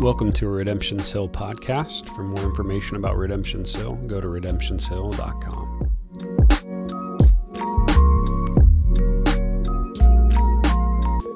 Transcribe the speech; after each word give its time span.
Welcome 0.00 0.30
to 0.34 0.46
a 0.46 0.50
Redemption's 0.50 1.10
Hill 1.10 1.26
podcast. 1.26 2.14
For 2.14 2.22
more 2.22 2.44
information 2.44 2.98
about 2.98 3.16
Redemption's 3.16 3.74
Hill, 3.74 3.94
go 4.06 4.20
to 4.20 4.26
redemptionshill.com. 4.26 5.90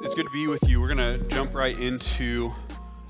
It's 0.04 0.14
good 0.14 0.26
to 0.26 0.30
be 0.30 0.46
with 0.46 0.68
you. 0.68 0.78
We're 0.78 0.94
going 0.94 0.98
to 0.98 1.26
jump 1.30 1.54
right 1.54 1.76
into 1.78 2.52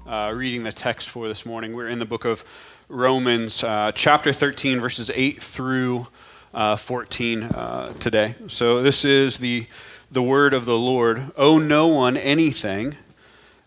uh, 0.06 0.32
reading 0.36 0.62
the 0.62 0.70
text 0.70 1.08
for 1.08 1.26
this 1.26 1.44
morning. 1.44 1.74
We're 1.74 1.88
in 1.88 1.98
the 1.98 2.06
book 2.06 2.24
of 2.24 2.44
Romans, 2.88 3.64
uh, 3.64 3.90
chapter 3.92 4.32
13, 4.32 4.80
verses 4.80 5.10
8 5.12 5.42
through 5.42 6.06
uh, 6.54 6.76
14 6.76 7.42
uh, 7.42 7.92
today. 7.94 8.36
So 8.46 8.82
this 8.82 9.04
is 9.04 9.38
the, 9.38 9.66
the 10.12 10.22
word 10.22 10.54
of 10.54 10.64
the 10.64 10.78
Lord. 10.78 11.32
Owe 11.36 11.58
no 11.58 11.88
one 11.88 12.16
anything 12.16 12.94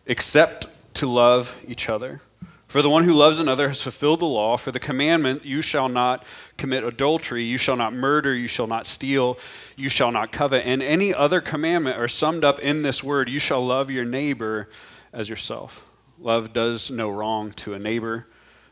except 0.06 0.68
to 0.96 1.08
love 1.08 1.64
each 1.68 1.90
other. 1.90 2.22
For 2.68 2.82
the 2.82 2.90
one 2.90 3.04
who 3.04 3.14
loves 3.14 3.40
another 3.40 3.68
has 3.68 3.84
fulfilled 3.84 4.22
the 4.22 4.26
law. 4.26 4.58
For 4.58 4.72
the 4.72 4.80
commandment, 4.80 5.46
you 5.46 5.62
shall 5.62 5.90
not 5.90 6.26
commit 6.58 6.84
adultery, 6.84 7.44
you 7.44 7.60
shall 7.60 7.76
not 7.76 7.94
murder, 7.94 8.34
you 8.34 8.48
shall 8.48 8.66
not 8.66 8.88
steal, 8.88 9.38
you 9.76 9.90
shall 9.90 10.12
not 10.12 10.32
covet, 10.32 10.66
and 10.66 10.82
any 10.82 11.14
other 11.14 11.40
commandment 11.40 11.98
are 11.98 12.08
summed 12.08 12.44
up 12.44 12.60
in 12.60 12.82
this 12.82 13.04
word 13.04 13.30
you 13.30 13.38
shall 13.38 13.64
love 13.64 13.92
your 13.92 14.06
neighbor 14.06 14.70
as 15.14 15.30
yourself. 15.30 15.86
Love 16.20 16.52
does 16.52 16.90
no 16.90 17.12
wrong 17.12 17.52
to 17.52 17.76
a 17.76 17.80
neighbor, 17.80 18.26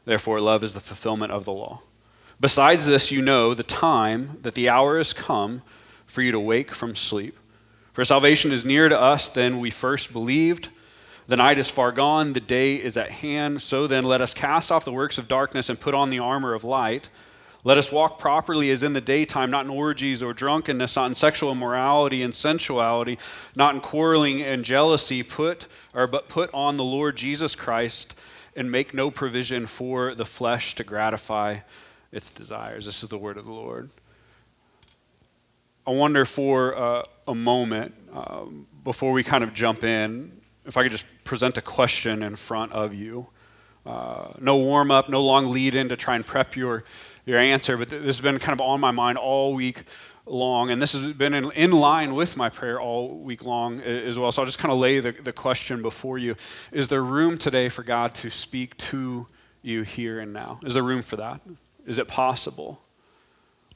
therefore, 0.05 0.41
love 0.41 0.63
is 0.63 0.73
the 0.73 0.79
fulfillment 0.79 1.31
of 1.31 1.45
the 1.45 1.53
law. 1.53 1.81
Besides 2.39 2.87
this, 2.87 3.11
you 3.11 3.21
know 3.21 3.53
the 3.53 3.61
time 3.61 4.39
that 4.41 4.55
the 4.55 4.67
hour 4.67 4.97
has 4.97 5.13
come 5.13 5.61
for 6.07 6.23
you 6.23 6.31
to 6.31 6.39
wake 6.39 6.71
from 6.71 6.95
sleep. 6.95 7.37
For 7.93 8.03
salvation 8.03 8.51
is 8.51 8.65
nearer 8.65 8.89
to 8.89 8.99
us 8.99 9.29
than 9.29 9.59
we 9.59 9.69
first 9.69 10.11
believed. 10.11 10.69
The 11.27 11.37
night 11.37 11.59
is 11.59 11.69
far 11.69 11.91
gone, 11.91 12.33
the 12.33 12.39
day 12.39 12.75
is 12.75 12.97
at 12.97 13.11
hand. 13.11 13.61
So 13.61 13.87
then, 13.87 14.03
let 14.03 14.21
us 14.21 14.33
cast 14.33 14.71
off 14.71 14.85
the 14.85 14.91
works 14.91 15.17
of 15.17 15.27
darkness 15.27 15.69
and 15.69 15.79
put 15.79 15.93
on 15.93 16.09
the 16.09 16.19
armor 16.19 16.53
of 16.53 16.63
light. 16.63 17.09
Let 17.63 17.77
us 17.77 17.91
walk 17.91 18.17
properly 18.17 18.71
as 18.71 18.81
in 18.81 18.93
the 18.93 19.01
daytime, 19.01 19.51
not 19.51 19.65
in 19.65 19.71
orgies 19.71 20.23
or 20.23 20.33
drunkenness, 20.33 20.95
not 20.95 21.09
in 21.09 21.15
sexual 21.15 21.51
immorality 21.51 22.23
and 22.23 22.33
sensuality, 22.33 23.19
not 23.55 23.75
in 23.75 23.81
quarreling 23.81 24.41
and 24.41 24.65
jealousy, 24.65 25.21
put 25.21 25.67
or 25.93 26.07
but 26.07 26.27
put 26.27 26.51
on 26.53 26.77
the 26.77 26.83
Lord 26.83 27.15
Jesus 27.17 27.55
Christ 27.55 28.15
and 28.55 28.71
make 28.71 28.93
no 28.93 29.11
provision 29.11 29.67
for 29.67 30.15
the 30.15 30.25
flesh 30.25 30.73
to 30.75 30.83
gratify 30.83 31.59
its 32.11 32.31
desires. 32.31 32.85
This 32.85 33.03
is 33.03 33.09
the 33.09 33.17
word 33.17 33.37
of 33.37 33.45
the 33.45 33.51
Lord. 33.51 33.91
I 35.85 35.91
wonder 35.91 36.25
for 36.25 36.75
uh, 36.75 37.03
a 37.27 37.35
moment 37.35 37.93
um, 38.11 38.67
before 38.83 39.13
we 39.13 39.23
kind 39.23 39.43
of 39.43 39.53
jump 39.53 39.83
in 39.83 40.40
if 40.65 40.77
I 40.77 40.83
could 40.83 40.91
just 40.91 41.05
present 41.23 41.57
a 41.57 41.61
question 41.61 42.23
in 42.23 42.35
front 42.35 42.71
of 42.71 42.93
you. 42.93 43.27
Uh, 43.85 44.33
no 44.39 44.57
warm 44.57 44.91
up, 44.91 45.09
no 45.09 45.23
long 45.23 45.51
lead 45.51 45.73
in 45.73 45.89
to 45.89 45.95
try 45.95 46.15
and 46.15 46.25
prep 46.25 46.55
your, 46.55 46.83
your 47.25 47.39
answer, 47.39 47.77
but 47.77 47.87
this 47.87 48.05
has 48.05 48.21
been 48.21 48.37
kind 48.37 48.59
of 48.59 48.61
on 48.61 48.79
my 48.79 48.91
mind 48.91 49.17
all 49.17 49.53
week 49.55 49.83
long, 50.27 50.69
and 50.69 50.81
this 50.81 50.93
has 50.93 51.13
been 51.13 51.33
in, 51.33 51.51
in 51.51 51.71
line 51.71 52.13
with 52.13 52.37
my 52.37 52.49
prayer 52.49 52.79
all 52.79 53.17
week 53.17 53.43
long 53.43 53.81
as 53.81 54.19
well. 54.19 54.31
So 54.31 54.41
I'll 54.41 54.45
just 54.45 54.59
kind 54.59 54.71
of 54.71 54.77
lay 54.77 54.99
the, 54.99 55.11
the 55.11 55.33
question 55.33 55.81
before 55.81 56.17
you 56.17 56.35
Is 56.71 56.87
there 56.89 57.03
room 57.03 57.37
today 57.37 57.69
for 57.69 57.83
God 57.83 58.13
to 58.15 58.29
speak 58.29 58.77
to 58.77 59.27
you 59.63 59.81
here 59.81 60.19
and 60.19 60.31
now? 60.31 60.59
Is 60.63 60.75
there 60.75 60.83
room 60.83 61.01
for 61.01 61.15
that? 61.17 61.41
Is 61.87 61.97
it 61.97 62.07
possible? 62.07 62.81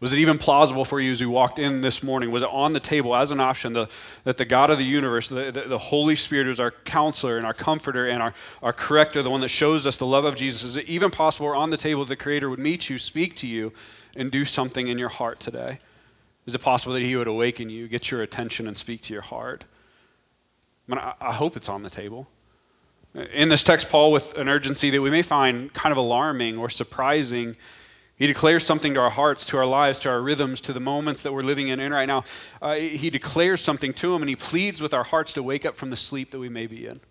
Was 0.02 0.12
it 0.12 0.20
even 0.20 0.38
plausible 0.38 0.84
for 0.84 1.00
you 1.00 1.12
as 1.12 1.22
you 1.22 1.30
walked 1.30 1.58
in 1.58 1.80
this 1.80 2.04
morning? 2.04 2.30
Was 2.30 2.44
it 2.44 2.50
on 2.52 2.74
the 2.74 2.82
table 2.82 3.16
as 3.16 3.32
an 3.32 3.40
option 3.40 3.72
the, 3.72 3.88
that 4.26 4.36
the 4.36 4.44
God 4.44 4.70
of 4.70 4.78
the 4.78 4.84
universe, 4.84 5.30
the, 5.30 5.52
the, 5.52 5.62
the, 5.62 5.78
Holy 5.78 6.18
Spirit, 6.18 6.48
who's 6.48 6.60
our 6.60 6.72
counselor 6.72 7.38
and 7.38 7.46
our 7.46 7.54
comforter 7.54 8.10
and 8.10 8.22
our, 8.22 8.34
our 8.62 8.74
corrector, 8.74 9.24
the 9.24 9.30
one 9.30 9.40
that 9.40 9.48
shows 9.48 9.88
us 9.88 9.96
the 9.96 10.06
love 10.06 10.26
of 10.26 10.36
Jesus, 10.36 10.64
is 10.64 10.76
it 10.76 10.86
even 10.90 11.12
possible 11.12 11.48
on 11.48 11.70
the 11.70 11.78
table 11.78 12.04
the 12.04 12.18
Creator 12.18 12.50
would 12.50 12.60
meet 12.60 12.90
you, 12.90 12.98
speak 12.98 13.38
to 13.38 13.48
you, 13.48 13.72
and 14.18 14.32
do 14.32 14.44
something 14.44 14.90
in 14.90 14.98
your 14.98 15.10
heart 15.10 15.40
today? 15.40 15.80
Is 16.46 16.54
it 16.54 16.60
possible 16.60 16.94
that 16.94 17.02
He 17.02 17.16
would 17.16 17.28
awaken 17.28 17.70
you, 17.70 17.88
get 17.88 18.12
your 18.12 18.22
attention, 18.22 18.68
and 18.68 18.76
speak 18.76 19.02
to 19.04 19.14
your 19.14 19.24
heart? 19.24 19.64
I, 20.90 20.92
mean, 20.92 21.00
I, 21.00 21.14
I 21.22 21.34
hope 21.34 21.56
it's 21.56 21.70
on 21.70 21.84
the 21.84 21.90
table. 21.90 22.28
In 23.34 23.48
this 23.48 23.64
text, 23.64 23.90
Paul, 23.90 24.12
with 24.12 24.38
an 24.38 24.50
urgency 24.50 24.90
that 24.90 25.02
we 25.02 25.10
may 25.10 25.22
find 25.22 25.74
kind 25.74 25.94
of 25.94 25.98
alarming 25.98 26.58
or 26.58 26.70
surprising, 26.70 27.56
he 28.18 28.28
declares 28.28 28.66
something 28.66 28.94
to 28.94 29.02
our 29.02 29.10
hearts, 29.10 29.46
to 29.48 29.58
our 29.58 29.66
lives, 29.66 30.00
to 30.02 30.10
our 30.10 30.22
rhythms, 30.22 30.62
to 30.62 30.74
the 30.74 30.80
moments 30.80 31.22
that 31.24 31.34
we're 31.34 31.44
living 31.44 31.68
in, 31.68 31.80
in 31.82 31.92
right 31.92 32.08
now. 32.08 32.24
Uh, 32.62 32.76
he 32.76 33.10
declares 33.10 33.60
something 33.60 33.94
to 33.94 34.16
him, 34.16 34.22
and 34.22 34.30
he 34.30 34.38
pleads 34.38 34.80
with 34.80 34.94
our 34.94 35.04
hearts 35.04 35.34
to 35.34 35.44
wake 35.44 35.66
up 35.66 35.76
from 35.76 35.90
the 35.90 35.98
sleep 35.98 36.32
that 36.32 36.40
we 36.40 36.48
may 36.48 36.66
be 36.66 36.88
in. 36.88 37.02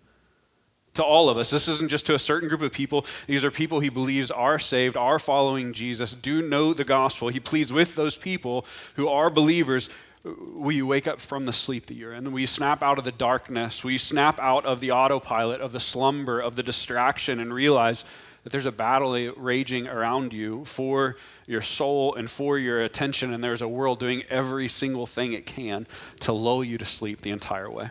To 0.95 1.03
all 1.03 1.29
of 1.29 1.37
us. 1.37 1.49
This 1.49 1.67
isn't 1.67 1.89
just 1.89 2.05
to 2.07 2.15
a 2.15 2.19
certain 2.19 2.49
group 2.49 2.61
of 2.61 2.71
people. 2.71 3.05
These 3.27 3.45
are 3.45 3.51
people 3.51 3.81
he 3.81 3.89
believes 3.89 4.31
are 4.31 4.57
saved, 4.57 4.97
are 4.97 5.19
following 5.19 5.73
Jesus, 5.73 6.13
do 6.13 6.41
know 6.41 6.73
the 6.73 6.85
gospel. 6.85 7.27
He 7.27 7.39
pleads 7.39 7.71
with 7.71 7.95
those 7.95 8.15
people 8.15 8.65
who 8.95 9.07
are 9.07 9.29
believers 9.29 9.89
Will 10.25 10.71
you 10.71 10.87
wake 10.87 11.07
up 11.07 11.21
from 11.21 11.45
the 11.45 11.53
sleep 11.53 11.85
that 11.85 11.93
you're 11.93 12.13
in? 12.13 12.31
Will 12.31 12.39
you 12.39 12.47
snap 12.47 12.81
out 12.81 12.97
of 12.97 13.03
the 13.03 13.11
darkness? 13.11 13.83
Will 13.83 13.91
you 13.91 13.99
snap 13.99 14.39
out 14.39 14.65
of 14.65 14.79
the 14.79 14.91
autopilot, 14.91 15.61
of 15.61 15.71
the 15.71 15.79
slumber, 15.79 16.39
of 16.39 16.55
the 16.55 16.63
distraction, 16.63 17.39
and 17.39 17.53
realize 17.53 18.03
that 18.45 18.51
there's 18.51 18.67
a 18.67 18.71
battle 18.71 19.13
raging 19.37 19.87
around 19.87 20.31
you 20.31 20.63
for 20.65 21.15
your 21.47 21.61
soul 21.61 22.13
and 22.13 22.29
for 22.29 22.59
your 22.59 22.83
attention, 22.83 23.33
and 23.33 23.43
there's 23.43 23.63
a 23.63 23.67
world 23.67 23.99
doing 23.99 24.21
every 24.29 24.67
single 24.67 25.07
thing 25.07 25.33
it 25.33 25.47
can 25.47 25.87
to 26.19 26.31
lull 26.31 26.63
you 26.63 26.77
to 26.77 26.85
sleep 26.85 27.21
the 27.21 27.31
entire 27.31 27.71
way. 27.71 27.89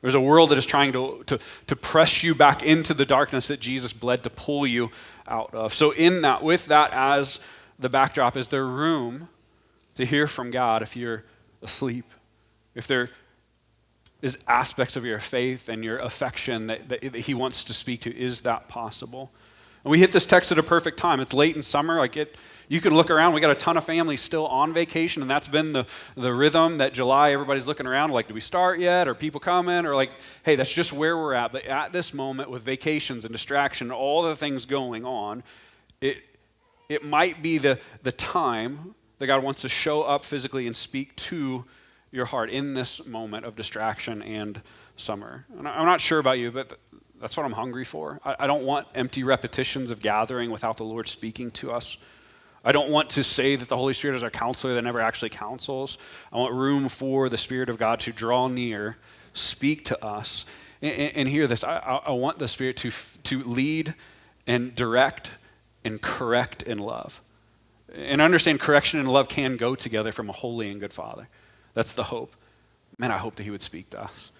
There's 0.00 0.16
a 0.16 0.20
world 0.20 0.50
that 0.50 0.58
is 0.58 0.66
trying 0.66 0.92
to, 0.94 1.22
to, 1.26 1.38
to 1.68 1.76
press 1.76 2.24
you 2.24 2.34
back 2.34 2.64
into 2.64 2.92
the 2.92 3.06
darkness 3.06 3.46
that 3.48 3.60
Jesus 3.60 3.92
bled 3.92 4.24
to 4.24 4.30
pull 4.30 4.66
you 4.66 4.90
out 5.28 5.54
of. 5.54 5.72
So, 5.72 5.92
in 5.92 6.22
that, 6.22 6.42
with 6.42 6.66
that 6.66 6.90
as 6.92 7.38
the 7.78 7.88
backdrop, 7.88 8.36
is 8.36 8.48
there 8.48 8.66
room 8.66 9.28
to 9.94 10.04
hear 10.04 10.26
from 10.26 10.50
God 10.50 10.82
if 10.82 10.96
you're 10.96 11.22
asleep? 11.62 12.04
If 12.74 12.88
there 12.88 13.10
is 14.22 14.38
aspects 14.48 14.96
of 14.96 15.04
your 15.04 15.20
faith 15.20 15.68
and 15.68 15.84
your 15.84 15.98
affection 15.98 16.66
that, 16.66 16.88
that, 16.88 17.00
that 17.12 17.20
He 17.20 17.34
wants 17.34 17.62
to 17.64 17.72
speak 17.72 18.00
to, 18.00 18.16
is 18.16 18.40
that 18.40 18.66
possible? 18.66 19.30
We 19.88 19.98
hit 19.98 20.12
this 20.12 20.26
text 20.26 20.52
at 20.52 20.58
a 20.58 20.62
perfect 20.62 20.98
time. 20.98 21.18
It's 21.18 21.32
late 21.32 21.56
in 21.56 21.62
summer. 21.62 21.96
Like 21.96 22.18
it, 22.18 22.36
you 22.68 22.78
can 22.78 22.94
look 22.94 23.08
around. 23.08 23.32
We 23.32 23.40
got 23.40 23.52
a 23.52 23.54
ton 23.54 23.78
of 23.78 23.84
families 23.84 24.20
still 24.20 24.46
on 24.46 24.74
vacation, 24.74 25.22
and 25.22 25.30
that's 25.30 25.48
been 25.48 25.72
the, 25.72 25.86
the 26.14 26.32
rhythm 26.34 26.76
that 26.78 26.92
July, 26.92 27.32
everybody's 27.32 27.66
looking 27.66 27.86
around 27.86 28.10
like, 28.10 28.28
do 28.28 28.34
we 28.34 28.40
start 28.42 28.80
yet? 28.80 29.08
Are 29.08 29.14
people 29.14 29.40
coming? 29.40 29.86
Or 29.86 29.94
like, 29.94 30.10
hey, 30.42 30.56
that's 30.56 30.70
just 30.70 30.92
where 30.92 31.16
we're 31.16 31.32
at. 31.32 31.52
But 31.52 31.64
at 31.64 31.90
this 31.94 32.12
moment, 32.12 32.50
with 32.50 32.62
vacations 32.62 33.24
and 33.24 33.32
distraction, 33.32 33.90
all 33.90 34.22
the 34.22 34.36
things 34.36 34.66
going 34.66 35.06
on, 35.06 35.42
it, 36.02 36.18
it 36.90 37.02
might 37.02 37.40
be 37.40 37.56
the, 37.56 37.78
the 38.02 38.12
time 38.12 38.94
that 39.20 39.26
God 39.26 39.42
wants 39.42 39.62
to 39.62 39.70
show 39.70 40.02
up 40.02 40.22
physically 40.22 40.66
and 40.66 40.76
speak 40.76 41.16
to 41.16 41.64
your 42.12 42.26
heart 42.26 42.50
in 42.50 42.74
this 42.74 43.06
moment 43.06 43.46
of 43.46 43.56
distraction 43.56 44.20
and 44.20 44.60
summer. 44.98 45.46
I'm 45.56 45.64
not 45.64 46.02
sure 46.02 46.18
about 46.18 46.38
you, 46.38 46.50
but 46.50 46.78
that's 47.20 47.36
what 47.36 47.44
I'm 47.44 47.52
hungry 47.52 47.84
for. 47.84 48.20
I, 48.24 48.36
I 48.40 48.46
don't 48.46 48.64
want 48.64 48.86
empty 48.94 49.24
repetitions 49.24 49.90
of 49.90 50.00
gathering 50.00 50.50
without 50.50 50.76
the 50.76 50.84
Lord 50.84 51.08
speaking 51.08 51.50
to 51.52 51.72
us. 51.72 51.98
I 52.64 52.72
don't 52.72 52.90
want 52.90 53.10
to 53.10 53.22
say 53.22 53.56
that 53.56 53.68
the 53.68 53.76
Holy 53.76 53.94
Spirit 53.94 54.16
is 54.16 54.22
our 54.22 54.30
counselor 54.30 54.74
that 54.74 54.82
never 54.82 55.00
actually 55.00 55.30
counsels. 55.30 55.98
I 56.32 56.36
want 56.36 56.54
room 56.54 56.88
for 56.88 57.28
the 57.28 57.36
Spirit 57.36 57.70
of 57.70 57.78
God 57.78 58.00
to 58.00 58.12
draw 58.12 58.48
near, 58.48 58.96
speak 59.32 59.86
to 59.86 60.04
us, 60.04 60.44
and, 60.82 60.92
and 60.92 61.28
hear 61.28 61.46
this. 61.46 61.64
I, 61.64 61.78
I, 61.78 62.12
want 62.12 62.38
the 62.38 62.48
Spirit 62.48 62.76
to, 62.78 62.90
to 63.24 63.42
lead 63.44 63.94
and 64.46 64.74
direct 64.74 65.38
and 65.84 66.00
correct 66.00 66.62
in 66.64 66.78
love. 66.78 67.22
And 67.94 68.20
understand 68.20 68.60
correction 68.60 69.00
and 69.00 69.08
love 69.08 69.28
can 69.28 69.56
go 69.56 69.74
together 69.74 70.12
from 70.12 70.28
a 70.28 70.32
holy 70.32 70.70
and 70.70 70.80
good 70.80 70.92
Father. 70.92 71.28
That's 71.74 71.92
the 71.92 72.04
hope. 72.04 72.34
Man, 72.98 73.10
I 73.10 73.18
hope 73.18 73.36
that 73.36 73.44
He 73.44 73.50
would 73.50 73.62
speak 73.62 73.90
to 73.90 74.02
us. 74.02 74.30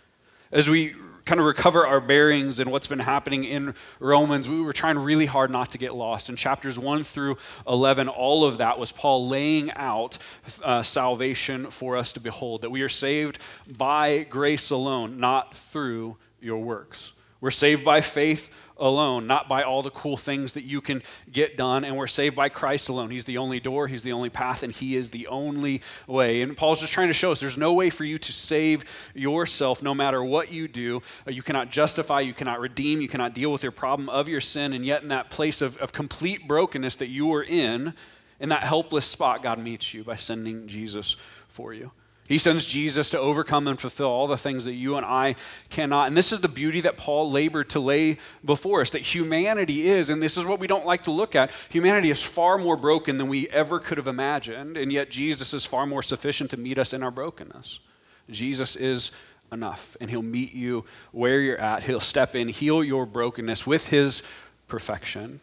As 0.51 0.69
we 0.69 0.95
kind 1.27 1.41
of 1.41 1.45
recover 1.45 1.87
our 1.87 2.01
bearings 2.01 2.59
and 2.59 2.73
what's 2.73 2.87
been 2.87 2.99
happening 2.99 3.45
in 3.45 3.75
Romans, 4.01 4.49
we 4.49 4.63
were 4.63 4.73
trying 4.73 4.99
really 4.99 5.27
hard 5.27 5.51
not 5.51 5.73
to 5.73 5.79
get 5.79 5.95
lost. 5.95 6.31
In 6.31 6.37
chapters 6.37 6.79
1 6.79 7.05
through 7.05 7.37
11, 7.67 8.09
all 8.09 8.47
of 8.47 8.59
that 8.59 8.79
was 8.79 8.91
Paul 8.91 9.29
laying 9.29 9.71
out 9.73 10.17
uh, 10.65 10.83
salvation 10.83 11.71
for 11.71 11.99
us 11.99 12.13
to 12.13 12.21
behold, 12.21 12.63
that 12.63 12.71
we 12.71 12.81
are 12.81 12.89
saved 12.89 13.41
by 13.77 14.23
grace 14.31 14.71
alone, 14.71 15.19
not 15.19 15.55
through 15.55 16.17
your 16.41 16.63
works. 16.63 17.13
We're 17.43 17.51
saved 17.51 17.85
by 17.85 18.01
faith 18.01 18.51
alone, 18.79 19.27
not 19.27 19.49
by 19.49 19.63
all 19.63 19.83
the 19.83 19.91
cool 19.91 20.17
things 20.17 20.53
that 20.55 20.65
you 20.65 20.81
can 20.81 21.03
get 21.31 21.57
done. 21.57 21.85
And 21.85 21.97
we're 21.97 22.07
saved 22.07 22.37
by 22.37 22.49
Christ 22.49 22.89
alone. 22.89 23.11
He's 23.11 23.25
the 23.25 23.39
only 23.39 23.61
door, 23.61 23.87
He's 23.87 24.03
the 24.03 24.13
only 24.13 24.31
path, 24.31 24.63
and 24.63 24.73
He 24.73 24.97
is 24.97 25.11
the 25.11 25.27
only 25.29 25.83
way. 26.07 26.43
And 26.43 26.57
Paul's 26.57 26.81
just 26.81 26.93
trying 26.93 27.09
to 27.09 27.15
show 27.15 27.33
us 27.33 27.41
there's 27.41 27.59
no 27.59 27.75
way 27.75 27.91
for 27.91 28.05
you 28.05 28.19
to 28.19 28.33
save 28.33 28.85
yourself 29.15 29.83
no 29.83 29.95
matter 29.95 30.23
what 30.23 30.53
you 30.53 30.69
do. 30.69 31.03
Uh, 31.27 31.31
you 31.31 31.43
cannot 31.43 31.71
justify, 31.71 32.21
you 32.21 32.35
cannot 32.35 32.61
redeem, 32.61 33.01
you 33.01 33.09
cannot 33.09 33.35
deal 33.35 33.53
with 33.53 33.63
your 33.63 33.73
problem 33.73 34.09
of 34.09 34.29
your 34.29 34.41
sin. 34.41 34.73
And 34.73 34.85
yet, 34.85 35.03
in 35.03 35.09
that 35.09 35.31
place 35.31 35.63
of, 35.63 35.77
of 35.79 35.93
complete 35.93 36.47
brokenness 36.47 36.97
that 36.97 37.09
you 37.09 37.33
are 37.35 37.43
in, 37.43 37.95
in 38.41 38.51
that 38.51 38.63
helpless 38.63 39.05
spot, 39.05 39.43
God 39.43 39.59
meets 39.59 39.93
you 39.93 40.05
by 40.05 40.17
sending 40.17 40.69
Jesus 40.69 41.17
for 41.49 41.75
you. 41.75 41.91
He 42.29 42.37
sends 42.37 42.67
Jesus 42.67 43.09
to 43.11 43.19
overcome 43.19 43.67
and 43.69 43.81
fulfill 43.81 44.09
all 44.09 44.27
the 44.27 44.37
things 44.37 44.67
that 44.67 44.75
you 44.75 44.97
and 44.97 45.07
I 45.07 45.35
cannot. 45.71 46.09
And 46.09 46.17
this 46.17 46.31
is 46.31 46.41
the 46.41 46.49
beauty 46.49 46.83
that 46.83 46.99
Paul 46.99 47.31
labored 47.31 47.71
to 47.71 47.81
lay 47.81 48.19
before 48.45 48.83
us 48.83 48.91
that 48.91 49.01
humanity 49.01 49.89
is, 49.89 50.11
and 50.11 50.23
this 50.23 50.37
is 50.37 50.45
what 50.45 50.61
we 50.61 50.67
don't 50.67 50.85
like 50.85 51.05
to 51.05 51.11
look 51.11 51.35
at 51.35 51.51
humanity 51.71 52.11
is 52.11 52.23
far 52.23 52.59
more 52.59 52.77
broken 52.77 53.17
than 53.17 53.29
we 53.29 53.49
ever 53.49 53.81
could 53.81 53.97
have 53.97 54.07
imagined, 54.07 54.77
and 54.77 54.93
yet 54.93 55.11
Jesus 55.11 55.55
is 55.55 55.65
far 55.65 55.87
more 55.87 56.03
sufficient 56.03 56.51
to 56.51 56.59
meet 56.59 56.79
us 56.79 56.93
in 56.93 57.03
our 57.03 57.11
brokenness. 57.11 57.81
Jesus 58.29 58.77
is 58.77 59.11
enough, 59.51 59.97
and 59.99 60.11
he'll 60.11 60.21
meet 60.21 60.53
you 60.53 60.85
where 61.13 61.41
you're 61.41 61.57
at. 61.57 61.83
He'll 61.85 61.99
step 61.99 62.35
in, 62.35 62.49
heal 62.49 62.85
your 62.85 63.07
brokenness 63.07 63.67
with 63.67 63.89
his 63.89 64.23
perfection. 64.67 65.41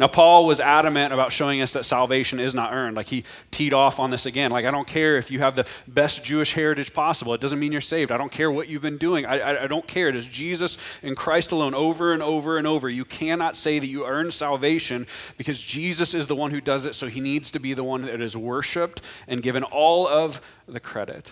Now, 0.00 0.08
Paul 0.08 0.46
was 0.46 0.60
adamant 0.60 1.12
about 1.12 1.30
showing 1.30 1.60
us 1.60 1.74
that 1.74 1.84
salvation 1.84 2.40
is 2.40 2.54
not 2.54 2.72
earned. 2.72 2.96
Like 2.96 3.08
he 3.08 3.24
teed 3.50 3.74
off 3.74 4.00
on 4.00 4.08
this 4.08 4.24
again. 4.24 4.50
Like, 4.50 4.64
I 4.64 4.70
don't 4.70 4.88
care 4.88 5.18
if 5.18 5.30
you 5.30 5.40
have 5.40 5.56
the 5.56 5.66
best 5.86 6.24
Jewish 6.24 6.54
heritage 6.54 6.94
possible. 6.94 7.34
It 7.34 7.40
doesn't 7.42 7.58
mean 7.58 7.70
you're 7.70 7.82
saved. 7.82 8.10
I 8.10 8.16
don't 8.16 8.32
care 8.32 8.50
what 8.50 8.66
you've 8.66 8.80
been 8.80 8.96
doing. 8.96 9.26
I, 9.26 9.40
I, 9.40 9.64
I, 9.64 9.66
don't 9.66 9.86
care. 9.86 10.08
It 10.08 10.16
is 10.16 10.26
Jesus 10.26 10.78
and 11.02 11.14
Christ 11.14 11.52
alone 11.52 11.74
over 11.74 12.14
and 12.14 12.22
over 12.22 12.56
and 12.56 12.66
over. 12.66 12.88
You 12.88 13.04
cannot 13.04 13.56
say 13.56 13.78
that 13.78 13.86
you 13.86 14.06
earn 14.06 14.30
salvation 14.30 15.06
because 15.36 15.60
Jesus 15.60 16.14
is 16.14 16.26
the 16.26 16.34
one 16.34 16.50
who 16.50 16.62
does 16.62 16.86
it, 16.86 16.94
so 16.94 17.06
he 17.06 17.20
needs 17.20 17.50
to 17.50 17.60
be 17.60 17.74
the 17.74 17.84
one 17.84 18.06
that 18.06 18.22
is 18.22 18.34
worshiped 18.34 19.02
and 19.28 19.42
given 19.42 19.64
all 19.64 20.08
of 20.08 20.40
the 20.66 20.80
credit. 20.80 21.30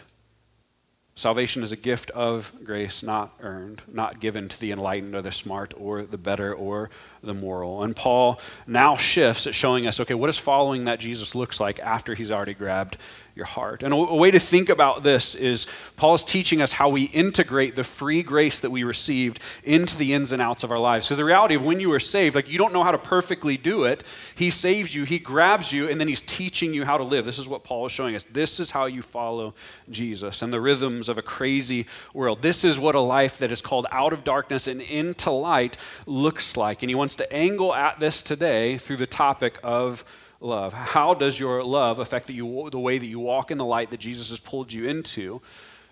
Salvation 1.18 1.64
is 1.64 1.72
a 1.72 1.76
gift 1.76 2.12
of 2.12 2.52
grace, 2.62 3.02
not 3.02 3.34
earned, 3.40 3.82
not 3.88 4.20
given 4.20 4.48
to 4.48 4.60
the 4.60 4.70
enlightened 4.70 5.16
or 5.16 5.20
the 5.20 5.32
smart 5.32 5.74
or 5.76 6.04
the 6.04 6.16
better 6.16 6.54
or 6.54 6.90
the 7.22 7.34
moral. 7.34 7.82
And 7.82 7.94
Paul 7.94 8.40
now 8.66 8.96
shifts 8.96 9.46
at 9.46 9.54
showing 9.54 9.86
us 9.86 10.00
okay, 10.00 10.14
what 10.14 10.30
is 10.30 10.38
following 10.38 10.84
that 10.84 11.00
Jesus 11.00 11.34
looks 11.34 11.60
like 11.60 11.78
after 11.80 12.14
he's 12.14 12.30
already 12.30 12.54
grabbed 12.54 12.96
your 13.38 13.46
heart. 13.46 13.84
And 13.84 13.94
a, 13.94 13.96
a, 13.96 14.16
way 14.16 14.32
to 14.32 14.40
think 14.40 14.68
about 14.68 15.04
this 15.04 15.36
is 15.36 15.68
Paul's 15.96 16.24
teaching 16.24 16.60
us 16.60 16.72
how 16.72 16.88
we 16.90 17.04
integrate 17.04 17.76
the 17.76 17.84
free 17.84 18.22
grace 18.22 18.60
that 18.60 18.70
we 18.70 18.82
received 18.82 19.38
into 19.62 19.96
the 19.96 20.12
ins 20.12 20.32
and 20.32 20.42
outs 20.42 20.64
of 20.64 20.72
our 20.72 20.78
lives. 20.78 21.06
Because 21.06 21.18
the 21.18 21.24
reality 21.24 21.54
of 21.54 21.64
when 21.64 21.78
you 21.78 21.92
are 21.92 22.00
saved, 22.00 22.34
like 22.34 22.50
you 22.50 22.58
don't 22.58 22.72
know 22.72 22.82
how 22.82 22.90
to 22.90 22.98
perfectly 22.98 23.56
do 23.56 23.84
it. 23.84 24.02
He 24.34 24.50
saves 24.50 24.92
you, 24.94 25.04
he 25.04 25.20
grabs 25.20 25.72
you, 25.72 25.88
and 25.88 26.00
then 26.00 26.08
he's 26.08 26.20
teaching 26.20 26.74
you 26.74 26.84
how 26.84 26.98
to 26.98 27.04
live. 27.04 27.24
This 27.24 27.38
is 27.38 27.48
what 27.48 27.62
Paul 27.62 27.86
is 27.86 27.92
showing 27.92 28.16
us. 28.16 28.24
This 28.24 28.58
is 28.58 28.72
how 28.72 28.86
you 28.86 29.02
follow 29.02 29.54
Jesus 29.88 30.42
and 30.42 30.52
the 30.52 30.60
rhythms 30.60 31.08
of 31.08 31.16
a 31.16 31.22
crazy 31.22 31.86
world. 32.12 32.42
This 32.42 32.64
is 32.64 32.76
what 32.76 32.96
a 32.96 33.00
life 33.00 33.38
that 33.38 33.52
is 33.52 33.62
called 33.62 33.86
out 33.92 34.12
of 34.12 34.24
darkness 34.24 34.66
and 34.66 34.82
into 34.82 35.30
light 35.30 35.76
looks 36.06 36.56
like. 36.56 36.82
And 36.82 36.90
he 36.90 36.96
wants 36.96 37.07
to 37.16 37.32
angle 37.32 37.74
at 37.74 38.00
this 38.00 38.22
today 38.22 38.78
through 38.78 38.96
the 38.96 39.06
topic 39.06 39.58
of 39.62 40.04
love? 40.40 40.72
How 40.72 41.14
does 41.14 41.38
your 41.38 41.62
love 41.64 41.98
affect 41.98 42.26
the, 42.26 42.34
you, 42.34 42.68
the 42.70 42.78
way 42.78 42.98
that 42.98 43.06
you 43.06 43.18
walk 43.18 43.50
in 43.50 43.58
the 43.58 43.64
light 43.64 43.90
that 43.90 44.00
Jesus 44.00 44.30
has 44.30 44.40
pulled 44.40 44.72
you 44.72 44.88
into? 44.88 45.40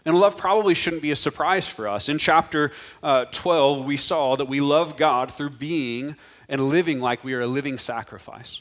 And 0.05 0.19
love 0.19 0.37
probably 0.37 0.75
shouldn't 0.75 1.03
be 1.03 1.11
a 1.11 1.17
surprise 1.17 1.67
for 1.67 1.89
us. 1.89 2.09
In 2.09 2.19
chapter 2.19 2.71
uh, 3.03 3.25
12, 3.33 3.85
we 3.85 3.97
saw 3.97 4.37
that 4.37 4.47
we 4.47 4.61
love 4.61 4.97
God 4.97 5.33
through 5.33 5.51
being 5.51 6.17
and 6.49 6.69
living 6.69 7.01
like 7.01 7.25
we 7.25 7.35
are 7.35 7.41
a 7.41 7.47
living 7.47 7.77
sacrifice. 7.77 8.61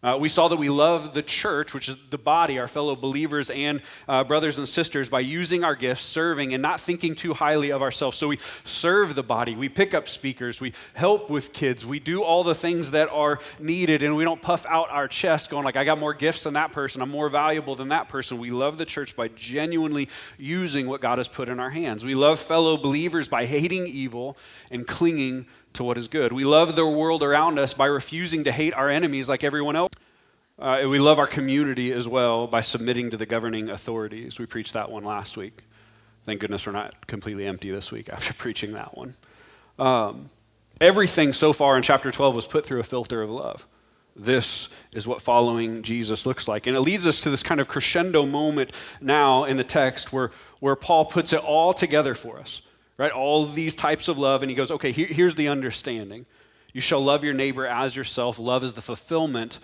Uh, 0.00 0.16
we 0.16 0.28
saw 0.28 0.46
that 0.46 0.56
we 0.56 0.68
love 0.68 1.12
the 1.12 1.24
church, 1.24 1.74
which 1.74 1.88
is 1.88 1.96
the 2.10 2.18
body, 2.18 2.56
our 2.60 2.68
fellow 2.68 2.94
believers 2.94 3.50
and 3.50 3.80
uh, 4.06 4.22
brothers 4.22 4.56
and 4.56 4.68
sisters, 4.68 5.08
by 5.08 5.18
using 5.18 5.64
our 5.64 5.74
gifts, 5.74 6.02
serving, 6.02 6.54
and 6.54 6.62
not 6.62 6.78
thinking 6.78 7.16
too 7.16 7.34
highly 7.34 7.72
of 7.72 7.82
ourselves. 7.82 8.16
So 8.16 8.28
we 8.28 8.38
serve 8.62 9.16
the 9.16 9.24
body, 9.24 9.56
we 9.56 9.68
pick 9.68 9.94
up 9.94 10.06
speakers, 10.06 10.60
we 10.60 10.72
help 10.94 11.28
with 11.28 11.52
kids, 11.52 11.84
we 11.84 11.98
do 11.98 12.22
all 12.22 12.44
the 12.44 12.54
things 12.54 12.92
that 12.92 13.08
are 13.08 13.40
needed, 13.58 14.04
and 14.04 14.14
we 14.16 14.22
don't 14.22 14.40
puff 14.40 14.64
out 14.68 14.88
our 14.90 15.08
chest 15.08 15.50
going 15.50 15.64
like, 15.64 15.76
I 15.76 15.82
got 15.82 15.98
more 15.98 16.14
gifts 16.14 16.44
than 16.44 16.54
that 16.54 16.70
person, 16.70 17.02
I'm 17.02 17.10
more 17.10 17.28
valuable 17.28 17.74
than 17.74 17.88
that 17.88 18.08
person. 18.08 18.38
We 18.38 18.50
love 18.50 18.78
the 18.78 18.86
church 18.86 19.16
by 19.16 19.26
genuinely 19.28 20.08
using 20.38 20.86
what 20.86 21.00
God 21.00 21.18
has 21.18 21.26
put 21.26 21.48
in 21.48 21.58
our 21.58 21.70
hands. 21.70 22.04
We 22.04 22.14
love 22.14 22.38
fellow 22.38 22.76
believers 22.76 23.28
by 23.28 23.46
hating 23.46 23.88
evil 23.88 24.36
and 24.70 24.86
clinging 24.86 25.46
to 25.74 25.84
what 25.84 25.98
is 25.98 26.08
good. 26.08 26.32
We 26.32 26.44
love 26.44 26.76
the 26.76 26.86
world 26.86 27.22
around 27.22 27.58
us 27.58 27.74
by 27.74 27.86
refusing 27.86 28.44
to 28.44 28.52
hate 28.52 28.74
our 28.74 28.88
enemies 28.88 29.28
like 29.28 29.44
everyone 29.44 29.76
else. 29.76 29.92
Uh, 30.58 30.86
we 30.88 30.98
love 30.98 31.18
our 31.18 31.26
community 31.26 31.92
as 31.92 32.08
well 32.08 32.46
by 32.46 32.60
submitting 32.60 33.10
to 33.10 33.16
the 33.16 33.26
governing 33.26 33.70
authorities. 33.70 34.38
We 34.38 34.46
preached 34.46 34.74
that 34.74 34.90
one 34.90 35.04
last 35.04 35.36
week. 35.36 35.62
Thank 36.24 36.40
goodness 36.40 36.66
we're 36.66 36.72
not 36.72 37.06
completely 37.06 37.46
empty 37.46 37.70
this 37.70 37.92
week 37.92 38.08
after 38.12 38.34
preaching 38.34 38.72
that 38.72 38.96
one. 38.96 39.14
Um, 39.78 40.30
everything 40.80 41.32
so 41.32 41.52
far 41.52 41.76
in 41.76 41.82
chapter 41.82 42.10
12 42.10 42.34
was 42.34 42.46
put 42.46 42.66
through 42.66 42.80
a 42.80 42.84
filter 42.84 43.22
of 43.22 43.30
love. 43.30 43.66
This 44.16 44.68
is 44.90 45.06
what 45.06 45.22
following 45.22 45.82
Jesus 45.84 46.26
looks 46.26 46.48
like. 46.48 46.66
And 46.66 46.74
it 46.74 46.80
leads 46.80 47.06
us 47.06 47.20
to 47.20 47.30
this 47.30 47.44
kind 47.44 47.60
of 47.60 47.68
crescendo 47.68 48.26
moment 48.26 48.72
now 49.00 49.44
in 49.44 49.56
the 49.56 49.64
text 49.64 50.12
where, 50.12 50.32
where 50.58 50.74
Paul 50.74 51.04
puts 51.04 51.32
it 51.32 51.38
all 51.38 51.72
together 51.72 52.16
for 52.16 52.40
us 52.40 52.62
right? 52.98 53.12
All 53.12 53.46
these 53.46 53.74
types 53.74 54.08
of 54.08 54.18
love. 54.18 54.42
And 54.42 54.50
he 54.50 54.56
goes, 54.56 54.70
okay, 54.70 54.90
here, 54.92 55.06
here's 55.06 55.36
the 55.36 55.48
understanding. 55.48 56.26
You 56.72 56.80
shall 56.80 57.02
love 57.02 57.24
your 57.24 57.34
neighbor 57.34 57.66
as 57.66 57.96
yourself. 57.96 58.38
Love 58.38 58.62
is 58.62 58.74
the 58.74 58.82
fulfillment 58.82 59.60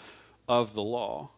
of 0.48 0.72
the 0.72 0.82
law. 0.82 1.30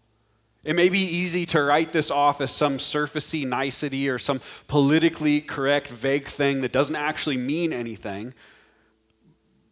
It 0.62 0.74
may 0.74 0.88
be 0.88 0.98
easy 0.98 1.46
to 1.46 1.62
write 1.62 1.92
this 1.92 2.10
off 2.10 2.40
as 2.40 2.50
some 2.50 2.78
surfacey 2.78 3.46
nicety 3.46 4.08
or 4.08 4.18
some 4.18 4.40
politically 4.66 5.40
correct, 5.40 5.88
vague 5.88 6.26
thing 6.26 6.60
that 6.62 6.72
doesn't 6.72 6.96
actually 6.96 7.36
mean 7.36 7.72
anything. 7.72 8.34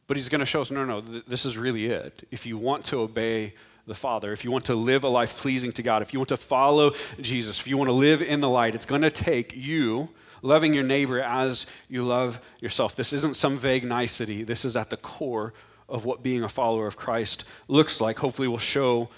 But 0.07 0.17
he's 0.17 0.29
going 0.29 0.41
to 0.41 0.47
show 0.47 0.61
us 0.61 0.71
no, 0.71 0.85
no, 0.85 1.01
no, 1.01 1.21
this 1.27 1.45
is 1.45 1.59
really 1.59 1.87
it. 1.87 2.27
If 2.31 2.47
you 2.47 2.59
want 2.59 2.85
to 2.87 3.01
obey 3.01 3.55
the 3.87 3.95
Father, 3.95 4.33
if 4.33 4.45
you 4.45 4.51
want 4.51 4.67
to 4.67 4.75
live 4.77 5.03
a 5.03 5.09
life 5.09 5.37
pleasing 5.39 5.73
to 5.73 5.83
God, 5.83 6.01
if 6.01 6.13
you 6.13 6.21
want 6.21 6.29
to 6.29 6.37
follow 6.37 6.93
Jesus, 7.21 7.59
if 7.59 7.67
you 7.67 7.77
want 7.77 7.89
to 7.89 7.95
live 7.95 8.23
in 8.23 8.41
the 8.41 8.49
light, 8.49 8.75
it's 8.75 8.87
going 8.87 9.03
to 9.03 9.11
take 9.11 9.57
you 9.57 10.09
loving 10.45 10.75
your 10.75 10.85
neighbor 10.85 11.21
as 11.21 11.67
you 11.89 12.05
love 12.05 12.41
yourself. 12.61 12.95
This 12.95 13.13
isn't 13.13 13.35
some 13.35 13.57
vague 13.57 13.85
nicety. 13.85 14.45
This 14.45 14.65
is 14.65 14.77
at 14.77 14.91
the 14.91 14.97
core 14.97 15.55
of 15.89 16.05
what 16.05 16.23
being 16.23 16.43
a 16.43 16.49
follower 16.49 16.87
of 16.87 16.97
Christ 16.97 17.45
looks 17.67 18.01
like. 18.01 18.19
Hopefully, 18.19 18.47
we'll 18.47 18.59
show 18.59 19.09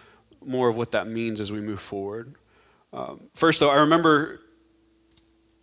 more 0.45 0.69
of 0.69 0.77
what 0.77 0.93
that 0.93 1.09
means 1.09 1.41
as 1.41 1.51
we 1.51 1.61
move 1.61 1.81
forward. 1.81 2.35
Um, 2.93 3.21
first, 3.35 3.61
though, 3.61 3.71
I 3.71 3.81
remember 3.81 4.41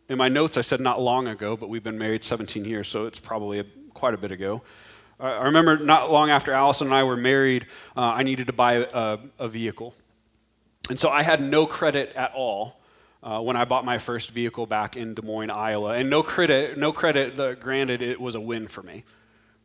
in 0.09 0.17
my 0.17 0.27
notes 0.27 0.57
I 0.57 0.61
said 0.61 0.81
not 0.81 1.01
long 1.01 1.27
ago, 1.27 1.55
but 1.55 1.69
we've 1.69 1.83
been 1.83 1.97
married 1.97 2.23
17 2.23 2.65
years, 2.65 2.87
so 2.87 3.05
it's 3.05 3.19
probably 3.19 3.59
a, 3.59 3.65
quite 3.93 4.13
a 4.13 4.17
bit 4.17 4.31
ago. 4.31 4.61
I 5.19 5.45
remember 5.45 5.77
not 5.77 6.11
long 6.11 6.29
after 6.29 6.51
Allison 6.51 6.87
and 6.87 6.95
I 6.95 7.03
were 7.03 7.15
married, 7.15 7.67
uh, 7.95 8.01
I 8.01 8.23
needed 8.23 8.47
to 8.47 8.53
buy 8.53 8.85
a, 8.91 9.19
a, 9.39 9.47
vehicle. 9.47 9.93
And 10.89 10.99
so 10.99 11.09
I 11.09 11.23
had 11.23 11.41
no 11.41 11.65
credit 11.65 12.11
at 12.15 12.33
all 12.33 12.82
uh, 13.23 13.39
when 13.39 13.55
I 13.55 13.65
bought 13.65 13.85
my 13.85 13.97
first 13.97 14.31
vehicle 14.31 14.65
back 14.65 14.97
in 14.97 15.13
Des 15.13 15.21
Moines, 15.21 15.49
Iowa. 15.49 15.93
And 15.93 16.09
no 16.09 16.21
credit, 16.21 16.77
no 16.77 16.91
credit. 16.91 17.37
The, 17.37 17.55
granted, 17.59 18.01
it 18.01 18.19
was 18.19 18.35
a 18.35 18.41
win 18.41 18.67
for 18.67 18.83
me. 18.83 19.03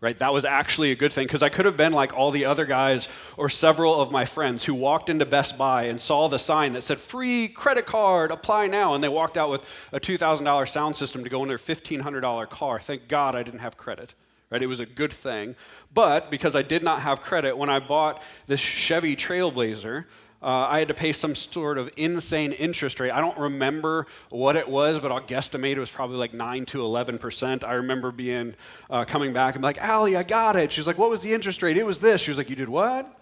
Right, 0.01 0.17
that 0.21 0.33
was 0.33 0.45
actually 0.45 0.93
a 0.93 0.95
good 0.95 1.13
thing 1.13 1.27
because 1.27 1.43
I 1.43 1.49
could 1.49 1.65
have 1.65 1.77
been 1.77 1.91
like 1.91 2.15
all 2.15 2.31
the 2.31 2.45
other 2.45 2.65
guys 2.65 3.09
or 3.37 3.49
several 3.49 4.01
of 4.01 4.13
my 4.13 4.25
friends 4.25 4.65
who 4.65 4.73
walked 4.73 5.09
into 5.09 5.27
Best 5.27 5.59
Buy 5.59 5.87
and 5.87 6.01
saw 6.01 6.29
the 6.29 6.39
sign 6.39 6.75
that 6.75 6.83
said 6.83 7.01
free 7.01 7.49
credit 7.49 7.85
card, 7.85 8.31
apply 8.31 8.69
now, 8.69 8.95
and 8.95 9.03
they 9.03 9.09
walked 9.09 9.37
out 9.37 9.51
with 9.51 9.89
a 9.91 9.99
$2,000 9.99 10.69
sound 10.69 10.95
system 10.95 11.25
to 11.25 11.31
go 11.31 11.43
in 11.43 11.49
their 11.49 11.59
$1,500 11.59 12.49
car. 12.49 12.79
Thank 12.79 13.09
God 13.09 13.35
I 13.35 13.43
didn't 13.43 13.59
have 13.59 13.77
credit 13.77 14.15
right? 14.51 14.63
It 14.63 14.67
was 14.67 14.81
a 14.81 14.87
good 14.87 15.13
thing. 15.13 15.55
But 15.93 16.31
because 16.31 16.57
I 16.57 16.63
did 16.63 16.83
not 16.83 17.03
have 17.03 17.21
credit, 17.21 17.57
when 17.57 17.69
I 17.69 17.81
bought 17.81 18.23
this 18.47 18.61
Chevy 18.61 19.17
Trailblazer, 19.17 20.07
uh, 20.41 20.67
I 20.69 20.79
had 20.79 20.89
to 20.89 20.95
pay 20.95 21.13
some 21.13 21.35
sort 21.35 21.79
of 21.79 21.91
insane 21.97 22.53
interest 22.53 23.01
rate. 23.01 23.11
I 23.11 23.21
don't 23.21 23.37
remember 23.37 24.07
what 24.31 24.55
it 24.55 24.69
was, 24.69 25.01
but 25.01 25.11
I'll 25.11 25.21
guesstimate 25.21 25.73
it 25.73 25.81
was 25.81 25.91
probably 25.91 26.17
like 26.17 26.33
9 26.33 26.67
to 26.67 26.79
11%. 26.79 27.65
I 27.65 27.73
remember 27.75 28.13
being 28.13 28.55
uh, 28.89 29.05
coming 29.05 29.33
back 29.33 29.57
and 29.57 29.65
like, 29.65 29.79
Allie, 29.79 30.17
I 30.17 30.23
got 30.23 30.55
it. 30.55 30.71
She's 30.73 30.87
like, 30.87 30.99
what 30.99 31.11
was 31.11 31.23
the 31.23 31.35
interest 31.35 31.63
rate? 31.63 31.77
It 31.77 31.85
was 31.85 31.99
this. 31.99 32.21
She 32.21 32.31
was 32.31 32.39
like, 32.39 32.51
you 32.51 32.57
did 32.57 32.69
what? 32.69 33.13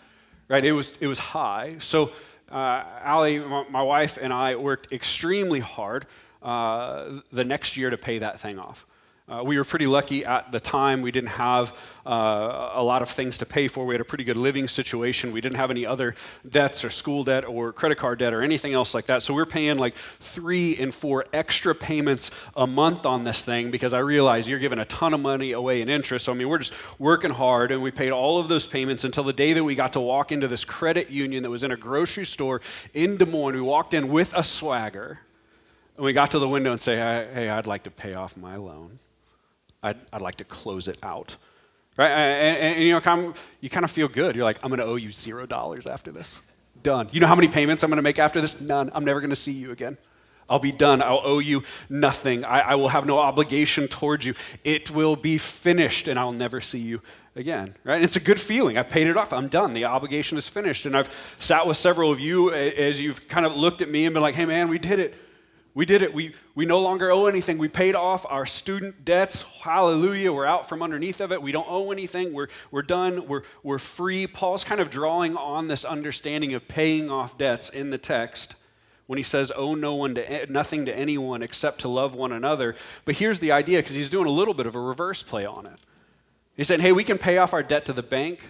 Right? 0.49 0.65
It 0.65 0.73
was, 0.73 0.95
it 1.01 1.07
was 1.07 1.19
high. 1.19 1.77
So 1.79 2.13
uh, 2.51 2.85
Allie, 3.03 3.39
my, 3.39 3.65
my 3.71 3.83
wife, 3.83 4.19
and 4.21 4.33
I 4.33 4.57
worked 4.57 4.93
extremely 4.93 5.61
hard 5.61 6.07
uh, 6.43 7.21
the 7.33 7.45
next 7.45 7.79
year 7.79 7.89
to 7.91 7.97
pay 7.97 8.19
that 8.19 8.41
thing 8.41 8.59
off. 8.59 8.87
Uh, 9.29 9.43
we 9.45 9.59
were 9.59 9.65
pretty 9.65 9.89
lucky 9.89 10.25
at 10.25 10.53
the 10.53 10.61
time. 10.61 11.03
We 11.03 11.11
didn't 11.11 11.31
have 11.31 11.77
uh, 12.07 12.71
a 12.75 12.83
lot 12.83 13.03
of 13.03 13.11
things 13.11 13.39
to 13.39 13.47
pay 13.47 13.67
for. 13.67 13.85
We 13.85 13.93
had 13.93 14.01
a 14.01 14.05
pretty 14.05 14.23
good 14.23 14.37
living 14.37 14.69
situation. 14.69 15.33
We 15.33 15.41
didn't 15.41 15.57
have 15.57 15.73
any 15.73 15.85
other 15.85 16.15
debts 16.49 16.85
or 16.85 16.91
school 16.91 17.25
debt 17.25 17.45
or 17.45 17.73
credit 17.73 17.99
card 17.99 18.21
debt 18.21 18.33
or 18.33 18.43
anything 18.43 18.73
else 18.73 18.95
like 18.95 19.07
that. 19.07 19.25
So 19.25 19.35
we 19.35 19.43
are 19.43 19.47
paying 19.47 19.79
like 19.79 19.97
three 19.97 20.77
and 20.77 20.95
four 20.95 21.25
extra 21.33 21.75
payments 21.75 22.31
a 22.55 22.69
month 22.69 23.05
on 23.05 23.25
this 23.25 23.45
thing 23.45 23.73
because 23.73 23.93
I 23.93 23.99
realized 23.99 24.49
you're 24.49 24.61
giving 24.61 24.79
a 24.79 24.85
ton 24.85 25.13
of 25.13 25.19
money 25.19 25.51
away 25.51 25.83
in 25.83 25.89
interest. 25.89 26.27
So, 26.27 26.33
I 26.33 26.37
mean, 26.37 26.49
we're 26.49 26.59
just 26.59 27.01
working 27.01 27.33
hard 27.33 27.73
and 27.73 27.83
we 27.83 27.91
paid 27.91 28.13
all 28.13 28.39
of 28.39 28.47
those 28.47 28.69
payments 28.69 29.03
until 29.03 29.25
the 29.25 29.33
day 29.33 29.55
that 29.55 29.65
we 29.65 29.75
got 29.75 29.95
to 29.95 30.01
walk 30.01 30.31
into 30.31 30.47
this 30.47 30.65
credit 30.65 31.11
union 31.11 31.43
that 31.43 31.51
was 31.51 31.65
in 31.65 31.73
a 31.73 31.77
grocery 31.77 32.27
store 32.27 32.61
in 32.95 33.17
Des 33.17 33.27
Moines. 33.27 33.55
We 33.55 33.61
walked 33.61 33.93
in 33.93 34.07
with 34.07 34.33
a 34.37 34.45
swagger 34.45 35.19
and 35.97 36.05
we 36.05 36.13
got 36.13 36.31
to 36.31 36.39
the 36.39 36.49
window 36.49 36.71
and 36.71 36.81
say, 36.81 36.95
hey, 36.95 37.51
I'd 37.51 37.67
like 37.67 37.83
to 37.85 37.91
pay 37.91 38.15
off 38.15 38.37
my 38.37 38.55
loan. 38.55 39.01
I'd, 39.87 39.99
I'd 40.13 40.21
like 40.21 40.37
to 40.37 40.45
close 40.45 40.89
it 40.89 40.99
out. 41.03 41.37
Right? 41.97 42.11
And, 42.11 42.59
and, 42.59 42.75
and 42.75 42.85
you 42.85 42.93
know, 42.93 43.01
kind 43.01 43.27
of, 43.27 43.47
you 43.61 43.71
kind 43.71 43.85
of 43.85 43.91
feel 43.91 44.09
good. 44.09 44.37
You're 44.37 44.45
like, 44.45 44.59
I'm 44.63 44.69
going 44.69 44.81
to 44.81 44.87
owe 44.87 44.97
you 44.97 45.11
zero 45.11 45.47
dollars 45.47 45.87
after 45.87 46.13
this. 46.13 46.41
Done. 46.83 47.09
You 47.11 47.21
know 47.21 47.27
how 47.27 47.35
many 47.35 47.49
payments 47.49 47.83
I'm 47.83 47.91
going 47.91 47.97
to 47.97 48.03
make 48.03 48.19
after 48.19 48.41
this? 48.41 48.61
None. 48.61 48.91
I'm 48.95 49.05
never 49.05 49.21
going 49.21 49.31
to 49.31 49.37
see 49.37 49.53
you 49.53 49.71
again. 49.73 49.97
I'll 50.49 50.59
be 50.61 50.73
done. 50.73 51.03
I'll 51.03 51.23
owe 51.25 51.41
you 51.41 51.65
nothing. 51.89 52.45
I, 52.45 52.61
I, 52.61 52.75
will 52.77 52.89
have 52.89 53.05
no 53.05 53.19
obligation 53.19 53.89
towards 53.89 54.25
you. 54.25 54.35
It 54.63 54.93
will 54.93 55.17
be 55.17 55.39
finished, 55.39 56.07
and 56.07 56.21
I'll 56.21 56.31
never 56.31 56.61
see 56.61 56.79
you 56.79 57.03
again. 57.35 57.75
Right? 57.83 57.97
And 57.97 58.05
it's 58.05 58.15
a 58.15 58.21
good 58.21 58.39
feeling. 58.39 58.79
I've 58.79 58.89
paid 58.89 59.09
it 59.09 59.17
off. 59.17 59.33
I'm 59.33 59.49
done. 59.49 59.73
The 59.73 59.87
obligation 59.87 60.39
is 60.39 60.47
finished. 60.47 60.87
And 60.87 60.97
I've 60.97 61.11
sat 61.39 61.67
with 61.67 61.77
several 61.77 62.13
of 62.13 62.21
you 62.21 62.53
as 62.53 63.01
you've 63.01 63.27
kind 63.27 63.45
of 63.45 63.57
looked 63.57 63.83
at 63.83 63.91
me 63.91 64.05
and 64.05 64.15
been 64.15 64.23
like, 64.23 64.37
hey, 64.37 64.45
man, 64.45 64.69
we 64.69 64.79
did 64.79 65.01
it. 65.01 65.15
We 65.77 65.85
did 65.85 66.01
it. 66.01 66.15
We, 66.15 66.33
we 66.55 66.65
no 66.65 66.81
longer 66.81 67.11
owe 67.11 67.27
anything. 67.27 67.59
We 67.59 67.69
paid 67.69 67.95
off 67.95 68.25
our 68.31 68.47
student 68.47 69.05
debts. 69.05 69.43
Hallelujah. 69.43 70.33
We're 70.33 70.47
out 70.47 70.67
from 70.67 70.83
underneath 70.83 71.21
of 71.21 71.33
it. 71.33 71.43
We 71.43 71.53
don't 71.53 71.67
owe 71.69 71.93
anything. 71.93 72.33
We're, 72.33 72.49
we're 72.71 72.81
done. 72.81 73.29
We're, 73.29 73.43
we're 73.63 73.77
free. 73.77 74.27
Paul's 74.27 74.65
kind 74.65 74.81
of 74.81 74.89
drawing 74.89 75.37
on 75.37 75.69
this 75.69 75.85
understanding 75.85 76.55
of 76.55 76.67
paying 76.67 77.11
off 77.11 77.37
debts 77.37 77.69
in 77.69 77.91
the 77.91 77.99
text 77.99 78.55
when 79.07 79.19
he 79.19 79.23
says, 79.23 79.53
owe 79.55 79.75
no 79.75 79.97
one 79.97 80.15
to, 80.15 80.51
nothing 80.51 80.87
to 80.87 80.97
anyone 80.97 81.43
except 81.43 81.81
to 81.81 81.89
love 81.89 82.15
one 82.15 82.33
another. 82.33 82.75
But 83.05 83.17
here's 83.17 83.41
the 83.41 83.53
idea 83.53 83.81
because 83.81 83.97
he's 83.97 84.09
doing 84.09 84.27
a 84.27 84.31
little 84.31 84.55
bit 84.55 84.65
of 84.65 84.77
a 84.77 84.81
reverse 84.81 85.23
play 85.23 85.45
on 85.45 85.67
it. 85.67 85.79
He's 86.57 86.69
saying, 86.69 86.81
hey, 86.81 86.93
we 86.93 87.05
can 87.05 87.19
pay 87.19 87.37
off 87.37 87.53
our 87.53 87.63
debt 87.63 87.85
to 87.85 87.93
the 87.93 88.03
bank, 88.03 88.41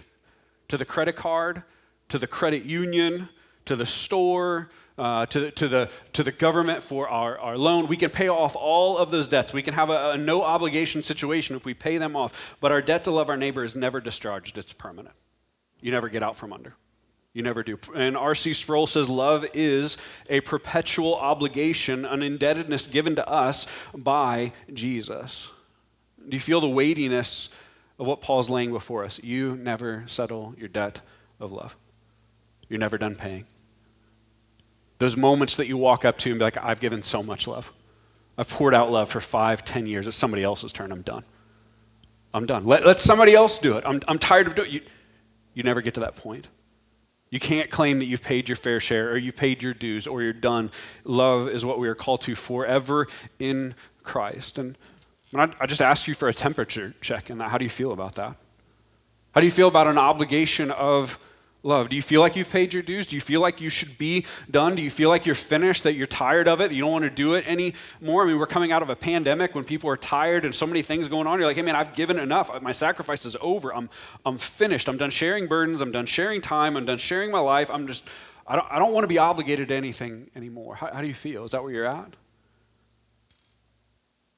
to 0.69 0.77
the 0.77 0.85
credit 0.85 1.17
card, 1.17 1.63
to 2.07 2.17
the 2.17 2.25
credit 2.25 2.63
union, 2.63 3.27
to 3.65 3.75
the 3.75 3.85
store, 3.85 4.69
uh, 4.97 5.25
to, 5.27 5.51
to, 5.51 5.67
the, 5.67 5.91
to 6.13 6.23
the 6.23 6.31
government 6.31 6.81
for 6.81 7.07
our, 7.07 7.37
our 7.39 7.57
loan. 7.57 7.87
We 7.87 7.97
can 7.97 8.09
pay 8.09 8.29
off 8.29 8.55
all 8.55 8.97
of 8.97 9.11
those 9.11 9.27
debts. 9.27 9.53
We 9.53 9.61
can 9.61 9.73
have 9.73 9.89
a, 9.89 10.11
a 10.11 10.17
no 10.17 10.43
obligation 10.43 11.03
situation 11.03 11.55
if 11.55 11.65
we 11.65 11.73
pay 11.73 11.97
them 11.97 12.15
off. 12.15 12.57
But 12.59 12.71
our 12.71 12.81
debt 12.81 13.03
to 13.05 13.11
love 13.11 13.29
our 13.29 13.37
neighbor 13.37 13.63
is 13.63 13.75
never 13.75 14.01
discharged, 14.01 14.57
it's 14.57 14.73
permanent. 14.73 15.15
You 15.81 15.91
never 15.91 16.09
get 16.09 16.23
out 16.23 16.35
from 16.35 16.51
under. 16.51 16.73
You 17.33 17.43
never 17.43 17.61
do. 17.61 17.77
And 17.95 18.17
R.C. 18.17 18.53
Sproul 18.53 18.87
says 18.87 19.07
love 19.07 19.45
is 19.53 19.97
a 20.27 20.41
perpetual 20.41 21.15
obligation, 21.15 22.03
an 22.03 22.23
indebtedness 22.23 22.87
given 22.87 23.15
to 23.15 23.29
us 23.29 23.67
by 23.93 24.53
Jesus. 24.73 25.51
Do 26.27 26.35
you 26.35 26.41
feel 26.41 26.59
the 26.59 26.67
weightiness 26.67 27.49
of 27.99 28.07
what 28.07 28.21
Paul's 28.21 28.49
laying 28.49 28.71
before 28.71 29.03
us? 29.03 29.21
You 29.21 29.55
never 29.55 30.03
settle 30.07 30.55
your 30.57 30.67
debt 30.67 31.01
of 31.39 31.51
love. 31.51 31.77
You're 32.69 32.79
never 32.79 32.97
done 32.97 33.13
paying. 33.13 33.45
Those 34.99 35.15
moments 35.15 35.57
that 35.57 35.67
you 35.67 35.77
walk 35.77 36.05
up 36.05 36.17
to 36.19 36.29
and 36.29 36.39
be 36.39 36.43
like, 36.43 36.57
I've 36.57 36.79
given 36.79 37.01
so 37.01 37.21
much 37.21 37.47
love. 37.47 37.71
I've 38.37 38.49
poured 38.49 38.73
out 38.73 38.91
love 38.91 39.09
for 39.09 39.19
five, 39.19 39.65
ten 39.65 39.85
years. 39.85 40.07
It's 40.07 40.17
somebody 40.17 40.43
else's 40.43 40.71
turn. 40.71 40.91
I'm 40.91 41.01
done. 41.01 41.23
I'm 42.33 42.45
done. 42.45 42.65
Let, 42.65 42.85
let 42.85 42.99
somebody 42.99 43.33
else 43.33 43.57
do 43.57 43.77
it. 43.77 43.83
I'm, 43.85 44.01
I'm 44.07 44.19
tired 44.19 44.47
of 44.47 44.55
doing 44.55 44.69
it. 44.69 44.73
You, 44.73 44.81
you 45.53 45.63
never 45.63 45.81
get 45.81 45.95
to 45.95 46.01
that 46.01 46.15
point. 46.15 46.47
You 47.29 47.39
can't 47.39 47.69
claim 47.69 47.99
that 47.99 48.05
you've 48.05 48.21
paid 48.21 48.47
your 48.47 48.55
fair 48.55 48.79
share 48.79 49.11
or 49.11 49.17
you've 49.17 49.35
paid 49.35 49.61
your 49.61 49.73
dues 49.73 50.07
or 50.07 50.21
you're 50.21 50.33
done. 50.33 50.71
Love 51.03 51.49
is 51.49 51.65
what 51.65 51.79
we 51.79 51.87
are 51.87 51.95
called 51.95 52.21
to 52.21 52.35
forever 52.35 53.07
in 53.39 53.75
Christ. 54.03 54.59
And 54.59 54.77
I, 55.35 55.49
I 55.59 55.65
just 55.65 55.81
ask 55.81 56.07
you 56.07 56.13
for 56.13 56.29
a 56.29 56.33
temperature 56.33 56.93
check 57.01 57.29
in 57.29 57.39
that. 57.39 57.51
How 57.51 57.57
do 57.57 57.65
you 57.65 57.69
feel 57.69 57.91
about 57.91 58.15
that? 58.15 58.35
How 59.33 59.41
do 59.41 59.45
you 59.45 59.51
feel 59.51 59.67
about 59.67 59.87
an 59.87 59.97
obligation 59.97 60.71
of 60.71 61.19
love? 61.63 61.89
Do 61.89 61.95
you 61.95 62.01
feel 62.01 62.21
like 62.21 62.35
you've 62.35 62.49
paid 62.49 62.73
your 62.73 62.83
dues? 62.83 63.07
Do 63.07 63.15
you 63.15 63.21
feel 63.21 63.41
like 63.41 63.59
you 63.59 63.69
should 63.69 63.97
be 63.97 64.25
done? 64.49 64.75
Do 64.75 64.81
you 64.81 64.89
feel 64.89 65.09
like 65.09 65.25
you're 65.25 65.35
finished, 65.35 65.83
that 65.83 65.93
you're 65.93 66.07
tired 66.07 66.47
of 66.47 66.61
it, 66.61 66.71
you 66.71 66.81
don't 66.81 66.91
want 66.91 67.03
to 67.03 67.09
do 67.09 67.33
it 67.33 67.47
anymore? 67.47 68.23
I 68.23 68.27
mean, 68.27 68.39
we're 68.39 68.47
coming 68.47 68.71
out 68.71 68.81
of 68.81 68.89
a 68.89 68.95
pandemic 68.95 69.55
when 69.55 69.63
people 69.63 69.89
are 69.89 69.97
tired 69.97 70.45
and 70.45 70.53
so 70.53 70.65
many 70.65 70.81
things 70.81 71.07
going 71.07 71.27
on. 71.27 71.39
You're 71.39 71.47
like, 71.47 71.57
hey, 71.57 71.61
man, 71.61 71.75
I've 71.75 71.93
given 71.93 72.19
enough. 72.19 72.61
My 72.61 72.71
sacrifice 72.71 73.25
is 73.25 73.35
over. 73.41 73.73
I'm, 73.73 73.89
I'm 74.25 74.37
finished. 74.37 74.87
I'm 74.87 74.97
done 74.97 75.09
sharing 75.09 75.47
burdens. 75.47 75.81
I'm 75.81 75.91
done 75.91 76.05
sharing 76.05 76.41
time. 76.41 76.77
I'm 76.77 76.85
done 76.85 76.97
sharing 76.97 77.31
my 77.31 77.39
life. 77.39 77.69
I'm 77.71 77.87
just, 77.87 78.07
I 78.45 78.55
don't, 78.55 78.67
I 78.71 78.79
don't 78.79 78.93
want 78.93 79.03
to 79.03 79.09
be 79.09 79.17
obligated 79.17 79.67
to 79.69 79.75
anything 79.75 80.29
anymore. 80.35 80.75
How, 80.75 80.93
how 80.93 81.01
do 81.01 81.07
you 81.07 81.13
feel? 81.13 81.43
Is 81.43 81.51
that 81.51 81.63
where 81.63 81.71
you're 81.71 81.85
at? 81.85 82.15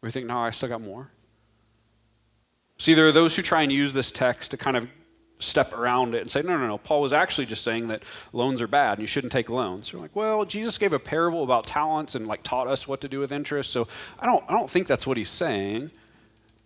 Or 0.01 0.07
you 0.07 0.11
think, 0.11 0.27
no, 0.27 0.39
I 0.39 0.51
still 0.51 0.69
got 0.69 0.81
more? 0.81 1.11
See, 2.77 2.93
there 2.93 3.07
are 3.07 3.11
those 3.11 3.35
who 3.35 3.41
try 3.41 3.61
and 3.61 3.71
use 3.71 3.93
this 3.93 4.09
text 4.09 4.51
to 4.51 4.57
kind 4.57 4.77
of 4.77 4.87
step 5.39 5.73
around 5.73 6.13
it 6.13 6.21
and 6.21 6.29
say, 6.29 6.41
no, 6.41 6.57
no, 6.57 6.67
no. 6.67 6.77
Paul 6.77 7.01
was 7.01 7.13
actually 7.13 7.45
just 7.45 7.63
saying 7.63 7.87
that 7.87 8.03
loans 8.33 8.61
are 8.61 8.67
bad 8.67 8.93
and 8.93 9.01
you 9.01 9.07
shouldn't 9.07 9.31
take 9.31 9.49
loans. 9.49 9.91
You're 9.91 10.01
like, 10.01 10.15
well, 10.15 10.43
Jesus 10.45 10.77
gave 10.77 10.93
a 10.93 10.99
parable 10.99 11.43
about 11.43 11.65
talents 11.65 12.15
and 12.15 12.27
like 12.27 12.43
taught 12.43 12.67
us 12.67 12.87
what 12.87 13.01
to 13.01 13.07
do 13.07 13.19
with 13.19 13.31
interest. 13.31 13.71
So 13.71 13.87
I 14.19 14.25
don't, 14.25 14.43
I 14.49 14.51
don't 14.51 14.69
think 14.69 14.87
that's 14.87 15.07
what 15.07 15.17
he's 15.17 15.29
saying. 15.29 15.91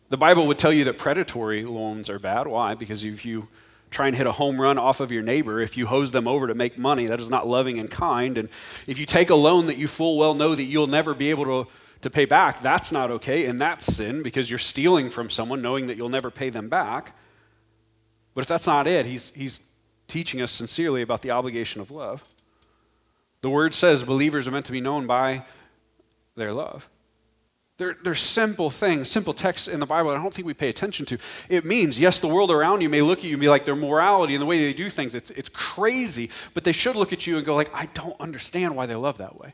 The 0.10 0.18
Bible 0.18 0.48
would 0.48 0.60
tell 0.60 0.74
you 0.74 0.86
that 0.86 0.98
predatory 0.98 1.64
loans 1.64 2.10
are 2.10 2.20
bad. 2.20 2.48
Why? 2.48 2.74
Because 2.74 3.06
if 3.06 3.26
you 3.26 3.48
try 3.92 4.08
and 4.08 4.16
hit 4.16 4.26
a 4.26 4.32
home 4.32 4.60
run 4.60 4.80
off 4.80 5.00
of 5.00 5.12
your 5.12 5.24
neighbor, 5.24 5.60
if 5.60 5.78
you 5.78 5.86
hose 5.86 6.12
them 6.12 6.28
over 6.28 6.48
to 6.48 6.56
make 6.56 6.78
money, 6.80 7.06
that 7.08 7.20
is 7.20 7.30
not 7.30 7.48
loving 7.48 7.78
and 7.78 7.92
kind. 7.92 8.40
And 8.40 8.50
if 8.88 8.98
you 8.98 9.06
take 9.06 9.30
a 9.30 9.36
loan 9.36 9.68
that 9.68 9.78
you 9.78 9.88
full 9.88 10.18
well 10.18 10.34
know 10.34 10.56
that 10.56 10.64
you'll 10.64 10.88
never 10.88 11.14
be 11.14 11.30
able 11.30 11.46
to, 11.46 11.72
to 12.02 12.10
pay 12.10 12.26
back, 12.26 12.64
that's 12.64 12.92
not 12.92 13.12
okay. 13.12 13.46
And 13.46 13.60
that's 13.60 13.86
sin 13.86 14.24
because 14.24 14.50
you're 14.50 14.58
stealing 14.58 15.12
from 15.12 15.30
someone 15.30 15.62
knowing 15.62 15.88
that 15.88 15.98
you'll 15.98 16.10
never 16.10 16.32
pay 16.32 16.50
them 16.50 16.70
back. 16.70 17.16
But 18.34 18.42
if 18.42 18.48
that's 18.48 18.68
not 18.68 18.88
it, 18.88 19.06
he's, 19.06 19.32
he's 19.32 19.62
teaching 20.08 20.42
us 20.42 20.52
sincerely 20.52 21.02
about 21.02 21.22
the 21.22 21.32
obligation 21.32 21.82
of 21.82 21.92
love. 21.92 22.24
The 23.42 23.50
word 23.50 23.74
says 23.74 24.04
believers 24.04 24.48
are 24.48 24.52
meant 24.52 24.66
to 24.68 24.72
be 24.72 24.82
known 24.82 25.06
by 25.06 25.46
their 26.36 26.54
love. 26.54 26.90
They're, 27.78 27.98
they're 28.04 28.16
simple 28.16 28.70
things, 28.70 29.10
simple 29.10 29.34
texts 29.34 29.68
in 29.68 29.80
the 29.80 29.86
Bible 29.86 30.12
that 30.12 30.18
I 30.18 30.22
don't 30.22 30.34
think 30.34 30.46
we 30.46 30.54
pay 30.54 30.70
attention 30.70 31.06
to. 31.08 31.18
It 31.50 31.66
means, 31.66 32.00
yes, 32.00 32.20
the 32.20 32.28
world 32.28 32.52
around 32.52 32.82
you 32.82 32.90
may 32.90 33.02
look 33.02 33.20
at 33.20 33.26
you 33.26 33.32
and 33.32 33.42
be 33.42 33.50
like 33.50 33.66
their 33.66 33.76
morality 33.76 34.36
and 34.36 34.42
the 34.42 34.46
way 34.46 34.60
they 34.60 34.74
do 34.74 34.90
things, 34.90 35.16
it's, 35.16 35.32
it's 35.32 35.50
crazy, 35.50 36.30
but 36.54 36.64
they 36.64 36.72
should 36.72 36.96
look 36.96 37.12
at 37.12 37.26
you 37.26 37.38
and 37.38 37.46
go 37.46 37.56
like, 37.56 37.74
I 37.76 37.88
don't 37.94 38.20
understand 38.22 38.76
why 38.76 38.86
they 38.86 38.96
love 38.96 39.18
that 39.18 39.40
way. 39.40 39.54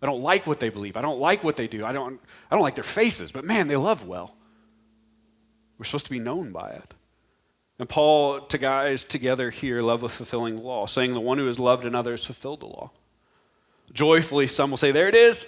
I 0.00 0.06
don't 0.06 0.22
like 0.22 0.46
what 0.46 0.60
they 0.60 0.68
believe. 0.68 0.96
I 0.96 1.02
don't 1.02 1.18
like 1.18 1.42
what 1.42 1.56
they 1.56 1.66
do. 1.66 1.84
I 1.84 1.90
don't, 1.90 2.20
I 2.50 2.54
don't 2.54 2.62
like 2.62 2.76
their 2.76 2.84
faces, 2.84 3.32
but 3.32 3.44
man, 3.44 3.66
they 3.66 3.76
love 3.76 4.06
well. 4.06 4.36
We're 5.76 5.84
supposed 5.84 6.06
to 6.06 6.12
be 6.12 6.20
known 6.20 6.52
by 6.52 6.70
it. 6.70 6.94
And 7.78 7.88
Paul 7.88 8.40
to 8.40 8.58
guys 8.58 9.04
together 9.04 9.50
here 9.50 9.82
love 9.82 10.02
with 10.02 10.12
fulfilling 10.12 10.62
law, 10.62 10.86
saying 10.86 11.14
the 11.14 11.20
one 11.20 11.38
who 11.38 11.46
has 11.46 11.58
loved 11.58 11.84
another 11.84 12.10
has 12.12 12.24
fulfilled 12.24 12.60
the 12.60 12.66
law. 12.66 12.90
Joyfully, 13.92 14.46
some 14.46 14.70
will 14.70 14.76
say, 14.76 14.90
There 14.90 15.08
it 15.08 15.14
is. 15.14 15.46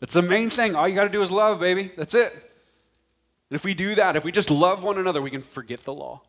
It's 0.00 0.14
the 0.14 0.22
main 0.22 0.50
thing. 0.50 0.76
All 0.76 0.86
you 0.86 0.94
got 0.94 1.04
to 1.04 1.08
do 1.08 1.22
is 1.22 1.30
love, 1.30 1.58
baby. 1.58 1.90
That's 1.96 2.14
it. 2.14 2.32
And 2.32 3.56
if 3.56 3.64
we 3.64 3.74
do 3.74 3.94
that, 3.96 4.14
if 4.14 4.24
we 4.24 4.30
just 4.30 4.50
love 4.50 4.84
one 4.84 4.98
another, 4.98 5.20
we 5.20 5.30
can 5.30 5.42
forget 5.42 5.84
the 5.84 5.92
law. 5.92 6.22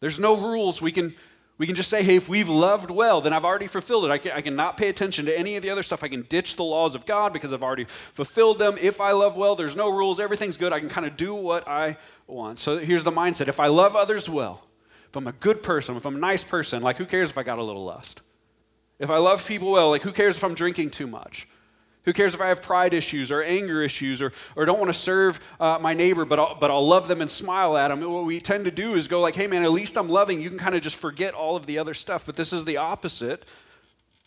There's 0.00 0.18
no 0.18 0.36
rules. 0.36 0.82
We 0.82 0.90
can, 0.90 1.14
we 1.58 1.66
can 1.66 1.74
just 1.74 1.88
say, 1.88 2.02
hey, 2.02 2.16
if 2.16 2.28
we've 2.28 2.50
loved 2.50 2.90
well, 2.90 3.22
then 3.22 3.32
I've 3.32 3.44
already 3.44 3.66
fulfilled 3.66 4.04
it. 4.04 4.10
I 4.10 4.18
can, 4.18 4.32
I 4.32 4.42
can 4.42 4.56
not 4.56 4.76
pay 4.76 4.88
attention 4.90 5.24
to 5.24 5.38
any 5.38 5.56
of 5.56 5.62
the 5.62 5.70
other 5.70 5.82
stuff. 5.82 6.02
I 6.02 6.08
can 6.08 6.22
ditch 6.22 6.56
the 6.56 6.62
laws 6.62 6.94
of 6.94 7.06
God 7.06 7.32
because 7.32 7.52
I've 7.54 7.62
already 7.62 7.84
fulfilled 7.84 8.58
them. 8.58 8.76
If 8.78 9.00
I 9.00 9.12
love 9.12 9.38
well, 9.38 9.56
there's 9.56 9.74
no 9.74 9.88
rules. 9.90 10.20
Everything's 10.20 10.58
good. 10.58 10.72
I 10.74 10.80
can 10.80 10.90
kind 10.90 11.06
of 11.06 11.16
do 11.16 11.34
what 11.34 11.66
I 11.66 11.96
want. 12.26 12.60
So 12.60 12.76
here's 12.76 13.04
the 13.04 13.12
mindset 13.12 13.48
if 13.48 13.58
I 13.58 13.68
love 13.68 13.96
others 13.96 14.28
well, 14.28 14.66
if 15.08 15.16
I'm 15.16 15.26
a 15.26 15.32
good 15.32 15.62
person, 15.62 15.96
if 15.96 16.04
I'm 16.04 16.16
a 16.16 16.20
nice 16.20 16.44
person, 16.44 16.82
like 16.82 16.98
who 16.98 17.06
cares 17.06 17.30
if 17.30 17.38
I 17.38 17.42
got 17.42 17.58
a 17.58 17.62
little 17.62 17.84
lust? 17.84 18.20
If 18.98 19.08
I 19.08 19.16
love 19.16 19.46
people 19.46 19.72
well, 19.72 19.90
like 19.90 20.02
who 20.02 20.12
cares 20.12 20.36
if 20.36 20.44
I'm 20.44 20.54
drinking 20.54 20.90
too 20.90 21.06
much? 21.06 21.48
Who 22.06 22.12
cares 22.12 22.34
if 22.34 22.40
I 22.40 22.48
have 22.48 22.62
pride 22.62 22.94
issues 22.94 23.32
or 23.32 23.42
anger 23.42 23.82
issues 23.82 24.22
or, 24.22 24.32
or 24.54 24.64
don't 24.64 24.78
want 24.78 24.90
to 24.90 24.98
serve 24.98 25.40
uh, 25.58 25.78
my 25.80 25.92
neighbor, 25.92 26.24
but 26.24 26.38
I'll, 26.38 26.54
but 26.54 26.70
I'll 26.70 26.86
love 26.86 27.08
them 27.08 27.20
and 27.20 27.28
smile 27.28 27.76
at 27.76 27.88
them? 27.88 28.00
What 28.00 28.24
we 28.24 28.38
tend 28.38 28.64
to 28.66 28.70
do 28.70 28.94
is 28.94 29.08
go 29.08 29.20
like, 29.20 29.34
hey 29.34 29.48
man, 29.48 29.64
at 29.64 29.72
least 29.72 29.98
I'm 29.98 30.08
loving. 30.08 30.40
You 30.40 30.48
can 30.48 30.58
kind 30.58 30.76
of 30.76 30.82
just 30.82 30.96
forget 30.96 31.34
all 31.34 31.56
of 31.56 31.66
the 31.66 31.78
other 31.78 31.94
stuff. 31.94 32.24
But 32.24 32.36
this 32.36 32.52
is 32.52 32.64
the 32.64 32.76
opposite 32.76 33.44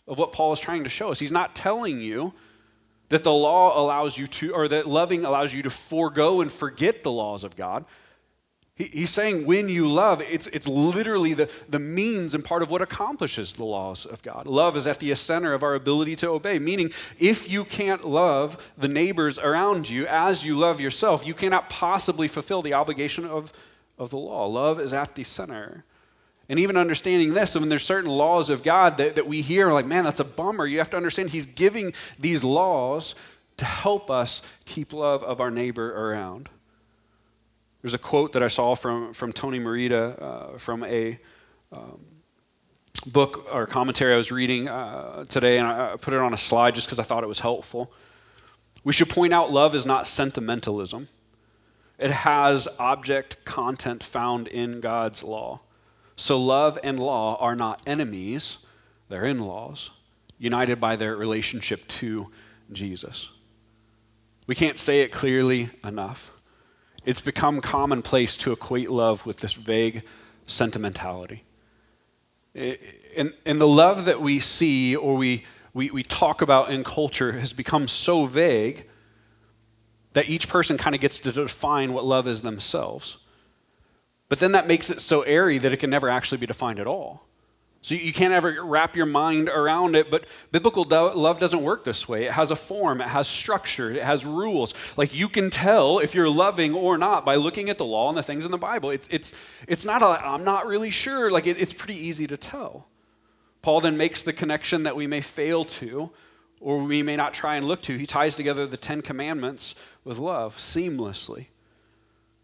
of 0.06 0.18
what 0.18 0.32
Paul 0.32 0.52
is 0.52 0.60
trying 0.60 0.84
to 0.84 0.90
show 0.90 1.10
us. 1.10 1.18
He's 1.18 1.32
not 1.32 1.56
telling 1.56 2.00
you 2.00 2.34
that 3.08 3.24
the 3.24 3.32
law 3.32 3.80
allows 3.80 4.18
you 4.18 4.26
to, 4.26 4.52
or 4.52 4.68
that 4.68 4.86
loving 4.86 5.24
allows 5.24 5.54
you 5.54 5.62
to 5.62 5.70
forego 5.70 6.42
and 6.42 6.52
forget 6.52 7.02
the 7.02 7.10
laws 7.10 7.44
of 7.44 7.56
God. 7.56 7.86
He's 8.80 9.10
saying 9.10 9.46
when 9.46 9.68
you 9.68 9.88
love, 9.88 10.20
it's, 10.22 10.46
it's 10.48 10.66
literally 10.66 11.34
the, 11.34 11.50
the 11.68 11.78
means 11.78 12.34
and 12.34 12.44
part 12.44 12.62
of 12.62 12.70
what 12.70 12.82
accomplishes 12.82 13.54
the 13.54 13.64
laws 13.64 14.06
of 14.06 14.22
God. 14.22 14.46
Love 14.46 14.76
is 14.76 14.86
at 14.86 15.00
the 15.00 15.14
center 15.14 15.52
of 15.52 15.62
our 15.62 15.74
ability 15.74 16.16
to 16.16 16.28
obey, 16.28 16.58
meaning 16.58 16.90
if 17.18 17.50
you 17.50 17.64
can't 17.64 18.04
love 18.04 18.70
the 18.76 18.88
neighbors 18.88 19.38
around 19.38 19.88
you 19.88 20.06
as 20.06 20.44
you 20.44 20.56
love 20.56 20.80
yourself, 20.80 21.26
you 21.26 21.34
cannot 21.34 21.68
possibly 21.68 22.28
fulfill 22.28 22.62
the 22.62 22.74
obligation 22.74 23.24
of, 23.24 23.52
of 23.98 24.10
the 24.10 24.18
law. 24.18 24.46
Love 24.46 24.80
is 24.80 24.92
at 24.92 25.14
the 25.14 25.24
center. 25.24 25.84
And 26.48 26.58
even 26.58 26.76
understanding 26.76 27.32
this, 27.32 27.54
mean, 27.54 27.68
there's 27.68 27.84
certain 27.84 28.10
laws 28.10 28.50
of 28.50 28.64
God 28.64 28.98
that, 28.98 29.14
that 29.14 29.26
we 29.28 29.40
hear, 29.40 29.72
like, 29.72 29.86
man, 29.86 30.02
that's 30.02 30.18
a 30.18 30.24
bummer. 30.24 30.66
You 30.66 30.78
have 30.78 30.90
to 30.90 30.96
understand 30.96 31.30
He's 31.30 31.46
giving 31.46 31.92
these 32.18 32.42
laws 32.42 33.14
to 33.58 33.64
help 33.64 34.10
us 34.10 34.42
keep 34.64 34.92
love 34.92 35.22
of 35.22 35.40
our 35.40 35.50
neighbor 35.50 36.10
around. 36.10 36.48
There's 37.82 37.94
a 37.94 37.98
quote 37.98 38.32
that 38.32 38.42
I 38.42 38.48
saw 38.48 38.74
from, 38.74 39.12
from 39.12 39.32
Tony 39.32 39.58
Merida 39.58 40.16
uh, 40.20 40.58
from 40.58 40.84
a 40.84 41.18
um, 41.72 42.00
book 43.06 43.48
or 43.52 43.66
commentary 43.66 44.12
I 44.12 44.16
was 44.16 44.30
reading 44.30 44.68
uh, 44.68 45.24
today, 45.24 45.58
and 45.58 45.66
I 45.66 45.96
put 45.96 46.12
it 46.12 46.20
on 46.20 46.34
a 46.34 46.38
slide 46.38 46.74
just 46.74 46.86
because 46.86 46.98
I 46.98 47.04
thought 47.04 47.24
it 47.24 47.28
was 47.28 47.40
helpful. 47.40 47.92
We 48.84 48.92
should 48.92 49.08
point 49.08 49.32
out 49.32 49.52
love 49.52 49.74
is 49.74 49.86
not 49.86 50.06
sentimentalism, 50.06 51.08
it 51.98 52.10
has 52.10 52.66
object 52.78 53.44
content 53.44 54.02
found 54.02 54.48
in 54.48 54.80
God's 54.80 55.22
law. 55.22 55.60
So 56.16 56.38
love 56.38 56.78
and 56.82 56.98
law 56.98 57.36
are 57.36 57.56
not 57.56 57.82
enemies, 57.86 58.58
they're 59.08 59.24
in 59.24 59.40
laws, 59.40 59.90
united 60.38 60.80
by 60.80 60.96
their 60.96 61.16
relationship 61.16 61.86
to 61.88 62.30
Jesus. 62.72 63.30
We 64.46 64.54
can't 64.54 64.78
say 64.78 65.00
it 65.00 65.12
clearly 65.12 65.70
enough. 65.84 66.32
It's 67.04 67.20
become 67.20 67.60
commonplace 67.60 68.36
to 68.38 68.52
equate 68.52 68.90
love 68.90 69.24
with 69.26 69.38
this 69.38 69.54
vague 69.54 70.04
sentimentality. 70.46 71.44
And, 72.54 73.32
and 73.46 73.60
the 73.60 73.66
love 73.66 74.04
that 74.04 74.20
we 74.20 74.40
see 74.40 74.96
or 74.96 75.16
we, 75.16 75.44
we, 75.72 75.90
we 75.90 76.02
talk 76.02 76.42
about 76.42 76.70
in 76.70 76.84
culture 76.84 77.32
has 77.32 77.52
become 77.52 77.88
so 77.88 78.26
vague 78.26 78.86
that 80.12 80.28
each 80.28 80.48
person 80.48 80.76
kind 80.76 80.94
of 80.94 81.00
gets 81.00 81.20
to 81.20 81.32
define 81.32 81.92
what 81.92 82.04
love 82.04 82.26
is 82.26 82.42
themselves. 82.42 83.18
But 84.28 84.40
then 84.40 84.52
that 84.52 84.66
makes 84.66 84.90
it 84.90 85.00
so 85.00 85.22
airy 85.22 85.58
that 85.58 85.72
it 85.72 85.78
can 85.78 85.90
never 85.90 86.08
actually 86.08 86.38
be 86.38 86.46
defined 86.46 86.80
at 86.80 86.86
all. 86.86 87.26
So 87.82 87.94
you 87.94 88.12
can't 88.12 88.34
ever 88.34 88.62
wrap 88.62 88.94
your 88.94 89.06
mind 89.06 89.48
around 89.48 89.96
it, 89.96 90.10
but 90.10 90.26
biblical 90.52 90.84
love 90.84 91.38
doesn't 91.38 91.62
work 91.62 91.82
this 91.82 92.06
way. 92.06 92.26
It 92.26 92.32
has 92.32 92.50
a 92.50 92.56
form, 92.56 93.00
it 93.00 93.06
has 93.06 93.26
structure, 93.26 93.90
it 93.90 94.02
has 94.02 94.26
rules. 94.26 94.74
Like 94.98 95.14
you 95.14 95.28
can 95.28 95.48
tell 95.48 95.98
if 95.98 96.14
you're 96.14 96.28
loving 96.28 96.74
or 96.74 96.98
not 96.98 97.24
by 97.24 97.36
looking 97.36 97.70
at 97.70 97.78
the 97.78 97.86
law 97.86 98.10
and 98.10 98.18
the 98.18 98.22
things 98.22 98.44
in 98.44 98.50
the 98.50 98.58
Bible. 98.58 98.90
It's, 98.90 99.08
it's, 99.08 99.32
it's 99.66 99.86
not 99.86 100.02
I'm 100.02 100.44
not 100.44 100.66
really 100.66 100.90
sure. 100.90 101.30
Like 101.30 101.46
it, 101.46 101.58
it's 101.58 101.72
pretty 101.72 101.96
easy 101.96 102.26
to 102.26 102.36
tell. 102.36 102.86
Paul 103.62 103.80
then 103.80 103.96
makes 103.96 104.22
the 104.22 104.32
connection 104.34 104.82
that 104.82 104.96
we 104.96 105.06
may 105.06 105.22
fail 105.22 105.64
to 105.64 106.10
or 106.60 106.84
we 106.84 107.02
may 107.02 107.16
not 107.16 107.32
try 107.32 107.56
and 107.56 107.66
look 107.66 107.80
to. 107.82 107.96
He 107.96 108.04
ties 108.04 108.34
together 108.34 108.66
the 108.66 108.76
Ten 108.76 109.00
Commandments 109.00 109.74
with 110.04 110.18
love 110.18 110.58
seamlessly 110.58 111.46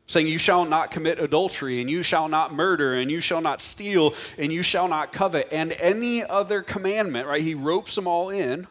saying, 0.06 0.26
You 0.26 0.38
shall 0.38 0.64
not 0.64 0.90
commit 0.90 1.18
adultery, 1.18 1.80
and 1.80 1.90
you 1.90 2.02
shall 2.02 2.28
not 2.28 2.54
murder, 2.54 2.94
and 2.94 3.10
you 3.10 3.20
shall 3.20 3.40
not 3.40 3.60
steal, 3.60 4.14
and 4.38 4.52
you 4.52 4.62
shall 4.62 4.88
not 4.88 5.12
covet, 5.12 5.48
and 5.52 5.72
any 5.72 6.24
other 6.24 6.62
commandment, 6.62 7.26
right? 7.26 7.42
He 7.42 7.54
ropes 7.54 7.94
them 7.94 8.06
all 8.06 8.30
in, 8.30 8.66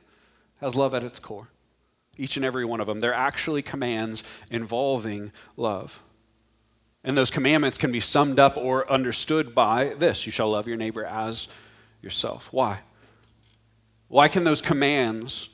has 0.61 0.75
love 0.75 0.93
at 0.93 1.03
its 1.03 1.19
core. 1.19 1.49
Each 2.17 2.37
and 2.37 2.45
every 2.45 2.63
one 2.63 2.79
of 2.79 2.87
them. 2.87 3.01
They're 3.01 3.13
actually 3.13 3.61
commands 3.61 4.23
involving 4.49 5.33
love. 5.57 6.01
And 7.03 7.15
those 7.15 7.29
commandments 7.29 7.77
can 7.77 7.91
be 7.91 7.99
summed 7.99 8.39
up 8.39 8.57
or 8.57 8.89
understood 8.89 9.53
by 9.53 9.93
this 9.99 10.25
you 10.25 10.31
shall 10.31 10.49
love 10.49 10.67
your 10.67 10.77
neighbor 10.77 11.05
as 11.05 11.47
yourself. 12.01 12.51
Why? 12.51 12.79
Why 14.07 14.27
can 14.27 14.43
those 14.43 14.61
commands 14.61 15.49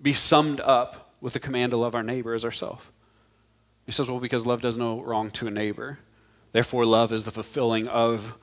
be 0.00 0.12
summed 0.12 0.60
up 0.60 1.14
with 1.20 1.34
the 1.34 1.40
command 1.40 1.70
to 1.70 1.76
love 1.76 1.94
our 1.94 2.02
neighbor 2.02 2.32
as 2.34 2.44
ourselves? 2.44 2.90
He 3.90 3.92
says, 3.92 4.08
Well, 4.08 4.20
because 4.20 4.46
love 4.46 4.60
does 4.60 4.76
no 4.76 5.02
wrong 5.02 5.32
to 5.32 5.48
a 5.48 5.50
neighbor. 5.50 5.98
Therefore, 6.52 6.86
love 6.86 7.12
is 7.12 7.24
the 7.24 7.32
fulfilling 7.32 7.88
of 7.88 8.38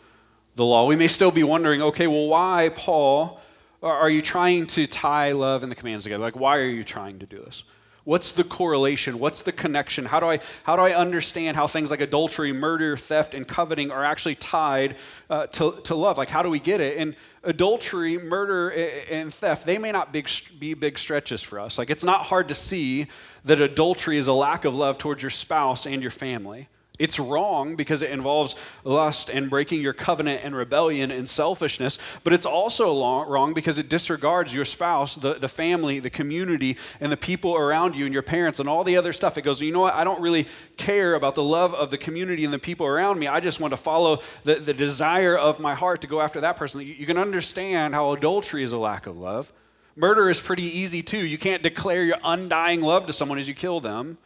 the 0.56 0.66
law. 0.66 0.86
We 0.86 0.98
may 0.98 1.08
still 1.08 1.32
be 1.32 1.46
wondering, 1.46 1.82
okay, 1.82 2.06
well, 2.06 2.28
why, 2.28 2.70
Paul, 2.76 3.40
are 3.82 4.10
you 4.10 4.22
trying 4.22 4.68
to 4.68 4.86
tie 4.86 5.32
love 5.32 5.64
and 5.64 5.72
the 5.72 5.76
commands 5.78 6.04
together? 6.04 6.22
Like, 6.22 6.36
why 6.36 6.58
are 6.58 6.68
you 6.68 6.84
trying 6.84 7.20
to 7.20 7.26
do 7.26 7.38
this? 7.38 7.64
What's 8.08 8.32
the 8.32 8.46
correlation? 8.46 9.20
What's 9.20 9.42
the 9.42 9.52
connection? 9.52 10.06
How 10.06 10.22
do 10.22 10.28
I, 10.28 10.40
how 10.64 10.78
do 10.78 10.82
I 10.82 10.94
understand 10.94 11.58
how 11.58 11.68
things 11.68 11.92
like 11.92 12.00
adultery, 12.00 12.54
murder, 12.54 12.96
theft, 12.96 13.34
and 13.34 13.46
coveting 13.46 13.92
are 13.92 14.02
actually 14.02 14.36
tied 14.36 14.96
uh, 15.30 15.48
to, 15.48 15.82
to 15.84 15.94
love? 15.94 16.18
Like, 16.18 16.30
how 16.30 16.42
do 16.42 16.50
we 16.50 16.62
get 16.62 16.80
it? 16.80 16.98
And 17.00 17.18
adultery, 17.44 18.18
murder, 18.18 18.70
and 18.70 19.34
theft, 19.34 19.66
they 19.66 19.78
may 19.78 19.92
not 19.92 20.14
big, 20.14 20.30
be 20.58 20.74
big 20.74 20.98
stretches 20.98 21.44
for 21.44 21.60
us. 21.60 21.78
Like, 21.78 21.90
it's 21.90 22.06
not 22.06 22.22
hard 22.22 22.48
to 22.48 22.54
see 22.54 23.08
that 23.44 23.60
adultery 23.60 24.16
is 24.16 24.28
a 24.28 24.34
lack 24.34 24.64
of 24.64 24.74
love 24.74 24.98
towards 24.98 25.22
your 25.22 25.30
spouse 25.30 25.86
and 25.86 26.02
your 26.02 26.10
family. 26.10 26.70
It's 27.00 27.20
wrong 27.20 27.76
because 27.76 28.02
it 28.02 28.10
involves 28.10 28.56
lust 28.84 29.30
and 29.30 29.50
breaking 29.50 29.82
your 29.82 29.94
covenant 29.94 30.42
and 30.44 30.56
rebellion 30.56 31.12
and 31.12 31.30
selfishness, 31.30 32.00
but 32.24 32.34
it's 32.34 32.46
also 32.46 33.26
wrong 33.28 33.54
because 33.54 33.78
it 33.78 33.88
disregards 33.88 34.54
your 34.54 34.66
spouse, 34.66 35.16
the, 35.16 35.36
the 35.36 35.48
family, 35.48 36.00
the 36.00 36.10
community, 36.10 36.78
and 37.00 37.12
the 37.12 37.18
people 37.18 37.56
around 37.56 37.96
you 37.96 38.06
and 38.06 38.14
your 38.14 38.24
parents 38.24 38.60
and 38.60 38.68
all 38.68 38.84
the 38.84 38.98
other 38.98 39.14
stuff. 39.14 39.38
It 39.38 39.44
goes, 39.44 39.62
you 39.62 39.72
know 39.72 39.82
what? 39.82 39.94
I 39.94 40.04
don't 40.04 40.22
really 40.22 40.48
care 40.76 41.14
about 41.14 41.36
the 41.36 41.44
love 41.44 41.76
of 41.76 41.92
the 41.92 41.98
community 41.98 42.46
and 42.46 42.54
the 42.54 42.60
people 42.60 42.88
around 42.88 43.20
me. 43.20 43.28
I 43.28 43.40
just 43.40 43.60
want 43.60 43.72
to 43.72 43.78
follow 43.78 44.20
the, 44.44 44.56
the 44.56 44.74
desire 44.74 45.38
of 45.38 45.60
my 45.60 45.76
heart 45.76 46.02
to 46.02 46.08
go 46.08 46.20
after 46.20 46.42
that 46.42 46.56
person. 46.56 46.82
You, 46.82 46.94
you 46.94 47.06
can 47.06 47.18
understand 47.18 47.94
how 47.94 48.14
adultery 48.14 48.64
is 48.64 48.74
a 48.74 48.78
lack 48.78 49.06
of 49.06 49.18
love. 49.18 49.54
Murder 49.96 50.30
is 50.30 50.42
pretty 50.42 50.64
easy 50.64 51.02
too. 51.02 51.26
You 51.26 51.38
can't 51.38 51.64
declare 51.64 52.04
your 52.04 52.18
undying 52.24 52.82
love 52.82 53.08
to 53.08 53.14
someone 53.14 53.38
as 53.40 53.48
you 53.48 53.56
kill 53.56 53.80
them. 53.80 54.18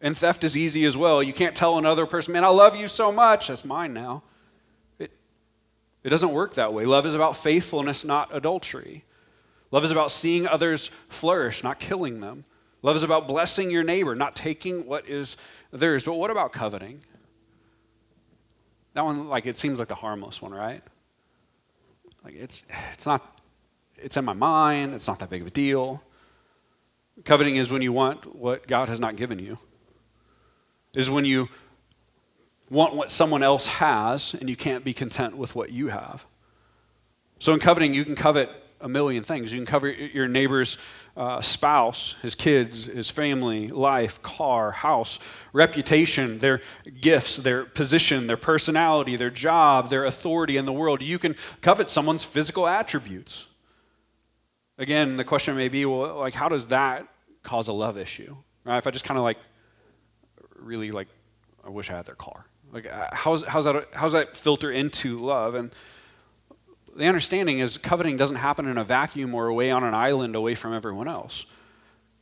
And 0.00 0.16
theft 0.16 0.44
is 0.44 0.56
easy 0.56 0.84
as 0.84 0.96
well. 0.96 1.22
You 1.22 1.32
can't 1.32 1.56
tell 1.56 1.78
another 1.78 2.06
person, 2.06 2.32
man, 2.32 2.44
I 2.44 2.48
love 2.48 2.76
you 2.76 2.88
so 2.88 3.10
much. 3.10 3.48
That's 3.48 3.64
mine 3.64 3.94
now. 3.94 4.22
It, 4.98 5.10
it 6.02 6.10
doesn't 6.10 6.32
work 6.32 6.54
that 6.54 6.74
way. 6.74 6.84
Love 6.84 7.06
is 7.06 7.14
about 7.14 7.36
faithfulness, 7.36 8.04
not 8.04 8.28
adultery. 8.34 9.04
Love 9.70 9.84
is 9.84 9.90
about 9.90 10.10
seeing 10.10 10.46
others 10.46 10.88
flourish, 11.08 11.64
not 11.64 11.80
killing 11.80 12.20
them. 12.20 12.44
Love 12.82 12.94
is 12.94 13.02
about 13.02 13.26
blessing 13.26 13.70
your 13.70 13.82
neighbor, 13.82 14.14
not 14.14 14.36
taking 14.36 14.86
what 14.86 15.08
is 15.08 15.36
theirs. 15.72 16.04
But 16.04 16.18
what 16.18 16.30
about 16.30 16.52
coveting? 16.52 17.00
That 18.92 19.04
one, 19.04 19.28
like, 19.28 19.46
it 19.46 19.58
seems 19.58 19.78
like 19.78 19.88
the 19.88 19.94
harmless 19.94 20.40
one, 20.40 20.52
right? 20.52 20.82
Like, 22.22 22.34
it's, 22.34 22.62
it's 22.92 23.06
not, 23.06 23.40
it's 23.96 24.16
in 24.16 24.24
my 24.24 24.34
mind, 24.34 24.94
it's 24.94 25.08
not 25.08 25.18
that 25.20 25.30
big 25.30 25.40
of 25.40 25.48
a 25.48 25.50
deal. 25.50 26.02
Coveting 27.24 27.56
is 27.56 27.70
when 27.70 27.82
you 27.82 27.92
want 27.92 28.36
what 28.36 28.66
God 28.66 28.88
has 28.88 29.00
not 29.00 29.16
given 29.16 29.38
you 29.38 29.58
is 30.96 31.08
when 31.08 31.24
you 31.24 31.48
want 32.70 32.96
what 32.96 33.12
someone 33.12 33.44
else 33.44 33.68
has 33.68 34.34
and 34.34 34.50
you 34.50 34.56
can't 34.56 34.82
be 34.82 34.92
content 34.92 35.36
with 35.36 35.54
what 35.54 35.70
you 35.70 35.88
have. 35.88 36.26
So 37.38 37.52
in 37.52 37.60
coveting, 37.60 37.94
you 37.94 38.04
can 38.04 38.16
covet 38.16 38.50
a 38.80 38.88
million 38.88 39.22
things. 39.22 39.52
You 39.52 39.58
can 39.58 39.66
cover 39.66 39.90
your 39.90 40.26
neighbor's 40.26 40.78
uh, 41.16 41.40
spouse, 41.42 42.14
his 42.22 42.34
kids, 42.34 42.86
his 42.86 43.10
family, 43.10 43.68
life, 43.68 44.20
car, 44.22 44.70
house, 44.70 45.18
reputation, 45.52 46.38
their 46.38 46.60
gifts, 47.00 47.36
their 47.36 47.64
position, 47.64 48.26
their 48.26 48.36
personality, 48.36 49.16
their 49.16 49.30
job, 49.30 49.90
their 49.90 50.06
authority 50.06 50.56
in 50.56 50.64
the 50.64 50.72
world. 50.72 51.02
You 51.02 51.18
can 51.18 51.36
covet 51.60 51.90
someone's 51.90 52.24
physical 52.24 52.66
attributes. 52.66 53.46
Again, 54.78 55.16
the 55.16 55.24
question 55.24 55.56
may 55.56 55.68
be, 55.68 55.84
well, 55.84 56.16
like, 56.16 56.34
how 56.34 56.48
does 56.48 56.68
that 56.68 57.06
cause 57.42 57.68
a 57.68 57.72
love 57.72 57.96
issue? 57.96 58.34
Right? 58.64 58.78
If 58.78 58.86
I 58.86 58.90
just 58.90 59.04
kind 59.04 59.18
of 59.18 59.24
like 59.24 59.38
really 60.66 60.90
like, 60.90 61.08
I 61.64 61.70
wish 61.70 61.90
I 61.90 61.96
had 61.96 62.06
their 62.06 62.14
car. 62.14 62.46
Like, 62.72 62.86
uh, 62.86 63.08
how's, 63.12 63.44
how's, 63.44 63.64
that, 63.64 63.88
how's 63.94 64.12
that 64.12 64.36
filter 64.36 64.70
into 64.70 65.20
love? 65.20 65.54
And 65.54 65.72
the 66.96 67.06
understanding 67.06 67.60
is 67.60 67.78
coveting 67.78 68.16
doesn't 68.16 68.36
happen 68.36 68.66
in 68.66 68.78
a 68.78 68.84
vacuum 68.84 69.34
or 69.34 69.48
away 69.48 69.70
on 69.70 69.84
an 69.84 69.94
island 69.94 70.34
away 70.34 70.54
from 70.54 70.74
everyone 70.74 71.08
else. 71.08 71.46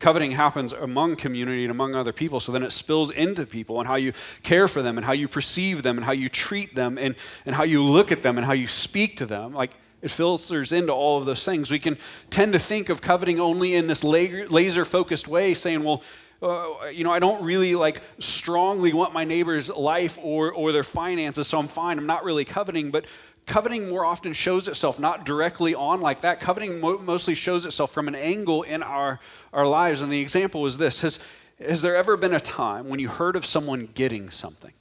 Coveting 0.01 0.33
happens 0.33 0.73
among 0.73 1.17
community 1.17 1.65
and 1.65 1.71
among 1.71 1.95
other 1.95 2.13
people, 2.13 2.41
so 2.41 2.53
then 2.53 2.63
it 2.63 2.73
spills 2.73 3.11
into 3.11 3.47
people 3.47 3.79
and 3.79 3.89
how 3.89 3.95
you 3.95 4.13
care 4.43 4.69
for 4.69 4.83
them 4.83 4.99
and 4.99 5.05
how 5.05 5.13
you 5.13 5.29
perceive 5.29 5.83
them 5.83 5.97
and 5.97 6.05
how 6.05 6.13
you 6.13 6.29
treat 6.29 6.75
them 6.75 6.99
and, 6.99 7.15
and 7.47 7.55
how 7.55 7.63
you 7.63 7.83
look 7.83 8.13
at 8.13 8.23
them 8.23 8.37
and 8.37 8.45
how 8.45 8.53
you 8.53 8.67
speak 8.67 9.17
to 9.19 9.27
them. 9.27 9.55
Like, 9.55 9.71
it 10.03 10.11
filters 10.11 10.73
into 10.73 10.93
all 10.93 11.17
of 11.17 11.25
those 11.25 11.45
things. 11.45 11.71
We 11.71 11.79
can 11.79 11.97
tend 12.29 12.53
to 12.53 12.59
think 12.59 12.91
of 12.91 13.01
coveting 13.01 13.41
only 13.41 13.75
in 13.75 13.87
this 13.87 14.05
laser 14.05 14.85
focused 14.85 15.29
way, 15.29 15.55
saying, 15.55 15.83
well, 15.83 16.03
uh, 16.45 16.89
you 16.89 17.05
know, 17.05 17.13
I 17.13 17.19
don't 17.19 17.43
really 17.43 17.75
like 17.75 18.03
strongly 18.19 18.93
want 18.93 19.13
my 19.15 19.25
neighbor's 19.25 19.71
life 19.71 20.19
or, 20.21 20.53
or 20.53 20.73
their 20.73 20.85
finances, 20.85 21.49
so 21.49 21.59
I'm 21.59 21.69
fine. 21.69 21.99
I'm 21.99 22.07
not 22.07 22.25
really 22.25 22.45
coveting, 22.45 22.91
but 22.91 23.07
coveting 23.47 23.89
more 23.89 24.05
often 24.05 24.33
shows 24.33 24.69
itself 24.69 24.99
not 24.99 25.25
directly 25.25 25.75
on 25.75 26.01
like 26.01 26.21
that. 26.21 26.41
Coveting 26.41 26.81
mo- 26.81 26.99
mostly 26.99 27.35
shows 27.35 27.65
itself 27.65 27.93
from 27.93 28.09
an 28.09 28.15
angle 28.15 28.63
in 28.63 28.83
our, 28.83 29.21
our 29.53 29.67
lives. 29.67 30.03
And 30.03 30.13
the 30.13 30.21
example 30.21 30.67
is 30.67 30.77
this 30.77 31.01
has, 31.01 31.19
has 31.59 31.83
there 31.83 31.97
ever 31.97 32.17
been 32.17 32.35
a 32.35 32.41
time 32.41 32.89
when 32.89 33.01
you 33.01 33.09
heard 33.09 33.37
of 33.37 33.47
someone 33.47 33.89
getting 33.95 34.29
something? 34.29 34.73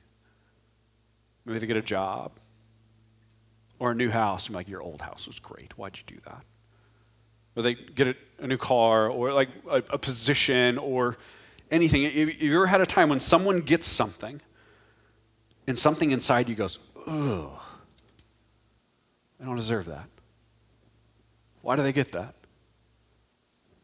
Maybe 1.45 1.59
they 1.59 1.67
get 1.67 1.77
a 1.77 1.81
job 1.81 2.33
or 3.79 3.91
a 3.91 3.95
new 3.95 4.09
house, 4.09 4.47
I'm 4.47 4.55
like, 4.55 4.69
your 4.69 4.81
old 4.81 5.01
house 5.01 5.27
was 5.27 5.39
great. 5.39 5.77
Why'd 5.77 5.97
you 5.97 6.15
do 6.15 6.21
that? 6.25 6.43
Or 7.55 7.63
they 7.63 7.73
get 7.73 8.07
a, 8.07 8.15
a 8.39 8.47
new 8.47 8.57
car 8.57 9.09
or 9.09 9.33
like 9.33 9.49
a, 9.69 9.83
a 9.89 9.97
position 9.97 10.77
or 10.77 11.17
anything, 11.73 12.03
if 12.03 12.41
you 12.41 12.55
ever 12.55 12.67
had 12.67 12.81
a 12.81 12.85
time 12.85 13.09
when 13.09 13.19
someone 13.19 13.59
gets 13.59 13.87
something 13.87 14.39
and 15.67 15.77
something 15.77 16.11
inside 16.11 16.47
you 16.47 16.55
goes, 16.55 16.79
ugh, 17.07 17.59
I 19.41 19.45
don't 19.45 19.55
deserve 19.55 19.85
that. 19.85 20.05
Why 21.61 21.75
do 21.75 21.81
they 21.81 21.91
get 21.91 22.11
that? 22.11 22.35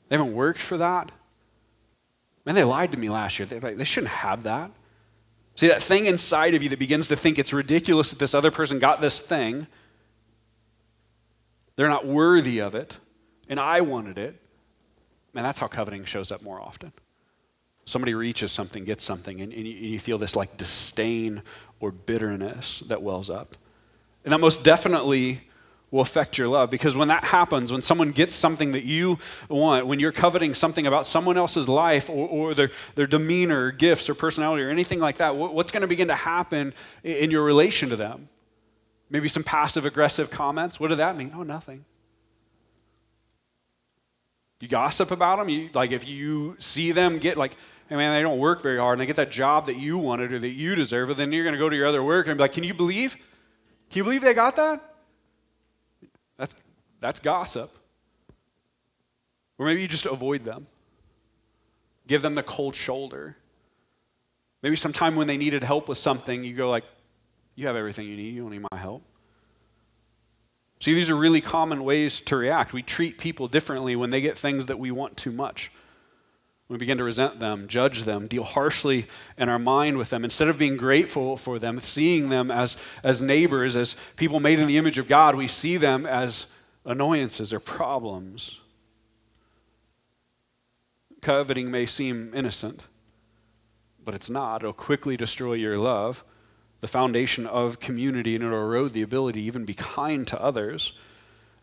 They 0.08 0.18
haven't 0.18 0.34
worked 0.34 0.60
for 0.60 0.78
that. 0.78 1.12
Man, 2.46 2.56
they 2.56 2.64
lied 2.64 2.92
to 2.92 2.98
me 2.98 3.10
last 3.10 3.40
year. 3.40 3.46
They, 3.48 3.74
they 3.74 3.84
shouldn't 3.84 4.12
have 4.12 4.44
that. 4.44 4.72
See, 5.56 5.68
that 5.68 5.84
thing 5.84 6.06
inside 6.06 6.54
of 6.54 6.64
you 6.64 6.70
that 6.70 6.80
begins 6.80 7.08
to 7.08 7.16
think 7.16 7.38
it's 7.38 7.52
ridiculous 7.52 8.12
that 8.12 8.20
this 8.20 8.34
other 8.34 8.52
person 8.52 8.80
got 8.80 9.02
this 9.02 9.20
thing, 9.20 9.68
they're 11.76 11.90
not 11.90 12.06
worthy 12.06 12.60
of 12.60 12.76
it, 12.76 12.98
and 13.50 13.60
I 13.60 13.82
wanted 13.82 14.18
it. 14.18 14.40
Man, 15.34 15.44
that's 15.44 15.60
how 15.60 15.68
coveting 15.68 16.06
shows 16.06 16.32
up 16.32 16.42
more 16.42 16.62
often 16.62 16.94
somebody 17.90 18.14
reaches 18.14 18.52
something, 18.52 18.86
gets 18.86 19.04
something, 19.04 19.42
and, 19.42 19.52
and, 19.52 19.66
you, 19.66 19.74
you 19.74 20.00
feel 20.00 20.20
this 20.20 20.36
like 20.36 20.58
disdain 20.58 21.42
or 21.80 21.92
bitterness 21.92 22.82
that 22.82 23.02
wells 23.02 23.30
up. 23.30 23.58
And 24.24 24.32
that 24.32 24.40
most 24.40 24.64
definitely 24.64 25.42
will 25.90 26.02
affect 26.02 26.38
your 26.38 26.48
love. 26.48 26.70
Because 26.70 26.96
when 26.96 27.08
that 27.08 27.24
happens, 27.24 27.72
when 27.72 27.82
someone 27.82 28.12
gets 28.12 28.36
something 28.36 28.74
that 28.74 28.84
you 28.84 29.18
want, 29.50 29.88
when 29.88 30.00
you're 30.00 30.12
coveting 30.12 30.54
something 30.54 30.86
about 30.86 31.08
someone 31.08 31.36
else's 31.36 31.68
life 31.68 32.12
or, 32.12 32.28
or 32.28 32.54
their, 32.54 32.70
their 32.94 33.08
demeanor, 33.08 33.66
or 33.66 33.72
gifts, 33.72 34.08
or 34.08 34.14
personality, 34.14 34.64
or 34.64 34.70
anything 34.70 35.00
like 35.00 35.18
that, 35.18 35.36
what's 35.36 35.72
going 35.72 35.82
to 35.82 35.88
begin 35.88 36.10
to 36.10 36.16
happen 36.16 36.76
in 37.04 37.32
your 37.32 37.44
relation 37.44 37.90
to 37.90 37.96
them? 37.96 38.30
Maybe 39.10 39.28
some 39.28 39.44
passive 39.44 39.86
aggressive 39.86 40.30
comments. 40.30 40.80
What 40.80 40.90
does 40.90 41.00
that 41.00 41.18
mean? 41.18 41.32
Oh, 41.36 41.42
nothing. 41.42 41.86
You 44.60 44.68
gossip 44.68 45.12
about 45.12 45.40
them. 45.40 45.50
You, 45.50 45.70
like 45.74 45.92
if 45.92 46.08
you 46.08 46.56
see 46.60 46.92
them 46.92 47.18
get 47.18 47.38
like, 47.38 47.56
hey 47.88 47.96
man, 47.96 48.14
they 48.14 48.22
don't 48.22 48.40
work 48.40 48.62
very 48.62 48.78
hard 48.78 48.94
and 48.94 49.02
they 49.02 49.06
get 49.06 49.16
that 49.16 49.32
job 49.32 49.68
that 49.68 49.78
you 49.78 49.98
wanted 49.98 50.34
or 50.34 50.40
that 50.40 50.50
you 50.50 50.76
deserve, 50.76 51.16
then 51.16 51.32
you're 51.32 51.44
going 51.44 51.54
to 51.54 51.60
go 51.60 51.70
to 51.70 51.76
your 51.76 51.88
other 51.88 52.04
work 52.04 52.28
and 52.28 52.38
be 52.38 52.42
like, 52.42 52.54
can 52.54 52.64
you 52.64 52.74
believe? 52.74 53.16
Can 53.90 54.00
you 54.00 54.04
believe 54.04 54.22
they 54.22 54.34
got 54.34 54.56
that? 54.58 54.84
That's, 56.38 56.56
that's 57.00 57.20
gossip. 57.20 57.76
Or 59.58 59.66
maybe 59.66 59.82
you 59.82 59.88
just 59.88 60.06
avoid 60.06 60.44
them. 60.44 60.68
Give 62.08 62.22
them 62.22 62.36
the 62.36 62.44
cold 62.44 62.76
shoulder. 62.76 63.36
Maybe 64.62 64.76
sometime 64.76 65.16
when 65.16 65.28
they 65.28 65.38
needed 65.38 65.64
help 65.64 65.88
with 65.88 65.98
something, 65.98 66.44
you 66.44 66.54
go 66.54 66.70
like, 66.70 66.84
you 67.56 67.68
have 67.68 67.76
everything 67.76 68.08
you 68.08 68.16
need. 68.16 68.34
You 68.36 68.42
don't 68.42 68.52
need 68.52 68.66
my 68.72 68.78
help. 68.78 69.04
See, 70.82 70.94
these 70.94 71.10
are 71.10 71.16
really 71.16 71.42
common 71.42 71.84
ways 71.84 72.22
to 72.22 72.38
react. 72.38 72.72
We 72.72 72.84
treat 72.84 73.18
people 73.18 73.48
differently 73.48 73.96
when 73.96 74.12
they 74.12 74.22
get 74.22 74.38
things 74.38 74.68
that 74.68 74.80
we 74.80 74.92
want 74.92 75.18
too 75.18 75.32
much. 75.32 75.72
We 76.70 76.78
begin 76.78 77.00
to 77.00 77.04
resent 77.04 77.40
them, 77.40 77.68
judge 77.68 78.04
them, 78.04 78.28
deal 78.28 78.44
harshly 78.44 79.08
in 79.38 79.50
our 79.50 79.58
mind 79.60 79.98
with 79.98 80.12
them. 80.12 80.24
Instead 80.24 80.50
of 80.50 80.60
being 80.60 80.78
grateful 80.78 81.36
for 81.36 81.58
them, 81.58 81.80
seeing 81.80 82.30
them 82.30 82.52
as, 82.52 82.78
as 83.04 83.22
neighbors, 83.24 83.76
as 83.76 83.98
people 84.16 84.40
made 84.40 84.60
in 84.60 84.68
the 84.68 84.78
image 84.78 85.00
of 85.00 85.08
God, 85.08 85.36
we 85.36 85.48
see 85.48 85.78
them 85.78 86.06
as 86.06 86.46
annoyances 86.86 87.52
or 87.52 87.60
problems. 87.60 88.62
Coveting 91.22 91.72
may 91.72 91.88
seem 91.88 92.32
innocent, 92.36 92.86
but 94.06 94.14
it's 94.14 94.30
not. 94.30 94.62
It'll 94.62 94.72
quickly 94.72 95.18
destroy 95.18 95.54
your 95.54 95.78
love, 95.80 96.24
the 96.82 96.88
foundation 96.88 97.46
of 97.46 97.80
community, 97.80 98.36
and 98.36 98.44
it'll 98.44 98.60
erode 98.60 98.94
the 98.94 99.02
ability 99.02 99.42
to 99.42 99.46
even 99.46 99.66
be 99.66 99.74
kind 99.74 100.28
to 100.28 100.42
others. 100.42 100.94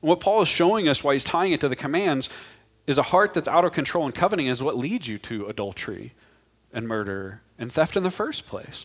And 0.02 0.08
what 0.08 0.20
Paul 0.20 0.42
is 0.42 0.48
showing 0.48 0.88
us, 0.88 1.02
why 1.02 1.14
he's 1.14 1.24
tying 1.24 1.52
it 1.52 1.60
to 1.62 1.68
the 1.68 1.76
commands, 1.76 2.28
is 2.86 2.98
a 2.98 3.02
heart 3.02 3.34
that's 3.34 3.48
out 3.48 3.64
of 3.64 3.72
control 3.72 4.04
and 4.04 4.14
coveting 4.14 4.46
is 4.46 4.62
what 4.62 4.76
leads 4.76 5.08
you 5.08 5.18
to 5.18 5.46
adultery 5.46 6.12
and 6.72 6.86
murder 6.86 7.40
and 7.58 7.72
theft 7.72 7.96
in 7.96 8.02
the 8.02 8.10
first 8.10 8.46
place. 8.46 8.84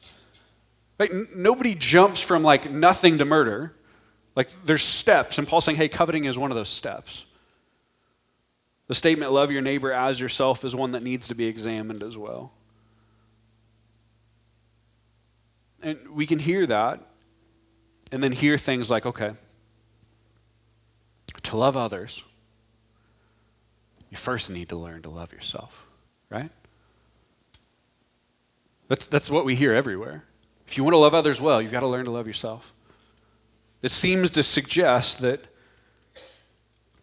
Like, 0.98 1.12
n- 1.12 1.28
nobody 1.36 1.76
jumps 1.76 2.22
from 2.22 2.44
like 2.44 2.72
nothing 2.72 3.17
to 3.17 3.26
murder. 3.26 3.74
Like 4.36 4.50
there's 4.63 4.84
steps, 4.84 5.38
and 5.38 5.48
Paul's 5.48 5.65
saying, 5.65 5.78
hey, 5.78 5.89
coveting 5.89 6.26
is 6.26 6.38
one 6.38 6.52
of 6.52 6.56
those 6.56 6.70
steps. 6.70 7.26
The 8.88 8.96
statement, 8.96 9.32
love 9.32 9.52
your 9.52 9.62
neighbor 9.62 9.91
as 9.91 10.20
yourself, 10.20 10.65
is 10.65 10.76
one 10.76 10.91
that 10.91 11.04
needs 11.04 11.28
to 11.28 11.36
be 11.36 11.46
examined 11.46 12.04
as 12.04 12.17
well. 12.17 12.52
And 15.82 16.10
we 16.10 16.26
can 16.26 16.39
hear 16.39 16.65
that 16.65 17.02
and 18.12 18.22
then 18.22 18.32
hear 18.32 18.58
things 18.58 18.89
like, 18.89 19.06
okay, 19.06 19.34
to 21.44 21.58
love 21.58 21.76
others 21.76 22.24
you 24.12 24.17
first 24.17 24.52
need 24.52 24.70
to 24.70 24.76
learn 24.76 25.02
to 25.04 25.10
love 25.10 25.32
yourself, 25.32 25.88
right? 26.30 26.52
That's, 28.89 29.08
that's 29.08 29.32
what 29.32 29.46
we 29.46 29.56
hear 29.56 29.74
everywhere. 29.74 30.26
If 30.67 30.78
you 30.78 30.84
want 30.84 30.94
to 30.94 31.00
love 31.00 31.15
others 31.15 31.39
well, 31.39 31.62
you've 31.62 31.72
got 31.72 31.80
to 31.80 31.88
learn 31.88 32.06
to 32.06 32.12
love 32.12 32.28
yourself. 32.28 32.74
It 33.82 33.89
seems 33.89 34.30
to 34.32 34.44
suggest 34.44 35.20
that 35.22 35.46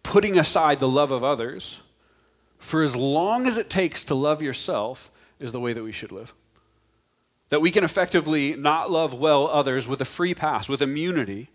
putting 0.03 0.37
aside 0.37 0.79
the 0.79 0.87
love 0.87 1.11
of 1.11 1.23
others 1.23 1.81
for 2.59 2.83
as 2.83 2.95
long 2.95 3.47
as 3.47 3.57
it 3.57 3.69
takes 3.69 4.03
to 4.05 4.15
love 4.15 4.41
yourself 4.41 5.09
is 5.39 5.51
the 5.51 5.59
way 5.59 5.73
that 5.73 5.83
we 5.83 5.91
should 5.91 6.11
live. 6.11 6.33
That 7.49 7.61
we 7.61 7.71
can 7.71 7.83
effectively 7.83 8.55
not 8.55 8.91
love 8.91 9.13
well 9.13 9.47
others 9.47 9.87
with 9.87 10.01
a 10.01 10.05
free 10.05 10.33
pass, 10.33 10.69
with 10.69 10.81
immunity, 10.81 11.49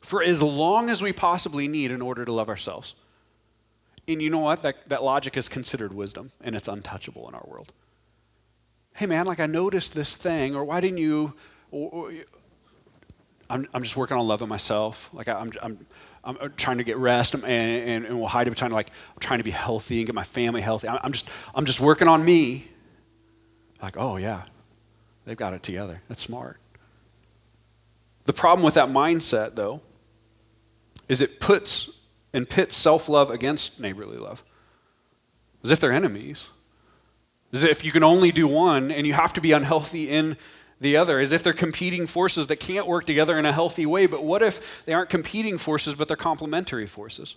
for 0.00 0.22
as 0.22 0.42
long 0.42 0.90
as 0.90 1.02
we 1.02 1.12
possibly 1.12 1.68
need 1.68 1.90
in 1.90 2.02
order 2.02 2.24
to 2.24 2.32
love 2.32 2.48
ourselves. 2.48 2.94
And 4.06 4.20
you 4.20 4.28
know 4.28 4.40
what? 4.40 4.62
That, 4.62 4.88
that 4.88 5.02
logic 5.02 5.36
is 5.36 5.48
considered 5.48 5.94
wisdom, 5.94 6.30
and 6.42 6.54
it's 6.54 6.68
untouchable 6.68 7.28
in 7.28 7.34
our 7.34 7.44
world. 7.46 7.72
Hey, 8.94 9.06
man, 9.06 9.26
like 9.26 9.40
I 9.40 9.46
noticed 9.46 9.94
this 9.94 10.14
thing, 10.14 10.54
or 10.54 10.64
why 10.64 10.80
didn't 10.80 10.98
you? 10.98 11.34
Or, 11.70 11.90
or, 11.90 12.12
I'm, 13.50 13.66
I'm 13.74 13.82
just 13.82 13.96
working 13.96 14.16
on 14.16 14.26
loving 14.26 14.48
myself. 14.48 15.10
Like 15.12 15.28
I, 15.28 15.32
am 15.32 15.38
I'm, 15.38 15.52
I'm, 15.62 15.86
I'm 16.24 16.38
uh, 16.40 16.48
trying 16.56 16.78
to 16.78 16.84
get 16.84 16.96
rest, 16.96 17.34
and, 17.34 17.44
and, 17.44 18.04
and 18.04 18.18
we'll 18.18 18.28
hide 18.28 18.48
it 18.48 18.56
trying 18.56 18.70
to 18.70 18.74
like, 18.74 18.88
I'm 18.88 19.20
trying 19.20 19.38
to 19.38 19.44
be 19.44 19.50
healthy 19.50 19.98
and 19.98 20.06
get 20.06 20.14
my 20.14 20.24
family 20.24 20.60
healthy. 20.60 20.88
I'm 20.88 21.12
just, 21.12 21.28
I'm 21.54 21.64
just 21.64 21.80
working 21.80 22.08
on 22.08 22.24
me. 22.24 22.66
Like, 23.82 23.96
oh 23.98 24.16
yeah, 24.16 24.42
they've 25.24 25.36
got 25.36 25.54
it 25.54 25.62
together. 25.62 26.02
That's 26.08 26.22
smart. 26.22 26.58
The 28.24 28.32
problem 28.32 28.64
with 28.64 28.74
that 28.74 28.88
mindset, 28.88 29.54
though, 29.54 29.80
is 31.08 31.20
it 31.20 31.40
puts 31.40 31.90
and 32.32 32.48
pits 32.48 32.76
self 32.76 33.08
love 33.08 33.30
against 33.30 33.78
neighborly 33.78 34.16
love, 34.16 34.42
as 35.62 35.70
if 35.70 35.80
they're 35.80 35.92
enemies. 35.92 36.50
As 37.52 37.62
if 37.62 37.84
you 37.84 37.92
can 37.92 38.02
only 38.02 38.32
do 38.32 38.48
one 38.48 38.90
and 38.90 39.06
you 39.06 39.12
have 39.12 39.32
to 39.34 39.40
be 39.40 39.52
unhealthy 39.52 40.10
in 40.10 40.36
the 40.80 40.96
other, 40.96 41.20
as 41.20 41.30
if 41.30 41.44
they're 41.44 41.52
competing 41.52 42.06
forces 42.08 42.48
that 42.48 42.56
can't 42.56 42.88
work 42.88 43.06
together 43.06 43.38
in 43.38 43.46
a 43.46 43.52
healthy 43.52 43.86
way. 43.86 44.06
But 44.06 44.24
what 44.24 44.42
if 44.42 44.84
they 44.84 44.92
aren't 44.92 45.08
competing 45.08 45.56
forces, 45.56 45.94
but 45.94 46.08
they're 46.08 46.16
complementary 46.16 46.86
forces? 46.86 47.36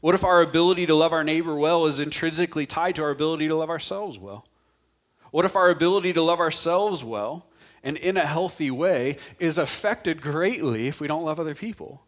What 0.00 0.14
if 0.14 0.22
our 0.22 0.40
ability 0.40 0.86
to 0.86 0.94
love 0.94 1.12
our 1.12 1.24
neighbor 1.24 1.56
well 1.56 1.86
is 1.86 1.98
intrinsically 1.98 2.64
tied 2.66 2.94
to 2.96 3.02
our 3.02 3.10
ability 3.10 3.48
to 3.48 3.56
love 3.56 3.70
ourselves 3.70 4.18
well? 4.18 4.46
What 5.30 5.44
if 5.44 5.56
our 5.56 5.70
ability 5.70 6.12
to 6.14 6.22
love 6.22 6.40
ourselves 6.40 7.04
well 7.04 7.46
and 7.82 7.96
in 7.96 8.16
a 8.16 8.26
healthy 8.26 8.70
way 8.70 9.18
is 9.38 9.58
affected 9.58 10.20
greatly 10.20 10.88
if 10.88 11.00
we 11.00 11.06
don't 11.06 11.24
love 11.24 11.38
other 11.38 11.54
people? 11.54 12.02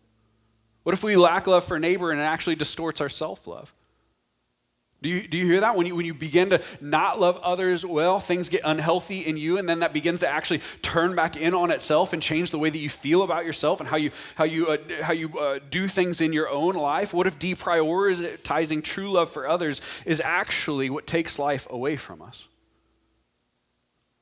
What 0.83 0.95
if 0.95 1.05
we 1.05 1.17
lack 1.17 1.47
love 1.47 1.65
for 1.65 1.79
neighbor 1.79 2.11
and 2.11 2.21
it 2.21 2.25
actually 2.25 2.57
distorts 2.57 3.01
our 3.01 3.09
self 3.09 3.47
love? 3.47 3.75
Do 5.03 5.09
you, 5.09 5.27
do 5.27 5.39
you 5.39 5.47
hear 5.47 5.61
that? 5.61 5.77
When 5.77 5.87
you, 5.87 5.97
when 5.97 6.05
you 6.05 6.13
begin 6.13 6.51
to 6.51 6.61
not 6.79 7.19
love 7.19 7.39
others 7.39 7.87
well, 7.87 8.21
things 8.21 8.51
get 8.51 8.61
unhealthy 8.65 9.21
in 9.21 9.39
you, 9.39 9.57
and 9.57 9.67
then 9.67 9.79
that 9.79 9.95
begins 9.95 10.21
to 10.21 10.29
actually 10.29 10.61
turn 10.83 11.17
back 11.17 11.39
in 11.39 11.55
on 11.55 11.71
itself 11.71 12.13
and 12.13 12.23
change 12.23 12.51
the 12.51 12.59
way 12.59 12.69
that 12.69 12.79
you 12.79 12.91
feel 12.91 13.23
about 13.23 13.47
yourself 13.47 13.81
and 13.81 13.89
how 13.89 13.97
you, 13.97 14.11
how 14.35 14.45
you, 14.45 14.69
uh, 14.69 14.77
how 15.01 15.15
you 15.15 15.39
uh, 15.39 15.59
do 15.71 15.89
things 15.89 16.21
in 16.21 16.35
your 16.35 16.51
own 16.51 16.75
life? 16.75 17.15
What 17.15 17.27
if 17.27 17.39
deprioritizing 17.39 18.85
true 18.85 19.11
love 19.11 19.31
for 19.31 19.49
others 19.49 19.81
is 20.05 20.21
actually 20.21 20.91
what 20.91 21.07
takes 21.07 21.39
life 21.39 21.67
away 21.71 21.97
from 21.97 22.21
us? 22.21 22.47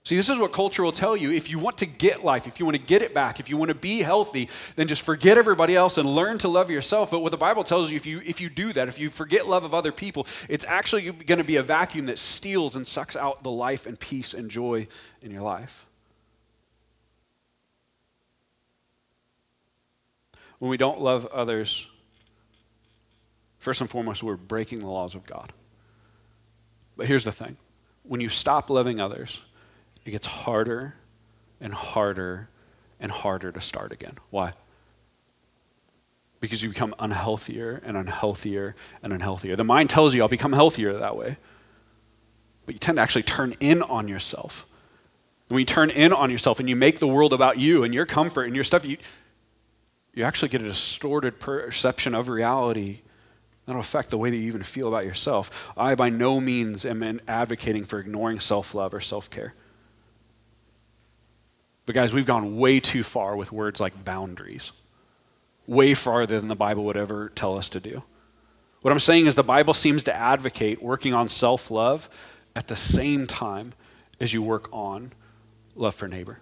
See, 0.09 0.17
this 0.17 0.31
is 0.31 0.39
what 0.39 0.53
culture 0.53 0.83
will 0.83 0.91
tell 0.91 1.15
you. 1.15 1.33
If 1.33 1.51
you 1.51 1.59
want 1.59 1.77
to 1.79 1.87
get 1.87 2.25
life, 2.25 2.47
if 2.47 2.59
you 2.59 2.65
want 2.65 2.79
to 2.79 2.83
get 2.83 3.03
it 3.03 3.13
back, 3.13 3.41
if 3.41 3.51
you 3.51 3.59
want 3.59 3.69
to 3.69 3.75
be 3.75 3.99
healthy, 3.99 4.49
then 4.75 4.89
just 4.89 5.03
forget 5.03 5.37
everybody 5.37 5.77
else 5.77 5.99
and 5.99 6.09
learn 6.09 6.39
to 6.39 6.49
love 6.49 6.71
yourself. 6.71 7.11
But 7.11 7.21
what 7.21 7.31
the 7.31 7.37
Bible 7.37 7.63
tells 7.63 7.91
you, 7.91 7.97
if 7.97 8.07
you 8.07 8.23
if 8.25 8.41
you 8.41 8.49
do 8.49 8.73
that, 8.73 8.89
if 8.89 8.99
you 8.99 9.11
forget 9.11 9.47
love 9.47 9.65
of 9.65 9.75
other 9.75 9.93
people, 9.93 10.27
it's 10.49 10.65
actually 10.65 11.11
going 11.13 11.37
to 11.37 11.45
be 11.45 11.57
a 11.57 11.63
vacuum 11.63 12.07
that 12.07 12.19
steals 12.19 12.75
and 12.75 12.87
sucks 12.87 13.17
out 13.17 13.43
the 13.43 13.51
life 13.51 13.85
and 13.85 14.01
peace 14.01 14.33
and 14.33 14.51
joy 14.51 14.89
in 15.21 15.31
your 15.31 15.43
life. 15.43 15.85
When 20.59 20.71
we 20.71 20.79
don't 20.79 21.03
love 21.03 21.27
others, 21.27 21.87
first 23.59 23.83
and 23.83 23.91
foremost, 23.91 24.23
we're 24.23 24.39
breaking 24.39 24.79
the 24.79 24.89
laws 24.89 25.15
of 25.15 25.27
God. 25.27 25.53
But 26.97 27.05
here's 27.05 27.25
the 27.25 27.33
thing 27.33 27.59
when 28.05 28.23
you 28.23 28.31
stop 28.31 28.71
loving 28.71 29.01
others, 29.01 29.43
it 30.09 30.13
gets 30.13 30.27
harder 30.27 30.95
and 31.61 31.75
harder 31.75 32.49
and 32.99 33.13
harder 33.13 33.53
to 33.53 33.61
start 33.61 33.93
again. 33.93 34.17
Why? 34.31 34.55
Because 36.41 36.63
you 36.63 36.71
become 36.71 36.95
unhealthier 36.99 37.83
and 37.85 37.95
unhealthier 37.95 38.75
and 39.03 39.13
unhealthier. 39.13 39.55
The 39.55 39.65
mind 39.65 39.91
tells 39.91 40.15
you, 40.15 40.23
I'll 40.23 40.29
become 40.29 40.55
healthier 40.55 40.95
that 40.95 41.19
way. 41.19 41.37
But 42.65 42.75
you 42.75 42.79
tend 42.79 42.97
to 42.97 43.03
actually 43.03 43.25
turn 43.25 43.55
in 43.61 43.83
on 43.83 44.09
yourself. 44.09 44.67
And 45.51 45.57
when 45.57 45.61
you 45.61 45.67
turn 45.67 45.91
in 45.91 46.15
on 46.15 46.31
yourself 46.31 46.59
and 46.59 46.71
you 46.71 46.77
make 46.77 47.01
the 47.01 47.07
world 47.07 47.35
about 47.35 47.59
you 47.59 47.85
and 47.85 47.93
your 47.93 48.07
comfort 48.07 48.45
and 48.45 48.55
your 48.55 48.65
stuff, 48.65 48.87
you, 48.87 48.97
you 50.15 50.25
actually 50.25 50.49
get 50.49 50.63
a 50.63 50.65
distorted 50.65 51.39
perception 51.39 52.15
of 52.15 52.31
reality 52.31 53.01
that'll 53.67 53.81
affect 53.81 54.09
the 54.09 54.17
way 54.17 54.31
that 54.31 54.37
you 54.37 54.47
even 54.47 54.63
feel 54.63 54.89
about 54.89 55.05
yourself. 55.05 55.71
I, 55.77 55.97
by 55.97 56.09
no 56.09 56.41
means, 56.41 56.87
am 56.87 57.21
advocating 57.29 57.85
for 57.85 57.99
ignoring 57.99 58.41
self 58.41 58.75
love 58.75 58.95
or 58.95 59.01
self 59.01 59.29
care. 59.29 59.53
But, 61.89 61.95
guys, 61.95 62.13
we've 62.13 62.27
gone 62.27 62.59
way 62.59 62.81
too 62.81 63.03
far 63.03 63.35
with 63.35 63.51
words 63.51 63.81
like 63.81 64.05
boundaries, 64.05 64.73
way 65.67 65.95
farther 65.95 66.39
than 66.39 66.49
the 66.49 66.55
Bible 66.55 66.85
would 66.85 66.99
ever 66.99 67.31
tell 67.31 67.57
us 67.57 67.71
to 67.71 67.81
do. 67.81 68.03
What 68.83 68.93
I'm 68.93 69.01
saying 69.01 69.25
is 69.25 69.37
the 69.37 69.43
Bible 69.43 69.73
seems 69.73 70.05
to 70.05 70.15
advocate 70.15 70.83
working 70.83 71.15
on 71.15 71.31
self 71.31 71.71
love 71.71 72.11
at 72.55 72.69
the 72.69 72.77
same 72.77 73.27
time 73.27 73.73
as 74.21 74.35
you 74.35 74.43
work 74.43 74.69
on 74.71 75.15
love 75.77 75.95
for 75.95 76.07
neighbor. 76.09 76.41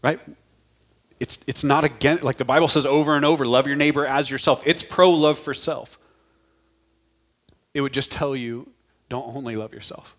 Right? 0.00 0.20
it's, 1.20 1.40
it's 1.46 1.62
not 1.62 1.84
again, 1.84 2.20
like 2.22 2.38
the 2.38 2.46
Bible 2.46 2.68
says 2.68 2.86
over 2.86 3.14
and 3.14 3.26
over, 3.26 3.44
love 3.44 3.66
your 3.66 3.76
neighbor 3.76 4.06
as 4.06 4.30
yourself. 4.30 4.62
It's 4.64 4.82
pro 4.82 5.10
love 5.10 5.38
for 5.38 5.52
self. 5.52 5.98
It 7.74 7.82
would 7.82 7.92
just 7.92 8.10
tell 8.10 8.34
you 8.34 8.70
don't 9.10 9.36
only 9.36 9.54
love 9.54 9.74
yourself, 9.74 10.16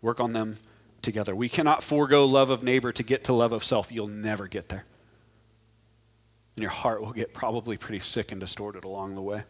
work 0.00 0.20
on 0.20 0.32
them 0.32 0.58
together. 1.02 1.34
We 1.34 1.48
cannot 1.48 1.82
forego 1.82 2.24
love 2.24 2.50
of 2.50 2.62
neighbor 2.62 2.92
to 2.92 3.02
get 3.02 3.24
to 3.24 3.32
love 3.32 3.52
of 3.52 3.64
self. 3.64 3.90
You'll 3.92 4.06
never 4.08 4.46
get 4.46 4.68
there. 4.68 4.84
And 6.56 6.62
your 6.62 6.70
heart 6.70 7.00
will 7.00 7.12
get 7.12 7.32
probably 7.32 7.76
pretty 7.76 8.00
sick 8.00 8.32
and 8.32 8.40
distorted 8.40 8.84
along 8.84 9.14
the 9.14 9.22
way. 9.22 9.44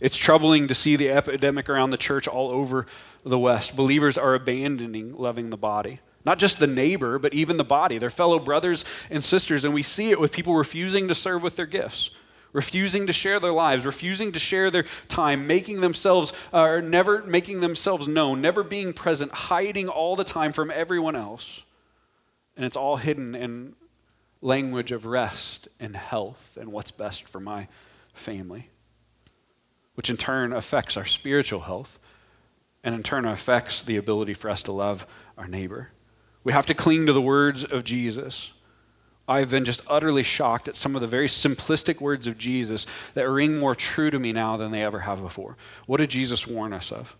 It's 0.00 0.16
troubling 0.16 0.68
to 0.68 0.74
see 0.74 0.96
the 0.96 1.10
epidemic 1.10 1.68
around 1.68 1.90
the 1.90 1.96
church 1.96 2.28
all 2.28 2.50
over 2.50 2.86
the 3.24 3.38
West. 3.38 3.74
Believers 3.74 4.16
are 4.16 4.34
abandoning 4.34 5.12
loving 5.12 5.50
the 5.50 5.56
body. 5.56 6.00
Not 6.24 6.38
just 6.38 6.58
the 6.58 6.66
neighbor, 6.66 7.18
but 7.18 7.34
even 7.34 7.56
the 7.56 7.64
body, 7.64 7.98
their 7.98 8.10
fellow 8.10 8.38
brothers 8.38 8.84
and 9.10 9.22
sisters. 9.24 9.64
And 9.64 9.74
we 9.74 9.82
see 9.82 10.10
it 10.10 10.20
with 10.20 10.32
people 10.32 10.54
refusing 10.54 11.08
to 11.08 11.14
serve 11.14 11.42
with 11.42 11.56
their 11.56 11.66
gifts, 11.66 12.10
refusing 12.58 13.06
to 13.06 13.12
share 13.12 13.40
their 13.40 13.52
lives, 13.52 13.86
refusing 13.86 14.32
to 14.32 14.38
share 14.38 14.70
their 14.70 14.84
time, 15.08 15.46
making 15.46 15.80
themselves, 15.80 16.32
uh, 16.52 16.80
never 16.82 17.22
making 17.22 17.60
themselves 17.60 18.06
known, 18.06 18.40
never 18.40 18.62
being 18.62 18.92
present, 18.92 19.32
hiding 19.32 19.88
all 19.88 20.16
the 20.16 20.24
time 20.24 20.52
from 20.52 20.70
everyone 20.70 21.16
else. 21.16 21.64
And 22.56 22.66
it's 22.66 22.76
all 22.76 22.96
hidden 22.96 23.34
in 23.34 23.74
language 24.42 24.92
of 24.92 25.06
rest 25.06 25.68
and 25.80 25.96
health 25.96 26.58
and 26.60 26.70
what's 26.72 26.90
best 26.90 27.28
for 27.28 27.40
my 27.40 27.68
family 28.12 28.68
which 29.98 30.10
in 30.10 30.16
turn 30.16 30.52
affects 30.52 30.96
our 30.96 31.04
spiritual 31.04 31.58
health 31.58 31.98
and 32.84 32.94
in 32.94 33.02
turn 33.02 33.24
affects 33.24 33.82
the 33.82 33.96
ability 33.96 34.32
for 34.32 34.48
us 34.48 34.62
to 34.62 34.70
love 34.70 35.04
our 35.36 35.48
neighbor. 35.48 35.88
We 36.44 36.52
have 36.52 36.66
to 36.66 36.74
cling 36.74 37.06
to 37.06 37.12
the 37.12 37.20
words 37.20 37.64
of 37.64 37.82
Jesus. 37.82 38.52
I've 39.28 39.50
been 39.50 39.64
just 39.64 39.82
utterly 39.86 40.22
shocked 40.22 40.68
at 40.68 40.76
some 40.76 40.94
of 40.94 41.02
the 41.02 41.06
very 41.06 41.28
simplistic 41.28 42.00
words 42.00 42.26
of 42.26 42.38
Jesus 42.38 42.86
that 43.14 43.28
ring 43.28 43.58
more 43.58 43.74
true 43.74 44.10
to 44.10 44.18
me 44.18 44.32
now 44.32 44.56
than 44.56 44.72
they 44.72 44.82
ever 44.82 45.00
have 45.00 45.20
before. 45.20 45.56
What 45.86 45.98
did 45.98 46.10
Jesus 46.10 46.46
warn 46.46 46.72
us 46.72 46.90
of? 46.90 47.14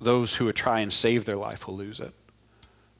Those 0.00 0.34
who 0.34 0.46
would 0.46 0.56
try 0.56 0.80
and 0.80 0.92
save 0.92 1.24
their 1.24 1.36
life 1.36 1.66
will 1.66 1.76
lose 1.76 2.00
it, 2.00 2.12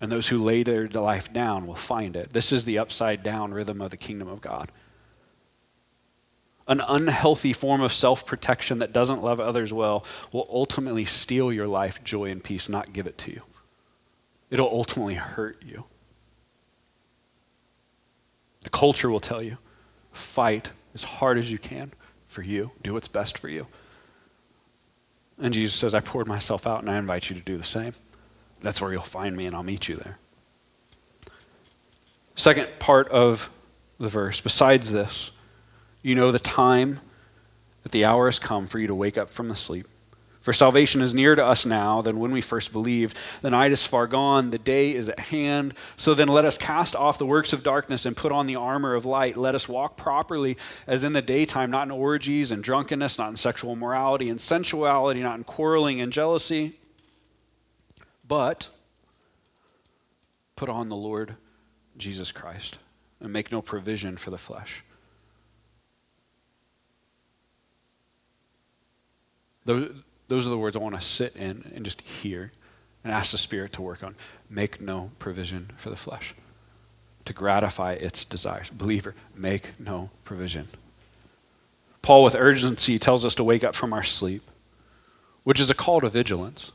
and 0.00 0.12
those 0.12 0.28
who 0.28 0.38
lay 0.38 0.62
their 0.62 0.86
life 0.86 1.32
down 1.32 1.66
will 1.66 1.74
find 1.74 2.14
it. 2.14 2.32
This 2.32 2.52
is 2.52 2.64
the 2.64 2.78
upside 2.78 3.22
down 3.22 3.52
rhythm 3.52 3.80
of 3.80 3.90
the 3.90 3.96
kingdom 3.96 4.28
of 4.28 4.40
God 4.40 4.70
an 6.70 6.80
unhealthy 6.86 7.52
form 7.52 7.80
of 7.80 7.92
self 7.92 8.24
protection 8.24 8.78
that 8.78 8.92
doesn't 8.92 9.24
love 9.24 9.40
others 9.40 9.72
well 9.72 10.04
will 10.32 10.46
ultimately 10.50 11.04
steal 11.04 11.52
your 11.52 11.66
life, 11.66 12.02
joy, 12.04 12.30
and 12.30 12.42
peace, 12.42 12.68
not 12.68 12.92
give 12.92 13.08
it 13.08 13.18
to 13.18 13.32
you. 13.32 13.42
It'll 14.50 14.70
ultimately 14.70 15.16
hurt 15.16 15.62
you. 15.66 15.84
The 18.62 18.70
culture 18.70 19.10
will 19.10 19.20
tell 19.20 19.42
you 19.42 19.58
fight 20.12 20.70
as 20.94 21.04
hard 21.04 21.38
as 21.38 21.50
you 21.50 21.58
can 21.58 21.92
for 22.26 22.42
you, 22.42 22.70
do 22.82 22.94
what's 22.94 23.08
best 23.08 23.38
for 23.38 23.48
you. 23.48 23.66
And 25.38 25.54
Jesus 25.54 25.74
says, 25.74 25.94
I 25.94 26.00
poured 26.00 26.26
myself 26.26 26.66
out 26.66 26.80
and 26.80 26.90
I 26.90 26.98
invite 26.98 27.30
you 27.30 27.36
to 27.36 27.42
do 27.42 27.56
the 27.56 27.64
same. 27.64 27.94
That's 28.60 28.80
where 28.80 28.92
you'll 28.92 29.02
find 29.02 29.36
me 29.36 29.46
and 29.46 29.56
I'll 29.56 29.62
meet 29.62 29.88
you 29.88 29.96
there. 29.96 30.18
Second 32.34 32.68
part 32.78 33.08
of 33.08 33.50
the 33.98 34.08
verse, 34.08 34.40
besides 34.40 34.92
this, 34.92 35.30
you 36.02 36.14
know 36.14 36.32
the 36.32 36.38
time 36.38 37.00
that 37.82 37.92
the 37.92 38.04
hour 38.04 38.26
has 38.26 38.38
come 38.38 38.66
for 38.66 38.78
you 38.78 38.86
to 38.86 38.94
wake 38.94 39.18
up 39.18 39.30
from 39.30 39.48
the 39.48 39.56
sleep. 39.56 39.86
For 40.40 40.54
salvation 40.54 41.02
is 41.02 41.12
nearer 41.12 41.36
to 41.36 41.44
us 41.44 41.66
now 41.66 42.00
than 42.00 42.18
when 42.18 42.30
we 42.30 42.40
first 42.40 42.72
believed. 42.72 43.16
The 43.42 43.50
night 43.50 43.72
is 43.72 43.86
far 43.86 44.06
gone, 44.06 44.50
the 44.50 44.58
day 44.58 44.94
is 44.94 45.10
at 45.10 45.18
hand. 45.18 45.74
So 45.96 46.14
then 46.14 46.28
let 46.28 46.46
us 46.46 46.56
cast 46.56 46.96
off 46.96 47.18
the 47.18 47.26
works 47.26 47.52
of 47.52 47.62
darkness 47.62 48.06
and 48.06 48.16
put 48.16 48.32
on 48.32 48.46
the 48.46 48.56
armor 48.56 48.94
of 48.94 49.04
light. 49.04 49.36
Let 49.36 49.54
us 49.54 49.68
walk 49.68 49.98
properly 49.98 50.56
as 50.86 51.04
in 51.04 51.12
the 51.12 51.20
daytime, 51.20 51.70
not 51.70 51.88
in 51.88 51.90
orgies 51.90 52.52
and 52.52 52.64
drunkenness, 52.64 53.18
not 53.18 53.28
in 53.28 53.36
sexual 53.36 53.76
morality 53.76 54.30
and 54.30 54.40
sensuality, 54.40 55.22
not 55.22 55.36
in 55.36 55.44
quarreling 55.44 56.00
and 56.00 56.10
jealousy, 56.10 56.78
but 58.26 58.70
put 60.56 60.70
on 60.70 60.88
the 60.88 60.96
Lord 60.96 61.36
Jesus 61.98 62.32
Christ 62.32 62.78
and 63.20 63.30
make 63.30 63.52
no 63.52 63.60
provision 63.60 64.16
for 64.16 64.30
the 64.30 64.38
flesh 64.38 64.84
Those, 69.64 69.90
those 70.30 70.46
are 70.46 70.50
the 70.50 70.58
words 70.58 70.76
I 70.76 70.78
want 70.78 70.94
to 70.94 71.00
sit 71.00 71.34
in 71.34 71.70
and 71.74 71.84
just 71.84 72.00
hear 72.02 72.52
and 73.02 73.12
ask 73.12 73.32
the 73.32 73.38
Spirit 73.38 73.72
to 73.74 73.82
work 73.82 74.04
on. 74.04 74.14
Make 74.48 74.80
no 74.80 75.10
provision 75.18 75.70
for 75.76 75.90
the 75.90 75.96
flesh 75.96 76.34
to 77.24 77.32
gratify 77.32 77.94
its 77.94 78.24
desires. 78.24 78.70
Believer, 78.70 79.14
make 79.34 79.72
no 79.80 80.10
provision. 80.24 80.68
Paul, 82.00 82.22
with 82.22 82.36
urgency, 82.36 82.98
tells 82.98 83.24
us 83.24 83.34
to 83.34 83.44
wake 83.44 83.64
up 83.64 83.74
from 83.74 83.92
our 83.92 84.04
sleep, 84.04 84.42
which 85.42 85.58
is 85.58 85.68
a 85.68 85.74
call 85.74 86.00
to 86.00 86.08
vigilance, 86.08 86.70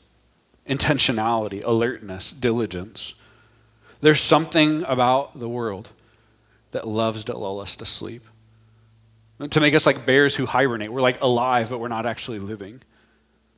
intentionality, 0.69 1.63
alertness, 1.63 2.31
diligence. 2.31 3.15
There's 4.01 4.21
something 4.21 4.83
about 4.83 5.39
the 5.39 5.49
world 5.49 5.89
that 6.71 6.85
loves 6.85 7.23
to 7.23 7.37
lull 7.37 7.61
us 7.61 7.77
to 7.77 7.85
sleep 7.85 8.23
to 9.49 9.59
make 9.59 9.73
us 9.73 9.85
like 9.85 10.05
bears 10.05 10.35
who 10.35 10.45
hibernate. 10.45 10.91
We're 10.91 11.01
like 11.01 11.21
alive, 11.21 11.69
but 11.69 11.79
we're 11.79 11.87
not 11.87 12.05
actually 12.05 12.39
living. 12.39 12.81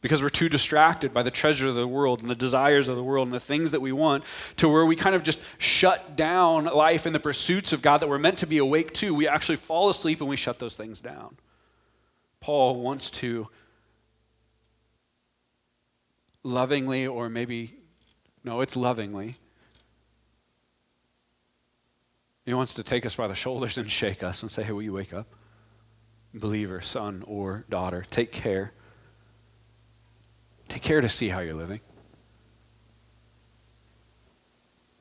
Because 0.01 0.21
we're 0.21 0.29
too 0.29 0.47
distracted 0.47 1.13
by 1.13 1.23
the 1.23 1.31
treasure 1.31 1.67
of 1.67 1.75
the 1.75 1.87
world 1.87 2.21
and 2.21 2.29
the 2.29 2.35
desires 2.35 2.87
of 2.87 2.95
the 2.95 3.03
world 3.03 3.27
and 3.27 3.33
the 3.33 3.39
things 3.39 3.71
that 3.71 3.81
we 3.81 3.91
want 3.91 4.23
to 4.57 4.69
where 4.69 4.85
we 4.85 4.95
kind 4.95 5.15
of 5.15 5.23
just 5.23 5.39
shut 5.57 6.15
down 6.15 6.65
life 6.65 7.05
and 7.05 7.15
the 7.15 7.19
pursuits 7.19 7.73
of 7.73 7.81
God 7.81 8.01
that 8.01 8.09
we're 8.09 8.19
meant 8.19 8.37
to 8.39 8.47
be 8.47 8.59
awake 8.59 8.93
to. 8.95 9.13
We 9.13 9.27
actually 9.27 9.55
fall 9.55 9.89
asleep 9.89 10.21
and 10.21 10.29
we 10.29 10.35
shut 10.35 10.59
those 10.59 10.77
things 10.77 10.99
down. 10.99 11.35
Paul 12.39 12.79
wants 12.79 13.09
to 13.11 13.47
lovingly, 16.43 17.07
or 17.07 17.27
maybe, 17.27 17.73
no, 18.43 18.61
it's 18.61 18.75
lovingly. 18.75 19.35
He 22.45 22.53
wants 22.53 22.75
to 22.75 22.83
take 22.83 23.05
us 23.05 23.15
by 23.15 23.27
the 23.27 23.35
shoulders 23.35 23.77
and 23.77 23.89
shake 23.89 24.21
us 24.21 24.43
and 24.43 24.51
say, 24.51 24.63
hey, 24.63 24.71
will 24.71 24.83
you 24.83 24.93
wake 24.93 25.13
up? 25.13 25.27
believer, 26.33 26.81
son 26.81 27.23
or 27.27 27.65
daughter, 27.69 28.03
take 28.09 28.31
care. 28.31 28.71
Take 30.77 30.83
care 30.83 31.01
to 31.01 31.09
see 31.09 31.29
how 31.29 31.39
you're 31.39 31.55
living. 31.55 31.79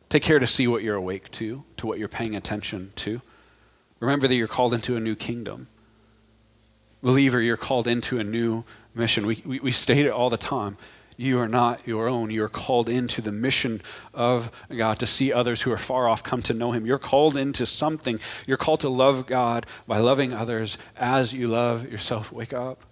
Take 0.09 0.23
care 0.23 0.39
to 0.39 0.47
see 0.47 0.67
what 0.67 0.83
you're 0.83 0.97
awake 0.97 1.31
to, 1.33 1.65
to 1.77 1.87
what 1.87 1.99
you're 1.99 2.09
paying 2.09 2.35
attention 2.35 2.93
to. 2.97 3.21
Remember 4.01 4.27
that 4.27 4.35
you're 4.35 4.49
called 4.49 4.73
into 4.73 4.97
a 4.97 5.01
new 5.01 5.15
kingdom. 5.15 5.69
Believer, 7.03 7.43
you're 7.43 7.59
called 7.59 7.87
into 7.87 8.19
a 8.19 8.25
new 8.25 8.65
mission. 8.95 9.27
We, 9.27 9.43
we, 9.45 9.61
we 9.61 9.71
state 9.71 10.07
it 10.07 10.13
all 10.13 10.31
the 10.31 10.39
time. 10.39 10.79
You 11.19 11.41
are 11.41 11.49
not 11.49 11.87
your 11.87 12.09
own. 12.09 12.31
You 12.31 12.45
are 12.45 12.49
called 12.49 12.89
into 12.89 13.21
the 13.21 13.31
mission 13.31 13.83
of 14.15 14.51
God 14.75 14.99
to 15.01 15.07
see 15.07 15.31
others 15.31 15.61
who 15.61 15.73
are 15.73 15.77
far 15.77 16.09
off 16.09 16.23
come 16.23 16.41
to 16.45 16.55
know 16.55 16.73
Him. 16.73 16.87
You're 16.87 16.97
called 16.97 17.37
into 17.37 17.67
something. 17.67 18.19
You're 18.47 18.57
called 18.57 18.81
to 18.81 18.89
love 18.89 19.27
God 19.27 19.67
by 19.87 19.99
loving 19.99 20.33
others 20.33 20.79
as 20.97 21.35
you 21.35 21.49
love 21.49 21.87
yourself. 21.93 22.33
Wake 22.33 22.55
up. 22.55 22.83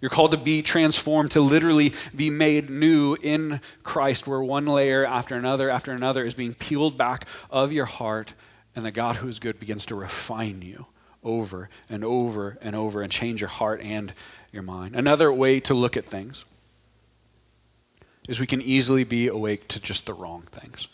You're 0.00 0.10
called 0.10 0.32
to 0.32 0.36
be 0.36 0.60
transformed, 0.60 1.30
to 1.32 1.40
literally 1.40 1.94
be 2.14 2.28
made 2.28 2.68
new 2.68 3.14
in 3.14 3.60
Christ, 3.82 4.26
where 4.26 4.42
one 4.42 4.66
layer 4.66 5.06
after 5.06 5.34
another 5.34 5.70
after 5.70 5.92
another 5.92 6.24
is 6.24 6.34
being 6.34 6.54
peeled 6.54 6.98
back 6.98 7.26
of 7.50 7.72
your 7.72 7.86
heart, 7.86 8.34
and 8.76 8.84
the 8.84 8.90
God 8.90 9.16
who 9.16 9.28
is 9.28 9.38
good 9.38 9.58
begins 9.58 9.86
to 9.86 9.94
refine 9.94 10.60
you 10.62 10.86
over 11.22 11.70
and 11.88 12.04
over 12.04 12.58
and 12.60 12.76
over 12.76 13.00
and 13.00 13.10
change 13.10 13.40
your 13.40 13.48
heart 13.48 13.80
and 13.80 14.12
your 14.52 14.62
mind. 14.62 14.94
Another 14.94 15.32
way 15.32 15.58
to 15.60 15.74
look 15.74 15.96
at 15.96 16.04
things 16.04 16.44
is 18.28 18.38
we 18.38 18.46
can 18.46 18.62
easily 18.62 19.04
be 19.04 19.28
awake 19.28 19.68
to 19.68 19.80
just 19.80 20.06
the 20.06 20.14
wrong 20.14 20.42
things. 20.42 20.88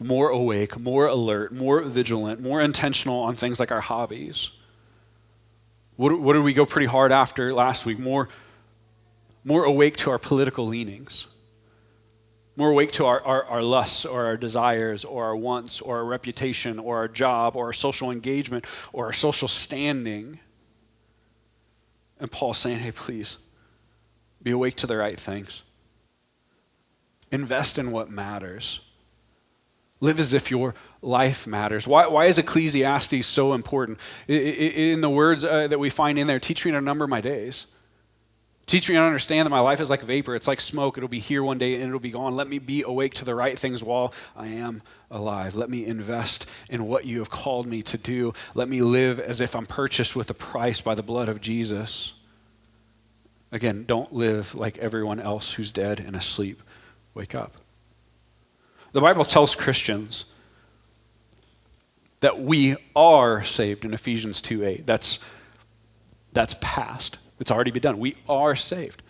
More 0.00 0.28
awake, 0.28 0.78
more 0.78 1.06
alert, 1.06 1.52
more 1.52 1.82
vigilant, 1.82 2.40
more 2.40 2.60
intentional 2.60 3.20
on 3.20 3.34
things 3.34 3.58
like 3.58 3.72
our 3.72 3.80
hobbies. 3.80 4.50
What, 5.98 6.20
what 6.20 6.34
did 6.34 6.44
we 6.44 6.52
go 6.52 6.64
pretty 6.64 6.86
hard 6.86 7.10
after 7.10 7.52
last 7.52 7.84
week? 7.84 7.98
More, 7.98 8.28
more 9.42 9.64
awake 9.64 9.96
to 9.96 10.10
our 10.10 10.18
political 10.18 10.64
leanings. 10.64 11.26
More 12.54 12.70
awake 12.70 12.92
to 12.92 13.06
our, 13.06 13.20
our, 13.24 13.44
our 13.46 13.62
lusts 13.62 14.06
or 14.06 14.26
our 14.26 14.36
desires 14.36 15.04
or 15.04 15.24
our 15.24 15.34
wants 15.34 15.80
or 15.80 15.98
our 15.98 16.04
reputation 16.04 16.78
or 16.78 16.98
our 16.98 17.08
job 17.08 17.56
or 17.56 17.66
our 17.66 17.72
social 17.72 18.12
engagement 18.12 18.64
or 18.92 19.06
our 19.06 19.12
social 19.12 19.48
standing. 19.48 20.38
And 22.20 22.30
Paul's 22.30 22.58
saying, 22.58 22.78
hey, 22.78 22.92
please, 22.92 23.38
be 24.40 24.52
awake 24.52 24.76
to 24.76 24.86
the 24.86 24.96
right 24.96 25.18
things. 25.18 25.64
Invest 27.32 27.76
in 27.76 27.90
what 27.90 28.08
matters. 28.08 28.82
Live 29.98 30.20
as 30.20 30.32
if 30.32 30.48
your 30.48 30.76
life 31.02 31.46
matters. 31.46 31.86
Why, 31.86 32.06
why 32.06 32.26
is 32.26 32.38
Ecclesiastes 32.38 33.26
so 33.26 33.52
important? 33.52 33.98
In 34.26 35.00
the 35.00 35.10
words 35.10 35.44
uh, 35.44 35.68
that 35.68 35.78
we 35.78 35.90
find 35.90 36.18
in 36.18 36.26
there, 36.26 36.40
teach 36.40 36.64
me 36.64 36.72
to 36.72 36.80
number 36.80 37.06
my 37.06 37.20
days. 37.20 37.66
Teach 38.66 38.90
me 38.90 38.96
to 38.96 39.00
understand 39.00 39.46
that 39.46 39.50
my 39.50 39.60
life 39.60 39.80
is 39.80 39.88
like 39.88 40.02
vapor. 40.02 40.34
It's 40.34 40.46
like 40.46 40.60
smoke. 40.60 40.98
It'll 40.98 41.08
be 41.08 41.20
here 41.20 41.42
one 41.42 41.56
day 41.56 41.76
and 41.76 41.84
it'll 41.84 42.00
be 42.00 42.10
gone. 42.10 42.36
Let 42.36 42.48
me 42.48 42.58
be 42.58 42.82
awake 42.82 43.14
to 43.14 43.24
the 43.24 43.34
right 43.34 43.58
things 43.58 43.82
while 43.82 44.12
I 44.36 44.48
am 44.48 44.82
alive. 45.10 45.54
Let 45.54 45.70
me 45.70 45.86
invest 45.86 46.46
in 46.68 46.86
what 46.86 47.06
you 47.06 47.20
have 47.20 47.30
called 47.30 47.66
me 47.66 47.82
to 47.84 47.96
do. 47.96 48.34
Let 48.54 48.68
me 48.68 48.82
live 48.82 49.20
as 49.20 49.40
if 49.40 49.56
I'm 49.56 49.64
purchased 49.64 50.14
with 50.14 50.28
a 50.28 50.34
price 50.34 50.82
by 50.82 50.94
the 50.94 51.02
blood 51.02 51.30
of 51.30 51.40
Jesus. 51.40 52.12
Again, 53.50 53.84
don't 53.86 54.12
live 54.12 54.54
like 54.54 54.76
everyone 54.76 55.18
else 55.18 55.54
who's 55.54 55.72
dead 55.72 55.98
and 55.98 56.14
asleep. 56.14 56.62
Wake 57.14 57.34
up. 57.34 57.52
The 58.92 59.00
Bible 59.00 59.24
tells 59.24 59.54
Christians 59.54 60.26
that 62.20 62.40
we 62.40 62.76
are 62.96 63.42
saved 63.42 63.84
in 63.84 63.94
Ephesians 63.94 64.40
2 64.40 64.64
8. 64.64 64.86
That's, 64.86 65.18
that's 66.32 66.54
past. 66.60 67.18
It's 67.40 67.50
already 67.50 67.70
been 67.70 67.82
done. 67.82 67.98
We 67.98 68.16
are 68.28 68.54
saved. 68.54 69.02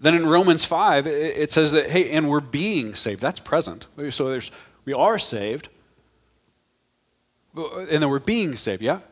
Then 0.00 0.14
in 0.14 0.26
Romans 0.26 0.64
5, 0.64 1.06
it 1.06 1.52
says 1.52 1.72
that, 1.72 1.90
hey, 1.90 2.10
and 2.10 2.28
we're 2.28 2.40
being 2.40 2.94
saved. 2.94 3.20
That's 3.20 3.38
present. 3.38 3.86
So 4.08 4.30
there's, 4.30 4.50
we 4.86 4.94
are 4.94 5.18
saved, 5.18 5.68
and 7.54 7.88
then 7.88 8.08
we're 8.08 8.18
being 8.18 8.56
saved, 8.56 8.80
yeah? 8.80 8.94
And 8.94 9.02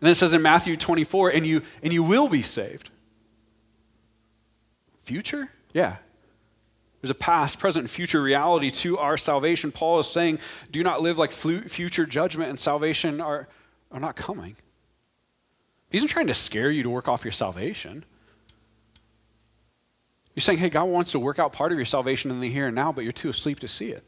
then 0.00 0.10
it 0.12 0.16
says 0.16 0.32
in 0.32 0.40
Matthew 0.40 0.76
24, 0.76 1.30
and 1.30 1.46
you, 1.46 1.62
and 1.82 1.92
you 1.92 2.02
will 2.02 2.28
be 2.28 2.40
saved. 2.40 2.90
Future? 5.02 5.50
Yeah. 5.74 5.96
There's 7.02 7.10
a 7.10 7.14
past, 7.14 7.58
present, 7.58 7.82
and 7.82 7.90
future 7.90 8.22
reality 8.22 8.70
to 8.70 8.96
our 8.98 9.16
salvation. 9.16 9.72
Paul 9.72 9.98
is 9.98 10.06
saying, 10.06 10.38
do 10.70 10.84
not 10.84 11.02
live 11.02 11.18
like 11.18 11.32
future 11.32 12.06
judgment 12.06 12.48
and 12.48 12.58
salvation 12.58 13.20
are, 13.20 13.48
are 13.90 14.00
not 14.00 14.14
coming. 14.14 14.56
He 15.90 15.98
isn't 15.98 16.08
trying 16.08 16.28
to 16.28 16.34
scare 16.34 16.70
you 16.70 16.84
to 16.84 16.90
work 16.90 17.08
off 17.08 17.24
your 17.24 17.32
salvation. 17.32 18.04
You're 20.34 20.42
saying, 20.42 20.60
hey, 20.60 20.70
God 20.70 20.84
wants 20.84 21.12
to 21.12 21.18
work 21.18 21.40
out 21.40 21.52
part 21.52 21.72
of 21.72 21.78
your 21.78 21.84
salvation 21.84 22.30
in 22.30 22.38
the 22.38 22.48
here 22.48 22.68
and 22.68 22.74
now, 22.74 22.92
but 22.92 23.02
you're 23.02 23.12
too 23.12 23.28
asleep 23.28 23.58
to 23.60 23.68
see 23.68 23.88
it. 23.88 24.04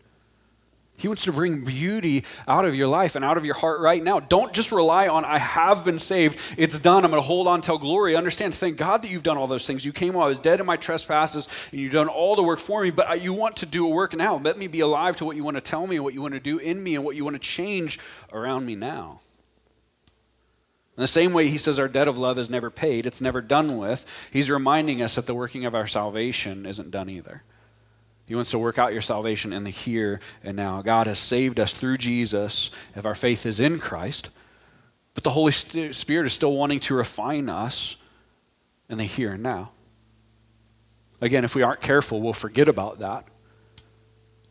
He 0.97 1.09
wants 1.09 1.25
to 1.25 1.33
bring 1.33 1.65
beauty 1.65 2.25
out 2.47 2.65
of 2.65 2.75
your 2.75 2.87
life 2.87 3.17
and 3.17 3.25
out 3.25 3.37
of 3.37 3.45
your 3.45 3.57
heart 3.57 3.81
right 3.81 4.03
now. 4.03 4.21
Don't 4.21 4.53
just 4.53 4.71
rely 4.71 5.09
on, 5.09 5.25
I 5.25 5.39
have 5.39 5.85
been 5.85 5.99
saved. 5.99 6.39
It's 6.57 6.79
done. 6.79 7.05
I'm 7.05 7.11
going 7.11 7.21
to 7.21 7.27
hold 7.27 7.49
on 7.49 7.61
till 7.61 7.79
glory. 7.79 8.15
Understand, 8.15 8.55
thank 8.55 8.77
God 8.77 9.03
that 9.03 9.11
you've 9.11 9.25
done 9.25 9.37
all 9.37 9.49
those 9.49 9.67
things. 9.67 9.85
You 9.85 9.93
came 9.93 10.15
while 10.15 10.27
I 10.27 10.29
was 10.29 10.39
dead 10.39 10.61
in 10.61 10.67
my 10.67 10.77
trespasses, 10.77 11.49
and 11.73 11.81
you've 11.81 11.93
done 11.93 12.09
all 12.09 12.37
the 12.37 12.45
work 12.45 12.61
for 12.61 12.83
me, 12.83 12.91
but 12.91 13.11
uh, 13.11 13.15
you 13.15 13.33
want 13.33 13.57
to 13.57 13.67
do 13.67 13.87
a 13.87 13.91
work 13.91 14.15
now. 14.15 14.37
Let 14.37 14.57
me 14.57 14.69
be 14.69 14.81
alive 14.81 15.17
to 15.17 15.25
what 15.25 15.35
you 15.35 15.43
want 15.43 15.57
to 15.57 15.61
tell 15.61 15.87
me, 15.87 15.99
what 15.99 16.15
you 16.15 16.23
want 16.23 16.35
to 16.35 16.41
do 16.41 16.59
in 16.59 16.81
me, 16.81 16.95
and 16.95 17.05
what 17.05 17.17
you 17.17 17.25
want 17.25 17.35
to 17.35 17.41
change 17.41 17.99
around 18.33 18.65
me 18.65 18.77
now. 18.77 19.21
In 20.97 21.01
the 21.01 21.09
same 21.09 21.33
way, 21.33 21.49
he 21.49 21.59
says 21.59 21.81
our 21.81 21.89
debt 21.89 22.07
of 22.07 22.19
love 22.19 22.39
is 22.39 22.49
never 22.49 22.71
paid, 22.71 23.05
it's 23.05 23.21
never 23.21 23.41
done 23.41 23.79
with. 23.79 24.07
He's 24.33 24.49
reminding 24.49 25.03
us 25.03 25.17
that 25.17 25.27
the 25.27 25.35
working 25.35 25.65
of 25.65 25.75
our 25.75 25.89
salvation 25.89 26.67
isn't 26.67 26.93
done 26.93 27.11
either. 27.11 27.43
He 28.27 28.35
wants 28.35 28.51
to 28.53 28.59
work 28.59 28.79
out 28.79 28.93
your 28.93 29.03
salvation 29.03 29.53
in 29.53 29.65
the 29.65 29.71
here 29.71 30.21
and 30.43 30.57
now. 30.57 30.81
God 30.81 31.07
has 31.07 31.19
saved 31.19 31.61
us 31.61 31.73
through 31.73 31.99
Jesus 31.99 32.71
if 32.97 33.05
our 33.05 33.15
faith 33.15 33.45
is 33.45 33.61
in 33.61 33.79
Christ, 33.79 34.31
but 35.13 35.25
the 35.25 35.31
Holy 35.31 35.53
Spirit 35.53 36.27
is 36.27 36.33
still 36.33 36.55
wanting 36.55 36.81
to 36.81 36.95
refine 36.95 37.49
us 37.49 37.97
in 38.89 38.99
the 38.99 39.05
here 39.05 39.33
and 39.33 39.43
now. 39.43 39.71
Again, 41.21 41.45
if 41.45 41.55
we 41.55 41.63
aren't 41.63 41.81
careful, 41.81 42.21
we'll 42.21 42.33
forget 42.33 42.69
about 42.69 42.99
that, 42.99 43.27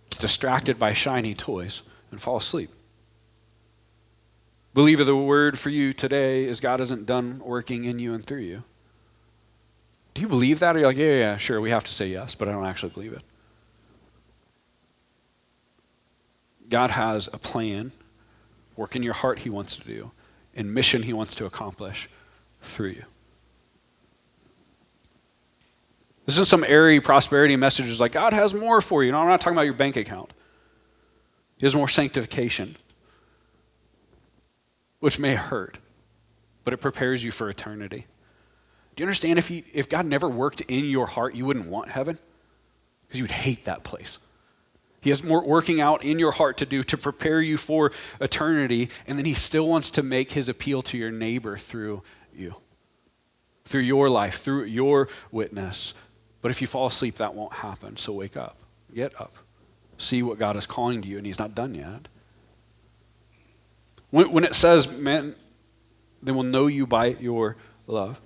get 0.10 0.20
distracted 0.20 0.78
by 0.78 0.94
shiny 0.94 1.34
toys, 1.34 1.82
and 2.12 2.22
fall 2.22 2.38
asleep. 2.38 2.70
Believer, 4.74 5.04
the 5.04 5.16
word 5.16 5.60
for 5.60 5.70
you 5.70 5.94
today 5.94 6.46
is 6.46 6.60
God 6.60 6.82
isn't 6.82 7.06
done 7.06 7.40
working 7.44 7.84
in 7.84 8.00
you 8.00 8.14
and 8.14 8.26
through 8.26 8.40
you. 8.40 8.64
Do 10.14 10.22
you 10.22 10.28
believe 10.28 10.60
that? 10.60 10.76
Or 10.76 10.80
you're 10.80 10.88
like, 10.88 10.98
yeah, 10.98 11.18
yeah, 11.18 11.38
sure, 11.38 11.60
we 11.60 11.72
have 11.72 11.84
to 11.84 11.94
say 11.94 12.08
yes, 12.08 12.36
but 12.36 12.48
I 12.48 12.52
don't 12.52 12.66
actually 12.66 12.92
believe 12.92 13.14
it. 13.14 13.22
God 16.74 16.90
has 16.90 17.30
a 17.32 17.38
plan, 17.38 17.92
work 18.76 18.96
in 18.96 19.04
your 19.04 19.14
heart 19.14 19.38
He 19.38 19.52
wants 19.52 19.76
to 19.76 19.84
do, 19.84 20.10
and 20.56 20.74
mission 20.74 21.04
He 21.04 21.14
wants 21.14 21.36
to 21.36 21.46
accomplish 21.46 22.10
through 22.64 22.90
you. 22.90 23.04
This 26.26 26.34
isn't 26.34 26.48
some 26.48 26.64
airy 26.64 27.00
prosperity 27.00 27.56
messages 27.58 28.00
like 28.00 28.12
God 28.12 28.34
has 28.34 28.56
more 28.56 28.82
for 28.82 29.04
you. 29.04 29.12
No, 29.12 29.20
I'm 29.20 29.28
not 29.28 29.40
talking 29.40 29.56
about 29.56 29.66
your 29.66 29.76
bank 29.76 29.98
account. 29.98 30.34
He 31.58 31.68
has 31.68 31.76
more 31.76 31.88
sanctification, 31.88 32.76
which 35.00 35.20
may 35.20 35.36
hurt, 35.36 35.78
but 36.64 36.74
it 36.74 36.78
prepares 36.78 37.24
you 37.24 37.32
for 37.32 37.52
eternity. 37.52 38.08
Do 38.96 39.04
you 39.04 39.06
understand 39.06 39.38
if, 39.38 39.52
if 39.52 39.90
God 39.90 40.08
never 40.08 40.28
worked 40.28 40.62
in 40.62 40.86
your 40.86 41.06
heart, 41.06 41.36
you 41.36 41.46
wouldn't 41.46 41.68
want 41.68 41.90
heaven? 41.90 42.18
Because 43.02 43.20
you 43.20 43.26
would 43.26 43.32
hate 43.32 43.66
that 43.66 43.84
place. 43.84 44.18
He 45.04 45.10
has 45.10 45.24
more 45.24 45.46
working 45.46 45.82
out 45.82 46.04
in 46.04 46.18
your 46.18 46.32
heart 46.32 46.58
to 46.58 46.66
do 46.66 46.82
to 46.84 46.98
prepare 46.98 47.42
you 47.42 47.58
for 47.58 47.92
eternity, 48.22 48.90
and 49.06 49.20
then 49.20 49.26
He 49.26 49.34
still 49.34 49.68
wants 49.68 49.92
to 49.92 50.04
make 50.04 50.32
His 50.32 50.48
appeal 50.48 50.82
to 50.84 50.98
your 50.98 51.12
neighbor 51.12 51.58
through 51.58 52.02
you, 52.34 52.56
through 53.66 53.82
your 53.82 54.10
life, 54.10 54.42
through 54.42 54.64
your 54.64 55.10
witness. 55.30 55.94
But 56.42 56.52
if 56.52 56.62
you 56.62 56.68
fall 56.68 56.88
asleep, 56.88 57.16
that 57.16 57.36
won't 57.36 57.54
happen. 57.54 57.98
So 57.98 58.14
wake 58.14 58.38
up, 58.38 58.58
get 58.96 59.20
up, 59.20 59.34
see 59.98 60.24
what 60.24 60.40
God 60.40 60.56
is 60.56 60.66
calling 60.66 61.02
to 61.02 61.08
you, 61.08 61.18
and 61.18 61.28
He's 61.28 61.40
not 61.40 61.54
done 61.54 61.76
yet. 61.76 62.08
When, 64.10 64.32
when 64.32 64.44
it 64.46 64.56
says, 64.56 64.90
man, 64.90 65.36
they 66.22 66.32
will 66.32 66.44
know 66.44 66.68
you 66.68 66.88
by 66.88 67.08
your 67.08 67.58
love. 67.88 68.22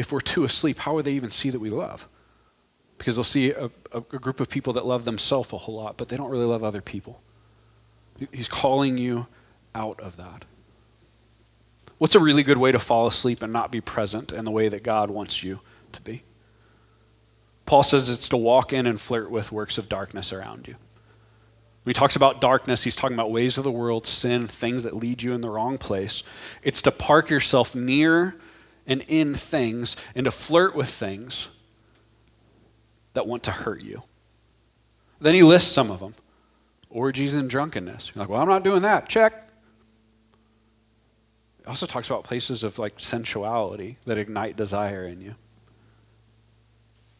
If 0.00 0.12
we're 0.12 0.20
too 0.20 0.44
asleep, 0.44 0.78
how 0.78 0.94
would 0.94 1.04
they 1.04 1.12
even 1.12 1.30
see 1.30 1.50
that 1.50 1.58
we 1.58 1.68
love? 1.68 2.08
Because 2.96 3.16
they'll 3.16 3.24
see 3.24 3.50
a, 3.50 3.70
a, 3.92 4.00
group 4.00 4.40
of 4.40 4.48
people 4.48 4.72
that 4.72 4.86
love 4.86 5.04
themselves 5.04 5.52
a 5.52 5.58
whole 5.58 5.74
lot, 5.74 5.98
but 5.98 6.08
they 6.08 6.16
don't 6.16 6.30
really 6.30 6.46
love 6.46 6.64
other 6.64 6.80
people. 6.80 7.20
He's 8.32 8.48
calling 8.48 8.96
you 8.96 9.26
out 9.74 10.00
of 10.00 10.16
that. 10.16 10.46
What's 11.98 12.14
a 12.14 12.20
really 12.20 12.42
good 12.42 12.56
way 12.56 12.72
to 12.72 12.78
fall 12.78 13.06
asleep 13.06 13.42
and 13.42 13.52
not 13.52 13.70
be 13.70 13.82
present 13.82 14.32
in 14.32 14.46
the 14.46 14.50
way 14.50 14.68
that 14.68 14.82
God 14.82 15.10
wants 15.10 15.44
you 15.44 15.60
to 15.92 16.00
be? 16.00 16.22
Paul 17.66 17.82
says 17.82 18.08
it's 18.08 18.30
to 18.30 18.38
walk 18.38 18.72
in 18.72 18.86
and 18.86 18.98
flirt 18.98 19.30
with 19.30 19.52
works 19.52 19.76
of 19.76 19.86
darkness 19.86 20.32
around 20.32 20.66
you. 20.66 20.76
When 21.82 21.94
he 21.94 21.98
talks 21.98 22.16
about 22.16 22.40
darkness, 22.40 22.84
he's 22.84 22.96
talking 22.96 23.14
about 23.14 23.30
ways 23.30 23.58
of 23.58 23.64
the 23.64 23.70
world, 23.70 24.06
sin, 24.06 24.46
things 24.46 24.84
that 24.84 24.96
lead 24.96 25.22
you 25.22 25.34
in 25.34 25.42
the 25.42 25.50
wrong 25.50 25.76
place. 25.76 26.22
It's 26.62 26.80
to 26.82 26.90
park 26.90 27.28
yourself 27.28 27.74
near 27.74 28.34
and 28.90 29.02
in 29.06 29.34
things 29.34 29.96
and 30.14 30.24
to 30.24 30.30
flirt 30.30 30.74
with 30.74 30.88
things 30.88 31.48
that 33.14 33.26
want 33.26 33.44
to 33.44 33.52
hurt 33.52 33.82
you. 33.82 34.02
Then 35.20 35.34
he 35.34 35.42
lists 35.42 35.70
some 35.70 35.90
of 35.90 36.00
them 36.00 36.14
orgies 36.90 37.34
and 37.34 37.48
drunkenness. 37.48 38.12
You're 38.12 38.24
like, 38.24 38.28
well, 38.28 38.42
I'm 38.42 38.48
not 38.48 38.64
doing 38.64 38.82
that. 38.82 39.08
Check. 39.08 39.48
He 41.58 41.66
also 41.66 41.86
talks 41.86 42.08
about 42.08 42.24
places 42.24 42.64
of 42.64 42.80
like 42.80 42.98
sensuality 42.98 43.96
that 44.06 44.18
ignite 44.18 44.56
desire 44.56 45.04
in 45.04 45.20
you, 45.20 45.36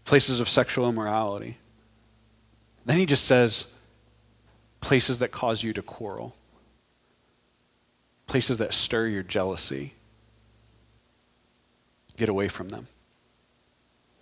places 0.05 0.41
of 0.41 0.49
sexual 0.49 0.89
immorality. 0.89 1.57
Then 2.85 2.99
he 2.99 3.07
just 3.07 3.27
says 3.27 3.69
places 4.81 5.21
that 5.21 5.31
cause 5.31 5.63
you 5.63 5.73
to 5.75 5.83
quarrel, 5.83 6.35
places 8.27 8.59
that 8.59 8.75
stir 8.75 9.07
your 9.07 9.23
jealousy 9.23 9.95
get 12.21 12.29
away 12.29 12.47
from 12.47 12.69
them. 12.69 12.87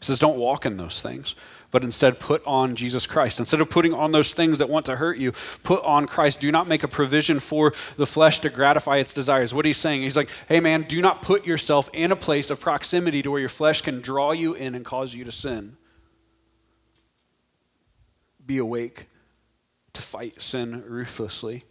He 0.01 0.07
says, 0.07 0.21
don't 0.21 0.39
walk 0.39 0.65
in 0.65 0.77
those 0.77 1.03
things, 1.03 1.35
but 1.73 1.83
instead 1.83 2.21
put 2.21 2.47
on 2.47 2.77
Jesus 2.77 3.05
Christ. 3.05 3.41
Instead 3.41 3.61
of 3.61 3.69
putting 3.69 3.93
on 3.93 4.13
those 4.13 4.33
things 4.33 4.59
that 4.59 4.69
want 4.69 4.87
to 4.87 4.95
hurt 4.95 5.19
you, 5.19 5.33
put 5.65 5.83
on 5.83 6.07
Christ. 6.07 6.41
Do 6.41 6.53
not 6.53 6.69
make 6.69 6.85
a 6.85 6.89
provision 6.89 7.41
for 7.41 7.73
the 7.97 8.07
flesh 8.07 8.39
to 8.41 8.49
gratify 8.49 8.99
its 8.99 9.13
desires. 9.13 9.53
What 9.53 9.67
he's 9.67 9.77
saying, 9.77 10.03
he's 10.03 10.17
like, 10.17 10.31
hey 10.49 10.61
man, 10.61 10.83
do 10.83 11.03
not 11.03 11.23
put 11.23 11.45
yourself 11.45 11.91
in 11.93 12.13
a 12.13 12.17
place 12.17 12.49
of 12.49 12.61
proximity 12.61 13.23
to 13.23 13.31
where 13.33 13.41
your 13.41 13.49
flesh 13.49 13.81
can 13.81 14.01
draw 14.01 14.31
you 14.31 14.55
in 14.55 14.77
and 14.77 14.85
cause 14.85 15.13
you 15.13 15.25
to 15.25 15.33
sin. 15.33 15.77
Be 18.47 18.59
awake 18.59 19.09
to 19.95 20.01
fight 20.01 20.41
sin 20.41 20.85
ruthlessly. 20.87 21.65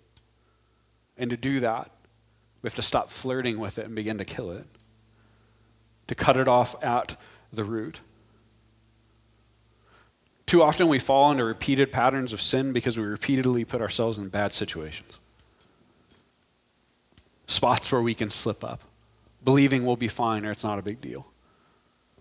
And 1.18 1.30
to 1.30 1.38
do 1.38 1.62
that, 1.62 1.92
we 2.62 2.68
have 2.68 2.76
to 2.76 2.82
stop 2.82 3.10
flirting 3.10 3.58
with 3.58 3.80
it 3.80 3.86
and 3.86 3.96
begin 3.96 4.18
to 4.18 4.26
kill 4.26 4.52
it 4.52 4.66
to 6.08 6.16
cut 6.16 6.38
it 6.38 6.48
off 6.48 6.76
at 6.84 7.20
the 7.52 7.64
root. 7.64 8.02
Too 10.46 10.64
often 10.64 10.88
we 10.88 11.00
fall 11.00 11.32
into 11.32 11.44
repeated 11.44 11.92
patterns 11.92 12.32
of 12.32 12.42
sin 12.42 12.72
because 12.72 12.98
we 12.98 13.04
repeatedly 13.04 13.66
put 13.66 13.82
ourselves 13.82 14.18
in 14.18 14.30
bad 14.30 14.54
situations. 14.54 15.20
Spots 17.48 17.92
where 17.92 18.02
we 18.02 18.14
can 18.14 18.30
slip 18.30 18.64
up, 18.64 18.82
believing 19.44 19.86
we'll 19.86 19.98
be 19.98 20.08
fine 20.08 20.46
or 20.46 20.52
it's 20.52 20.64
not 20.64 20.80
a 20.80 20.82
big 20.82 21.02
deal. 21.02 21.28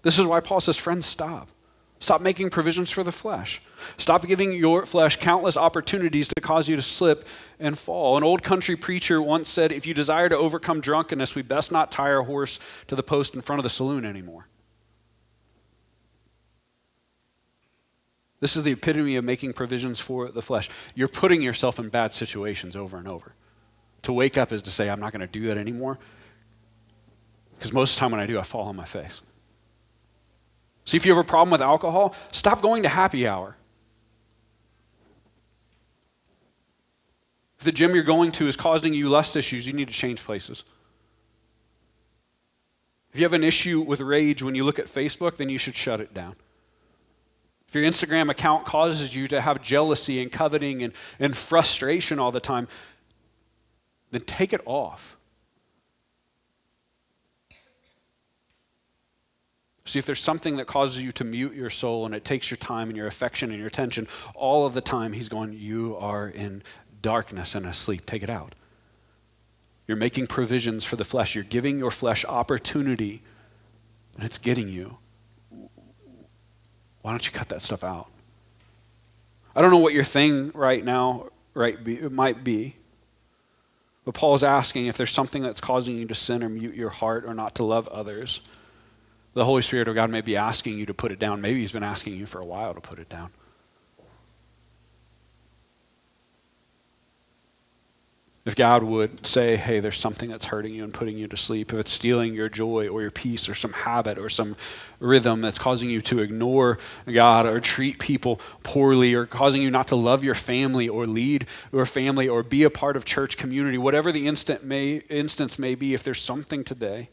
This 0.02 0.18
is 0.18 0.26
why 0.26 0.40
Paul 0.40 0.60
says, 0.60 0.76
friends, 0.76 1.06
stop. 1.06 1.48
Stop 1.98 2.20
making 2.20 2.50
provisions 2.50 2.90
for 2.90 3.02
the 3.02 3.12
flesh. 3.12 3.62
Stop 3.96 4.26
giving 4.26 4.52
your 4.52 4.84
flesh 4.84 5.16
countless 5.16 5.56
opportunities 5.56 6.28
to 6.28 6.40
cause 6.40 6.68
you 6.68 6.76
to 6.76 6.82
slip 6.82 7.26
and 7.58 7.78
fall. 7.78 8.16
An 8.16 8.24
old 8.24 8.42
country 8.42 8.76
preacher 8.76 9.20
once 9.20 9.48
said, 9.48 9.72
If 9.72 9.86
you 9.86 9.94
desire 9.94 10.28
to 10.28 10.36
overcome 10.36 10.80
drunkenness, 10.80 11.34
we 11.34 11.42
best 11.42 11.72
not 11.72 11.90
tie 11.90 12.12
our 12.12 12.22
horse 12.22 12.60
to 12.88 12.96
the 12.96 13.02
post 13.02 13.34
in 13.34 13.40
front 13.40 13.60
of 13.60 13.62
the 13.62 13.70
saloon 13.70 14.04
anymore. 14.04 14.46
This 18.40 18.56
is 18.56 18.62
the 18.62 18.72
epitome 18.72 19.16
of 19.16 19.24
making 19.24 19.54
provisions 19.54 19.98
for 19.98 20.28
the 20.28 20.42
flesh. 20.42 20.68
You're 20.94 21.08
putting 21.08 21.40
yourself 21.40 21.78
in 21.78 21.88
bad 21.88 22.12
situations 22.12 22.76
over 22.76 22.98
and 22.98 23.08
over. 23.08 23.32
To 24.02 24.12
wake 24.12 24.36
up 24.36 24.52
is 24.52 24.62
to 24.62 24.70
say, 24.70 24.90
I'm 24.90 25.00
not 25.00 25.12
going 25.12 25.20
to 25.20 25.26
do 25.26 25.46
that 25.46 25.56
anymore. 25.56 25.98
Because 27.56 27.72
most 27.72 27.92
of 27.92 27.96
the 27.96 28.00
time 28.00 28.10
when 28.10 28.20
I 28.20 28.26
do, 28.26 28.38
I 28.38 28.42
fall 28.42 28.68
on 28.68 28.76
my 28.76 28.84
face. 28.84 29.22
See, 30.86 30.96
if 30.96 31.04
you 31.04 31.14
have 31.14 31.24
a 31.24 31.28
problem 31.28 31.50
with 31.50 31.60
alcohol, 31.60 32.14
stop 32.32 32.62
going 32.62 32.84
to 32.84 32.88
happy 32.88 33.26
hour. 33.26 33.56
If 37.58 37.64
the 37.64 37.72
gym 37.72 37.94
you're 37.94 38.04
going 38.04 38.32
to 38.32 38.46
is 38.46 38.56
causing 38.56 38.94
you 38.94 39.08
lust 39.08 39.36
issues, 39.36 39.66
you 39.66 39.72
need 39.72 39.88
to 39.88 39.94
change 39.94 40.22
places. 40.22 40.64
If 43.12 43.18
you 43.18 43.24
have 43.24 43.32
an 43.32 43.44
issue 43.44 43.80
with 43.80 44.00
rage 44.00 44.42
when 44.42 44.54
you 44.54 44.64
look 44.64 44.78
at 44.78 44.86
Facebook, 44.86 45.36
then 45.36 45.48
you 45.48 45.58
should 45.58 45.74
shut 45.74 46.00
it 46.00 46.14
down. 46.14 46.36
If 47.66 47.74
your 47.74 47.84
Instagram 47.84 48.30
account 48.30 48.64
causes 48.64 49.14
you 49.14 49.26
to 49.28 49.40
have 49.40 49.60
jealousy 49.60 50.22
and 50.22 50.30
coveting 50.30 50.84
and, 50.84 50.92
and 51.18 51.36
frustration 51.36 52.20
all 52.20 52.30
the 52.30 52.40
time, 52.40 52.68
then 54.12 54.20
take 54.20 54.52
it 54.52 54.60
off. 54.66 55.15
See, 59.86 60.00
if 60.00 60.04
there's 60.04 60.20
something 60.20 60.56
that 60.56 60.66
causes 60.66 61.00
you 61.00 61.12
to 61.12 61.24
mute 61.24 61.54
your 61.54 61.70
soul 61.70 62.06
and 62.06 62.14
it 62.14 62.24
takes 62.24 62.50
your 62.50 62.56
time 62.56 62.88
and 62.88 62.96
your 62.96 63.06
affection 63.06 63.50
and 63.50 63.58
your 63.58 63.68
attention, 63.68 64.08
all 64.34 64.66
of 64.66 64.74
the 64.74 64.80
time 64.80 65.12
he's 65.12 65.28
going, 65.28 65.52
You 65.52 65.96
are 65.98 66.28
in 66.28 66.64
darkness 67.02 67.54
and 67.54 67.64
asleep. 67.64 68.04
Take 68.04 68.24
it 68.24 68.30
out. 68.30 68.56
You're 69.86 69.96
making 69.96 70.26
provisions 70.26 70.82
for 70.82 70.96
the 70.96 71.04
flesh. 71.04 71.36
You're 71.36 71.44
giving 71.44 71.78
your 71.78 71.92
flesh 71.92 72.24
opportunity, 72.24 73.22
and 74.16 74.24
it's 74.24 74.38
getting 74.38 74.68
you. 74.68 74.98
Why 77.02 77.12
don't 77.12 77.24
you 77.24 77.30
cut 77.30 77.48
that 77.50 77.62
stuff 77.62 77.84
out? 77.84 78.08
I 79.54 79.62
don't 79.62 79.70
know 79.70 79.78
what 79.78 79.94
your 79.94 80.04
thing 80.04 80.50
right 80.52 80.84
now 80.84 81.28
right 81.54 81.82
be, 81.82 81.94
it 81.94 82.10
might 82.10 82.42
be. 82.42 82.74
But 84.04 84.14
Paul's 84.14 84.42
asking 84.42 84.86
if 84.86 84.96
there's 84.96 85.12
something 85.12 85.44
that's 85.44 85.60
causing 85.60 85.96
you 85.96 86.06
to 86.06 86.14
sin 86.14 86.42
or 86.42 86.48
mute 86.48 86.74
your 86.74 86.90
heart 86.90 87.24
or 87.24 87.34
not 87.34 87.54
to 87.56 87.64
love 87.64 87.86
others 87.86 88.40
the 89.36 89.44
Holy 89.44 89.60
Spirit 89.60 89.86
of 89.86 89.94
God 89.94 90.08
may 90.08 90.22
be 90.22 90.34
asking 90.34 90.78
you 90.78 90.86
to 90.86 90.94
put 90.94 91.12
it 91.12 91.18
down. 91.18 91.42
Maybe 91.42 91.60
He's 91.60 91.70
been 91.70 91.82
asking 91.82 92.16
you 92.16 92.24
for 92.24 92.40
a 92.40 92.44
while 92.44 92.72
to 92.72 92.80
put 92.80 92.98
it 92.98 93.10
down. 93.10 93.28
If 98.46 98.56
God 98.56 98.82
would 98.82 99.26
say, 99.26 99.56
hey, 99.56 99.80
there's 99.80 99.98
something 99.98 100.30
that's 100.30 100.46
hurting 100.46 100.74
you 100.74 100.84
and 100.84 100.94
putting 100.94 101.18
you 101.18 101.28
to 101.28 101.36
sleep, 101.36 101.74
if 101.74 101.78
it's 101.78 101.92
stealing 101.92 102.32
your 102.32 102.48
joy 102.48 102.88
or 102.88 103.02
your 103.02 103.10
peace 103.10 103.46
or 103.46 103.54
some 103.54 103.74
habit 103.74 104.16
or 104.16 104.30
some 104.30 104.56
rhythm 105.00 105.42
that's 105.42 105.58
causing 105.58 105.90
you 105.90 106.00
to 106.02 106.20
ignore 106.20 106.78
God 107.04 107.44
or 107.44 107.60
treat 107.60 107.98
people 107.98 108.40
poorly 108.62 109.12
or 109.12 109.26
causing 109.26 109.60
you 109.60 109.70
not 109.70 109.88
to 109.88 109.96
love 109.96 110.24
your 110.24 110.34
family 110.34 110.88
or 110.88 111.04
lead 111.04 111.46
your 111.72 111.84
family 111.84 112.26
or 112.26 112.42
be 112.42 112.62
a 112.62 112.70
part 112.70 112.96
of 112.96 113.04
church 113.04 113.36
community, 113.36 113.76
whatever 113.76 114.12
the 114.12 114.28
instant 114.28 114.64
may, 114.64 115.02
instance 115.10 115.58
may 115.58 115.74
be, 115.74 115.92
if 115.92 116.02
there's 116.02 116.22
something 116.22 116.64
today 116.64 117.10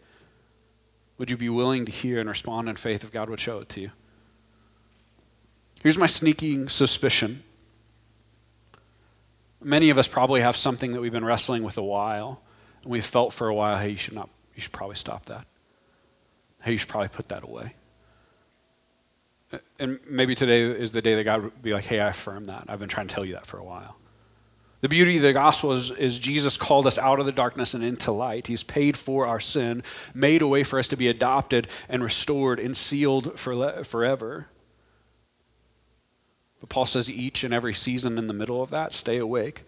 would 1.18 1.30
you 1.30 1.38
be 1.38 1.50
willing 1.50 1.86
to 1.86 1.92
hear 1.92 2.20
and 2.20 2.28
respond 2.28 2.70
in 2.70 2.76
faith 2.76 3.04
if 3.04 3.12
God 3.12 3.30
would 3.30 3.40
show 3.40 3.60
it 3.60 3.70
to 3.70 3.82
you? 3.82 3.92
Here's 5.82 5.98
my 5.98 6.08
sneaking 6.08 6.70
suspicion. 6.70 7.44
Many 9.62 9.90
of 9.90 9.98
us 9.98 10.08
probably 10.08 10.42
have 10.42 10.56
something 10.56 10.94
that 10.94 11.02
we've 11.02 11.12
been 11.12 11.26
wrestling 11.26 11.64
with 11.64 11.78
a 11.78 11.84
while, 11.84 12.42
and 12.84 12.92
we've 12.92 13.06
felt 13.06 13.34
for 13.34 13.48
a 13.48 13.54
while, 13.54 13.78
hey, 13.78 13.90
you 13.90 13.96
should 13.96 14.16
not, 14.16 14.30
you 14.56 14.62
should 14.62 14.72
probably 14.72 14.96
stop 14.96 15.26
that. 15.26 15.46
Hey, 16.64 16.72
you 16.72 16.78
should 16.78 16.90
probably 16.90 17.10
put 17.10 17.30
that 17.30 17.44
away. 17.44 17.76
And 19.78 20.00
maybe 20.10 20.36
today 20.36 20.64
is 20.64 20.92
the 20.94 21.02
day 21.02 21.16
that 21.16 21.24
God 21.24 21.44
would 21.44 21.62
be 21.62 21.74
like, 21.74 21.84
hey, 21.84 22.00
I 22.00 22.08
affirm 22.08 22.46
that. 22.46 22.66
I've 22.68 22.80
been 22.80 22.90
trying 22.90 23.08
to 23.08 23.14
tell 23.14 23.26
you 23.26 23.34
that 23.34 23.46
for 23.46 23.58
a 23.58 23.64
while. 23.64 23.98
The 24.84 24.90
beauty 24.90 25.16
of 25.16 25.24
the 25.24 25.32
gospel 25.32 25.72
is, 25.72 25.92
is 25.92 26.20
Jesus 26.20 26.58
called 26.58 26.88
us 26.88 26.98
out 26.98 27.22
of 27.22 27.26
the 27.26 27.32
darkness 27.32 27.74
and 27.74 27.86
into 27.86 28.12
light. 28.12 28.48
He's 28.48 28.64
paid 28.64 28.98
for 28.98 29.26
our 29.26 29.40
sin, 29.40 29.82
made 30.14 30.42
a 30.42 30.48
way 30.48 30.66
for 30.66 30.78
us 30.78 30.90
to 30.90 30.98
be 30.98 31.08
adopted 31.08 31.70
and 31.88 32.04
restored 32.04 32.60
and 32.60 32.76
sealed 32.76 33.40
for 33.40 33.82
forever. 33.86 34.48
But 36.60 36.68
Paul 36.68 36.86
says 36.86 37.10
each 37.10 37.46
and 37.46 37.54
every 37.54 37.74
season 37.74 38.18
in 38.18 38.28
the 38.28 38.34
middle 38.34 38.62
of 38.62 38.72
that, 38.72 38.94
stay 38.94 39.20
awake. 39.20 39.64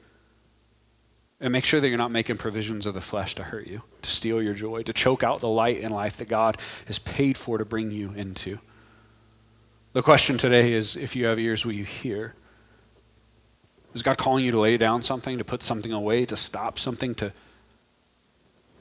And 1.40 1.54
make 1.54 1.64
sure 1.64 1.80
that 1.80 1.88
you're 1.88 1.98
not 1.98 2.12
making 2.12 2.36
provisions 2.36 2.86
of 2.86 2.94
the 2.94 3.00
flesh 3.00 3.36
to 3.36 3.44
hurt 3.44 3.70
you, 3.70 3.84
to 4.02 4.10
steal 4.10 4.42
your 4.42 4.54
joy, 4.54 4.84
to 4.84 4.92
choke 4.92 5.24
out 5.24 5.40
the 5.40 5.48
light 5.48 5.80
in 5.80 5.94
life 5.94 6.18
that 6.18 6.28
God 6.28 6.60
has 6.88 7.00
paid 7.00 7.38
for 7.38 7.58
to 7.58 7.64
bring 7.64 7.90
you 7.90 8.12
into. 8.18 8.60
The 9.94 10.02
question 10.02 10.38
today 10.38 10.74
is 10.74 10.98
if 10.98 11.16
you 11.16 11.28
have 11.28 11.40
ears, 11.40 11.66
will 11.66 11.72
you 11.72 11.86
hear? 11.86 12.36
Is 13.96 14.04
God 14.04 14.18
calling 14.18 14.44
you 14.44 14.52
to 14.52 14.60
lay 14.60 14.76
down 14.76 15.02
something, 15.02 15.38
to 15.38 15.46
put 15.46 15.64
something 15.64 15.94
away, 15.94 16.26
to 16.26 16.36
stop 16.36 16.78
something, 16.78 17.16
to, 17.16 17.32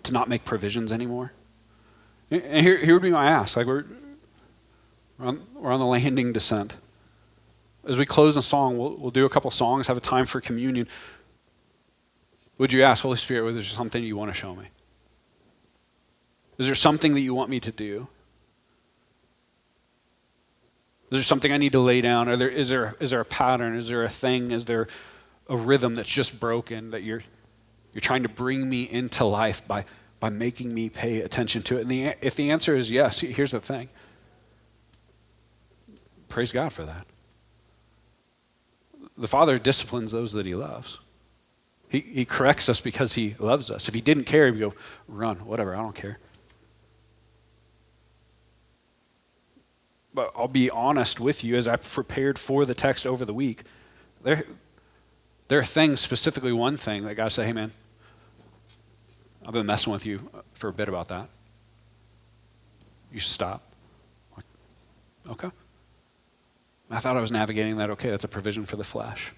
to 0.03 0.13
not 0.13 0.29
make 0.29 0.45
provisions 0.45 0.91
anymore? 0.91 1.33
And 2.33 2.67
here, 2.67 2.85
here 2.85 2.95
would 2.95 3.03
be 3.03 3.13
my 3.13 3.31
ask. 3.31 3.57
Like 3.57 3.67
we're, 3.67 3.85
we're 5.17 5.27
on, 5.27 5.47
we're 5.55 5.71
on 5.71 5.79
the 5.79 5.87
landing 5.87 6.33
descent. 6.33 6.79
As 7.87 7.97
we 7.97 8.05
close 8.05 8.35
the 8.35 8.43
song, 8.43 8.77
we'll, 8.77 8.97
we'll 8.97 9.13
do 9.13 9.25
a 9.25 9.29
couple 9.29 9.53
songs, 9.53 9.87
have 9.87 9.97
a 9.97 10.01
time 10.01 10.27
for 10.27 10.41
communion. 10.41 10.89
Would 12.59 12.73
you 12.73 12.83
ask, 12.83 13.03
Holy 13.03 13.17
Spirit, 13.17 13.45
whether 13.45 13.55
there 13.55 13.63
something 13.63 14.03
you 14.03 14.17
want 14.17 14.33
to 14.33 14.39
show 14.39 14.57
me? 14.57 14.67
Is 16.59 16.67
there 16.67 16.75
something 16.75 17.15
that 17.15 17.21
you 17.21 17.35
want 17.35 17.51
me 17.51 17.61
to 17.61 17.71
do? 17.71 18.09
Is 21.11 21.19
there 21.19 21.23
something 21.23 21.53
I 21.53 21.59
need 21.59 21.73
to 21.73 21.81
lay 21.81 22.01
down? 22.01 22.29
Are 22.29 22.37
there, 22.37 22.49
is, 22.49 22.69
there, 22.69 22.97
is 22.99 23.11
there 23.11 23.21
a 23.21 23.25
pattern? 23.25 23.77
Is 23.77 23.89
there 23.89 24.05
a 24.05 24.09
thing? 24.09 24.51
Is 24.51 24.65
there 24.65 24.89
a 25.49 25.57
rhythm 25.57 25.95
that's 25.95 26.09
just 26.09 26.41
broken 26.41 26.91
that 26.91 27.03
you're, 27.03 27.23
you're 27.93 28.01
trying 28.01 28.23
to 28.23 28.29
bring 28.29 28.69
me 28.69 28.89
into 28.91 29.25
life 29.25 29.67
by, 29.69 29.85
by 30.19 30.31
making 30.31 30.73
me 30.73 30.89
pay 30.89 31.21
attention 31.21 31.63
to 31.65 31.79
it? 31.79 31.83
And 31.83 31.91
the, 31.91 32.15
if 32.21 32.35
the 32.35 32.51
answer 32.51 32.75
is 32.75 32.91
yes, 32.91 33.21
here's 33.21 33.53
the 33.53 33.61
thing 33.61 33.89
praise 36.29 36.51
God 36.51 36.73
for 36.73 36.85
that. 36.85 37.07
The 39.17 39.29
Father 39.29 39.57
disciplines 39.57 40.11
those 40.11 40.33
that 40.33 40.47
He 40.47 40.57
loves. 40.57 40.99
He, 41.89 42.01
he 42.01 42.25
corrects 42.25 42.69
us 42.69 42.81
because 42.81 43.15
He 43.15 43.37
loves 43.39 43.71
us. 43.71 43.87
If 43.87 43.95
He 43.95 44.01
didn't 44.01 44.25
care, 44.25 44.51
He'd 44.51 44.59
go, 44.59 44.75
run, 45.07 45.37
whatever, 45.47 45.77
I 45.77 45.79
don't 45.79 45.95
care. 45.95 46.19
I'll 50.17 50.49
be 50.49 50.71
honest 50.71 51.21
with 51.21 51.45
you 51.45 51.57
as 51.57 51.67
I 51.67 51.77
prepared 51.77 52.39
for 52.39 52.65
the 52.65 52.75
text 52.75 53.07
over 53.07 53.25
the 53.25 53.35
week. 53.35 53.65
There, 54.23 54.45
there 55.49 55.59
are 55.59 55.65
things, 55.65 56.01
specifically 56.01 56.53
one 56.53 56.77
thing 56.77 57.05
that 57.05 57.15
God 57.17 57.33
said, 57.33 57.47
hey 57.47 57.53
man, 57.53 57.73
I've 59.45 59.53
been 59.53 59.67
messing 59.67 59.93
with 59.93 60.07
you 60.07 60.31
for 60.55 60.69
a 60.69 60.73
bit 60.73 60.89
about 60.89 61.09
that. 61.09 61.29
You 63.13 63.21
should 63.21 63.31
stop. 63.31 63.63
Like, 64.37 64.45
okay. 65.31 65.51
I 66.91 66.99
thought 66.99 67.17
I 67.17 67.21
was 67.21 67.33
navigating 67.33 67.77
that 67.79 67.91
okay. 67.91 68.11
That's 68.11 68.25
a 68.25 68.29
provision 68.29 68.67
for 68.67 68.77
the 68.77 68.85
flesh. 68.85 69.33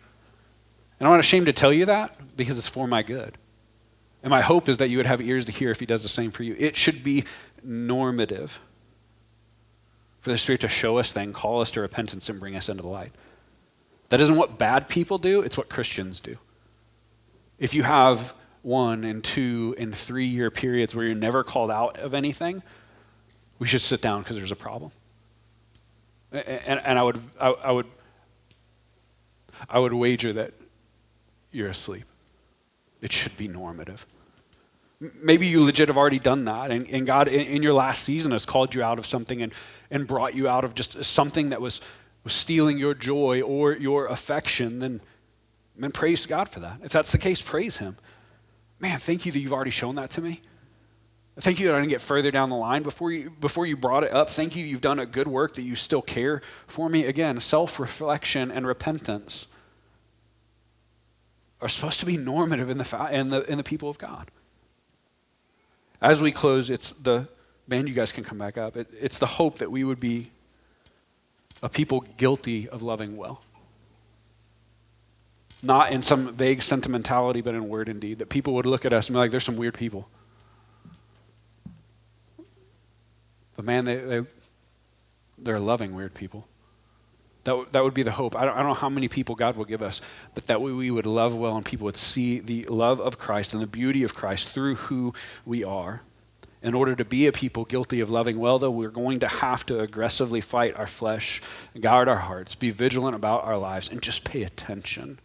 And 0.98 1.06
I'm 1.06 1.12
not 1.12 1.20
ashamed 1.20 1.46
to 1.46 1.52
tell 1.52 1.72
you 1.72 1.86
that 1.86 2.36
because 2.36 2.58
it's 2.58 2.68
for 2.68 2.86
my 2.86 3.02
good. 3.02 3.36
And 4.22 4.30
my 4.30 4.40
hope 4.40 4.68
is 4.68 4.78
that 4.78 4.88
you 4.88 4.96
would 4.96 5.06
have 5.06 5.20
ears 5.20 5.44
to 5.46 5.52
hear 5.52 5.70
if 5.70 5.80
he 5.80 5.86
does 5.86 6.02
the 6.02 6.08
same 6.08 6.30
for 6.30 6.42
you. 6.42 6.56
It 6.58 6.76
should 6.76 7.02
be 7.02 7.24
normative 7.62 8.60
for 10.26 10.32
the 10.32 10.38
Spirit 10.38 10.62
to 10.62 10.66
show 10.66 10.98
us 10.98 11.12
things, 11.12 11.36
call 11.36 11.60
us 11.60 11.70
to 11.70 11.80
repentance, 11.80 12.28
and 12.28 12.40
bring 12.40 12.56
us 12.56 12.68
into 12.68 12.82
the 12.82 12.88
light. 12.88 13.12
That 14.08 14.20
isn't 14.20 14.34
what 14.34 14.58
bad 14.58 14.88
people 14.88 15.18
do, 15.18 15.42
it's 15.42 15.56
what 15.56 15.68
Christians 15.68 16.18
do. 16.18 16.36
If 17.60 17.74
you 17.74 17.84
have 17.84 18.34
one 18.62 19.04
and 19.04 19.22
two 19.22 19.76
and 19.78 19.94
three 19.94 20.26
year 20.26 20.50
periods 20.50 20.96
where 20.96 21.06
you're 21.06 21.14
never 21.14 21.44
called 21.44 21.70
out 21.70 21.98
of 21.98 22.12
anything, 22.12 22.60
we 23.60 23.68
should 23.68 23.80
sit 23.80 24.02
down 24.02 24.22
because 24.22 24.36
there's 24.36 24.50
a 24.50 24.56
problem. 24.56 24.90
And, 26.32 26.80
and 26.84 26.98
I, 26.98 27.04
would, 27.04 27.20
I, 27.40 27.50
I, 27.50 27.70
would, 27.70 27.86
I 29.70 29.78
would 29.78 29.92
wager 29.92 30.32
that 30.32 30.54
you're 31.52 31.68
asleep. 31.68 32.06
It 33.00 33.12
should 33.12 33.36
be 33.36 33.46
normative. 33.46 34.04
Maybe 35.00 35.46
you 35.46 35.62
legit 35.62 35.88
have 35.88 35.98
already 35.98 36.18
done 36.18 36.44
that, 36.44 36.70
and, 36.70 36.88
and 36.88 37.06
God 37.06 37.28
in, 37.28 37.46
in, 37.46 37.62
your 37.62 37.74
last 37.74 38.02
season 38.02 38.32
has 38.32 38.46
called 38.46 38.74
you 38.74 38.82
out 38.82 38.98
of 38.98 39.04
something 39.04 39.42
and, 39.42 39.52
and 39.90 40.06
brought 40.06 40.34
you 40.34 40.48
out 40.48 40.64
of 40.64 40.74
just 40.74 41.04
something 41.04 41.50
that 41.50 41.60
was, 41.60 41.82
was 42.24 42.32
stealing 42.32 42.78
your 42.78 42.94
joy 42.94 43.42
or 43.42 43.74
your 43.74 44.06
affection, 44.06 44.78
then, 44.78 45.02
then 45.76 45.92
praise 45.92 46.24
God 46.24 46.48
for 46.48 46.60
that. 46.60 46.80
If 46.82 46.92
that's 46.92 47.12
the 47.12 47.18
case, 47.18 47.42
praise 47.42 47.76
Him. 47.76 47.98
Man, 48.80 48.98
thank 48.98 49.26
you 49.26 49.32
that 49.32 49.38
you've 49.38 49.52
already 49.52 49.70
shown 49.70 49.96
that 49.96 50.10
to 50.12 50.22
me. 50.22 50.40
Thank 51.38 51.60
you 51.60 51.66
that 51.66 51.74
I 51.74 51.78
didn't 51.80 51.90
get 51.90 52.00
further 52.00 52.30
down 52.30 52.48
the 52.48 52.56
line 52.56 52.82
before 52.82 53.12
you, 53.12 53.28
before 53.28 53.66
you 53.66 53.76
brought 53.76 54.04
it 54.04 54.12
up. 54.12 54.30
Thank 54.30 54.56
you 54.56 54.64
you've 54.64 54.80
done 54.80 54.98
a 54.98 55.04
good 55.04 55.28
work, 55.28 55.54
that 55.54 55.62
you 55.62 55.74
still 55.74 56.00
care 56.00 56.40
for 56.66 56.88
me. 56.88 57.04
Again, 57.04 57.38
self 57.40 57.78
reflection 57.78 58.50
and 58.50 58.66
repentance 58.66 59.46
are 61.60 61.68
supposed 61.68 62.00
to 62.00 62.06
be 62.06 62.16
normative 62.16 62.70
in 62.70 62.78
the, 62.78 63.08
in, 63.12 63.28
the, 63.28 63.50
in 63.50 63.58
the 63.58 63.64
people 63.64 63.90
of 63.90 63.98
God. 63.98 64.30
As 66.00 66.20
we 66.20 66.32
close, 66.32 66.70
it's 66.70 66.92
the 66.92 67.28
band, 67.68 67.88
you 67.88 67.94
guys 67.94 68.12
can 68.12 68.24
come 68.24 68.38
back 68.38 68.58
up. 68.58 68.76
It, 68.76 68.88
it's 69.00 69.18
the 69.18 69.26
hope 69.26 69.58
that 69.58 69.70
we 69.70 69.84
would 69.84 70.00
be 70.00 70.30
a 71.62 71.68
people 71.68 72.04
guilty 72.16 72.68
of 72.68 72.82
loving 72.82 73.16
well. 73.16 73.42
Not 75.62 75.90
in 75.90 76.02
some 76.02 76.34
vague 76.34 76.62
sentimentality, 76.62 77.40
but 77.40 77.54
in 77.54 77.68
word 77.68 77.88
and 77.88 78.00
deed. 78.00 78.18
That 78.18 78.28
people 78.28 78.54
would 78.54 78.66
look 78.66 78.84
at 78.84 78.92
us 78.92 79.08
and 79.08 79.14
be 79.14 79.18
like, 79.18 79.30
there's 79.30 79.44
some 79.44 79.56
weird 79.56 79.74
people. 79.74 80.08
But 83.56 83.64
man, 83.64 83.86
they, 83.86 83.96
they, 83.96 84.20
they're 85.38 85.58
loving 85.58 85.94
weird 85.94 86.14
people. 86.14 86.46
That, 87.46 87.72
that 87.72 87.84
would 87.84 87.94
be 87.94 88.02
the 88.02 88.10
hope. 88.10 88.34
I 88.34 88.44
don't, 88.44 88.54
I 88.54 88.58
don't 88.58 88.68
know 88.68 88.74
how 88.74 88.88
many 88.88 89.06
people 89.06 89.36
God 89.36 89.56
will 89.56 89.64
give 89.64 89.80
us, 89.80 90.00
but 90.34 90.44
that 90.44 90.60
we, 90.60 90.72
we 90.72 90.90
would 90.90 91.06
love 91.06 91.34
well 91.36 91.56
and 91.56 91.64
people 91.64 91.84
would 91.84 91.96
see 91.96 92.40
the 92.40 92.64
love 92.64 93.00
of 93.00 93.18
Christ 93.18 93.54
and 93.54 93.62
the 93.62 93.68
beauty 93.68 94.02
of 94.02 94.16
Christ 94.16 94.48
through 94.48 94.74
who 94.74 95.14
we 95.44 95.62
are. 95.62 96.02
In 96.60 96.74
order 96.74 96.96
to 96.96 97.04
be 97.04 97.28
a 97.28 97.32
people 97.32 97.64
guilty 97.64 98.00
of 98.00 98.10
loving 98.10 98.40
well, 98.40 98.58
though, 98.58 98.72
we're 98.72 98.88
going 98.90 99.20
to 99.20 99.28
have 99.28 99.64
to 99.66 99.78
aggressively 99.78 100.40
fight 100.40 100.74
our 100.74 100.88
flesh, 100.88 101.40
guard 101.78 102.08
our 102.08 102.16
hearts, 102.16 102.56
be 102.56 102.70
vigilant 102.70 103.14
about 103.14 103.44
our 103.44 103.56
lives, 103.56 103.88
and 103.88 104.02
just 104.02 104.24
pay 104.24 104.42
attention 104.42 105.20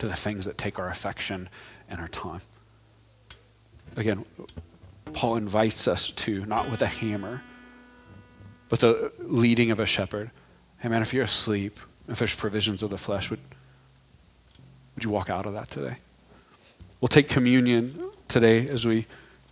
to 0.00 0.08
the 0.08 0.16
things 0.16 0.46
that 0.46 0.58
take 0.58 0.80
our 0.80 0.88
affection 0.88 1.48
and 1.88 2.00
our 2.00 2.08
time. 2.08 2.40
Again, 3.94 4.24
Paul 5.12 5.36
invites 5.36 5.86
us 5.86 6.10
to, 6.10 6.44
not 6.46 6.68
with 6.72 6.82
a 6.82 6.88
hammer, 6.88 7.40
but 8.68 8.80
the 8.80 9.12
leading 9.20 9.70
of 9.70 9.78
a 9.78 9.86
shepherd. 9.86 10.32
Hey, 10.78 10.88
man, 10.88 11.02
if 11.02 11.14
you're 11.14 11.24
asleep, 11.24 11.78
if 12.08 12.18
there's 12.18 12.34
provisions 12.34 12.82
of 12.82 12.90
the 12.90 12.98
flesh, 12.98 13.30
would, 13.30 13.40
would 14.94 15.04
you 15.04 15.10
walk 15.10 15.30
out 15.30 15.46
of 15.46 15.54
that 15.54 15.70
today? 15.70 15.96
We'll 17.00 17.08
take 17.08 17.28
communion 17.28 18.10
today 18.28 18.66
as 18.68 18.86
we 18.86 19.06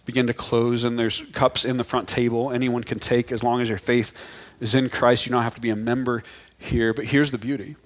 begin 0.04 0.26
to 0.26 0.34
close, 0.34 0.84
and 0.84 0.98
there's 0.98 1.20
cups 1.32 1.64
in 1.64 1.76
the 1.76 1.84
front 1.84 2.08
table. 2.08 2.50
Anyone 2.50 2.84
can 2.84 2.98
take 2.98 3.32
as 3.32 3.42
long 3.42 3.60
as 3.60 3.68
your 3.68 3.78
faith 3.78 4.12
is 4.60 4.74
in 4.74 4.88
Christ. 4.88 5.26
You 5.26 5.32
don't 5.32 5.42
have 5.42 5.54
to 5.54 5.60
be 5.60 5.70
a 5.70 5.76
member 5.76 6.22
here, 6.58 6.92
but 6.92 7.06
here's 7.06 7.30
the 7.30 7.38
beauty 7.38 7.76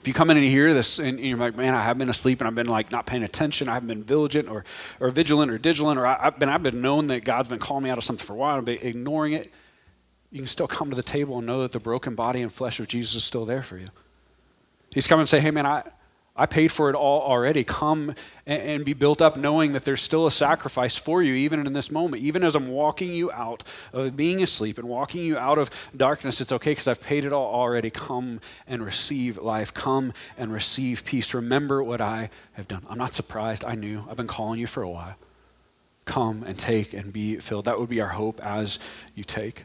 if 0.00 0.08
you 0.08 0.14
come 0.14 0.30
in 0.30 0.36
and 0.36 0.46
you 0.46 0.50
hear 0.50 0.72
this 0.72 0.98
and 0.98 1.20
you're 1.20 1.36
like, 1.36 1.56
man, 1.56 1.74
I 1.74 1.82
have 1.82 1.98
been 1.98 2.08
asleep 2.08 2.40
and 2.40 2.48
I've 2.48 2.54
been 2.54 2.68
like 2.68 2.90
not 2.90 3.06
paying 3.06 3.22
attention, 3.22 3.68
I 3.68 3.74
haven't 3.74 3.88
been 3.88 4.02
vigilant 4.02 4.48
or, 4.48 4.64
or 4.98 5.10
vigilant 5.10 5.50
or 5.50 5.58
diligent, 5.58 5.98
or 5.98 6.06
I, 6.06 6.24
have 6.24 6.38
been 6.38 6.48
I've 6.48 6.62
been 6.62 6.80
known 6.80 7.08
that 7.08 7.24
God's 7.24 7.48
been 7.48 7.58
calling 7.58 7.84
me 7.84 7.90
out 7.90 7.98
of 7.98 8.04
something 8.04 8.24
for 8.24 8.32
a 8.32 8.36
while, 8.36 8.56
I've 8.56 8.64
been 8.64 8.78
ignoring 8.80 9.34
it. 9.34 9.52
You 10.30 10.38
can 10.38 10.46
still 10.46 10.68
come 10.68 10.90
to 10.90 10.96
the 10.96 11.02
table 11.02 11.38
and 11.38 11.46
know 11.46 11.62
that 11.62 11.72
the 11.72 11.80
broken 11.80 12.14
body 12.14 12.40
and 12.42 12.52
flesh 12.52 12.78
of 12.78 12.86
Jesus 12.86 13.14
is 13.16 13.24
still 13.24 13.44
there 13.44 13.62
for 13.62 13.78
you. 13.78 13.88
He's 14.90 15.08
come 15.08 15.20
and 15.20 15.28
say, 15.28 15.40
hey 15.40 15.50
man, 15.50 15.66
I, 15.66 15.82
I 16.36 16.46
paid 16.46 16.68
for 16.68 16.88
it 16.88 16.94
all 16.94 17.22
already. 17.22 17.64
Come 17.64 18.14
and, 18.46 18.62
and, 18.62 18.84
be 18.84 18.92
built 18.92 19.20
up 19.20 19.36
knowing 19.36 19.72
that 19.72 19.84
there's 19.84 20.00
still 20.00 20.26
a 20.26 20.30
sacrifice 20.30 20.96
for 20.96 21.22
you, 21.22 21.34
even 21.34 21.66
in 21.66 21.72
this 21.72 21.90
moment. 21.90 22.22
Even 22.22 22.42
as 22.44 22.54
I'm 22.54 22.68
walking 22.68 23.12
you 23.12 23.30
out 23.32 23.64
of 23.92 24.16
being 24.16 24.42
asleep 24.42 24.78
and 24.78 24.88
walking 24.88 25.22
you 25.22 25.36
out 25.36 25.58
of 25.58 25.70
darkness, 25.96 26.40
it's 26.40 26.52
okay 26.52 26.70
because 26.70 26.88
I've 26.88 27.02
paid 27.02 27.24
it 27.24 27.32
all 27.32 27.52
already. 27.52 27.90
Come 27.90 28.40
and 28.66 28.84
receive 28.84 29.36
life. 29.38 29.74
Come 29.74 30.12
and 30.38 30.52
receive 30.52 31.04
peace. 31.04 31.34
Remember 31.34 31.82
what 31.82 32.00
I 32.00 32.30
have 32.52 32.68
done. 32.68 32.86
I'm 32.88 32.98
not 32.98 33.12
surprised. 33.12 33.64
I 33.64 33.74
knew. 33.74 34.04
I've 34.08 34.16
been 34.16 34.26
calling 34.26 34.60
you 34.60 34.66
for 34.66 34.82
a 34.82 34.88
while. 34.88 35.16
Come 36.04 36.44
and 36.44 36.58
take 36.58 36.94
and 36.94 37.12
be 37.12 37.36
filled. 37.36 37.66
That 37.66 37.78
would 37.78 37.88
be 37.88 38.00
our 38.00 38.08
hope 38.08 38.40
as 38.40 38.78
you 39.14 39.24
take. 39.24 39.64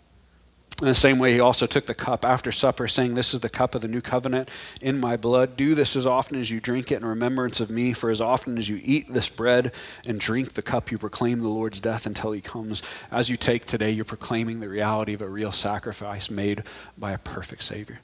In 0.81 0.87
the 0.87 0.95
same 0.95 1.19
way, 1.19 1.33
he 1.33 1.39
also 1.39 1.67
took 1.67 1.85
the 1.85 1.93
cup 1.93 2.25
after 2.25 2.51
supper, 2.51 2.87
saying, 2.87 3.13
This 3.13 3.35
is 3.35 3.41
the 3.41 3.51
cup 3.51 3.75
of 3.75 3.81
the 3.81 3.87
new 3.87 4.01
covenant 4.01 4.49
in 4.81 4.99
my 4.99 5.15
blood. 5.15 5.55
Do 5.55 5.75
this 5.75 5.95
as 5.95 6.07
often 6.07 6.39
as 6.39 6.49
you 6.49 6.59
drink 6.59 6.91
it 6.91 6.95
in 6.95 7.05
remembrance 7.05 7.59
of 7.59 7.69
me. 7.69 7.93
For 7.93 8.09
as 8.09 8.19
often 8.19 8.57
as 8.57 8.67
you 8.67 8.81
eat 8.83 9.07
this 9.07 9.29
bread 9.29 9.73
and 10.07 10.19
drink 10.19 10.53
the 10.53 10.63
cup, 10.63 10.91
you 10.91 10.97
proclaim 10.97 11.41
the 11.41 11.49
Lord's 11.49 11.79
death 11.79 12.07
until 12.07 12.31
he 12.31 12.41
comes. 12.41 12.81
As 13.11 13.29
you 13.29 13.37
take 13.37 13.65
today, 13.65 13.91
you're 13.91 14.05
proclaiming 14.05 14.59
the 14.59 14.69
reality 14.69 15.13
of 15.13 15.21
a 15.21 15.29
real 15.29 15.51
sacrifice 15.51 16.31
made 16.31 16.63
by 16.97 17.11
a 17.11 17.19
perfect 17.19 17.61
Savior. 17.61 17.99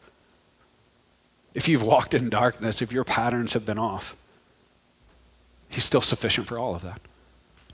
If 1.55 1.67
you've 1.67 1.81
walked 1.81 2.13
in 2.13 2.29
darkness, 2.29 2.83
if 2.83 2.91
your 2.91 3.03
patterns 3.03 3.53
have 3.53 3.65
been 3.65 3.79
off, 3.79 4.15
he's 5.67 5.83
still 5.83 6.01
sufficient 6.01 6.45
for 6.45 6.59
all 6.59 6.75
of 6.75 6.83
that. 6.83 7.01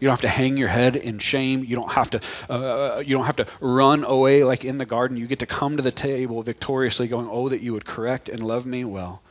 You 0.03 0.07
don't 0.07 0.19
have 0.19 0.29
to 0.29 0.37
hang 0.37 0.57
your 0.57 0.67
head 0.67 0.97
in 0.97 1.17
shame. 1.17 1.63
You 1.63 1.77
don't 1.77 1.93
have 1.93 2.09
to, 2.09 2.19
uh, 2.49 2.99
you 2.99 3.15
don't 3.15 3.23
have 3.23 3.37
to 3.37 3.47
run 3.61 4.03
away 4.03 4.43
like 4.43 4.65
in 4.65 4.77
the 4.77 4.85
garden. 4.85 5.15
You 5.15 5.27
get 5.27 5.39
to 5.39 5.45
come 5.45 5.77
to 5.77 5.81
the 5.81 5.93
table 5.93 6.43
victoriously, 6.43 7.07
going, 7.07 7.29
Oh, 7.31 7.47
that 7.47 7.61
you 7.61 7.71
would 7.71 7.85
correct 7.85 8.27
and 8.27 8.43
love 8.43 8.65
me 8.65 8.83
well, 8.83 9.21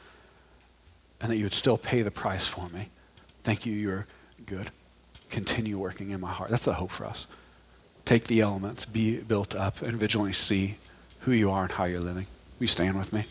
and 1.21 1.31
that 1.31 1.37
you 1.37 1.45
would 1.45 1.53
still 1.53 1.77
pay 1.77 2.01
the 2.01 2.11
price 2.11 2.47
for 2.47 2.71
me. 2.71 2.89
Thank 3.43 3.67
you, 3.67 3.75
you're 3.75 4.07
good. 4.47 4.71
Continue 5.29 5.77
working 5.77 6.09
in 6.09 6.23
my 6.23 6.33
heart. 6.33 6.49
That's 6.49 6.65
the 6.65 6.73
hope 6.73 6.91
for 6.91 7.05
us. 7.05 7.27
Take 8.07 8.25
the 8.25 8.41
elements, 8.41 8.87
be 8.87 9.19
built 9.19 9.55
up, 9.55 9.83
and 9.83 9.99
vigilantly 9.99 10.33
see 10.33 10.77
who 11.21 11.33
you 11.33 11.51
are 11.51 11.65
and 11.65 11.73
how 11.73 11.85
you're 11.85 12.01
living. 12.01 12.27
You 12.61 12.67
stand 12.67 12.97
with 12.97 13.13
me? 13.13 13.25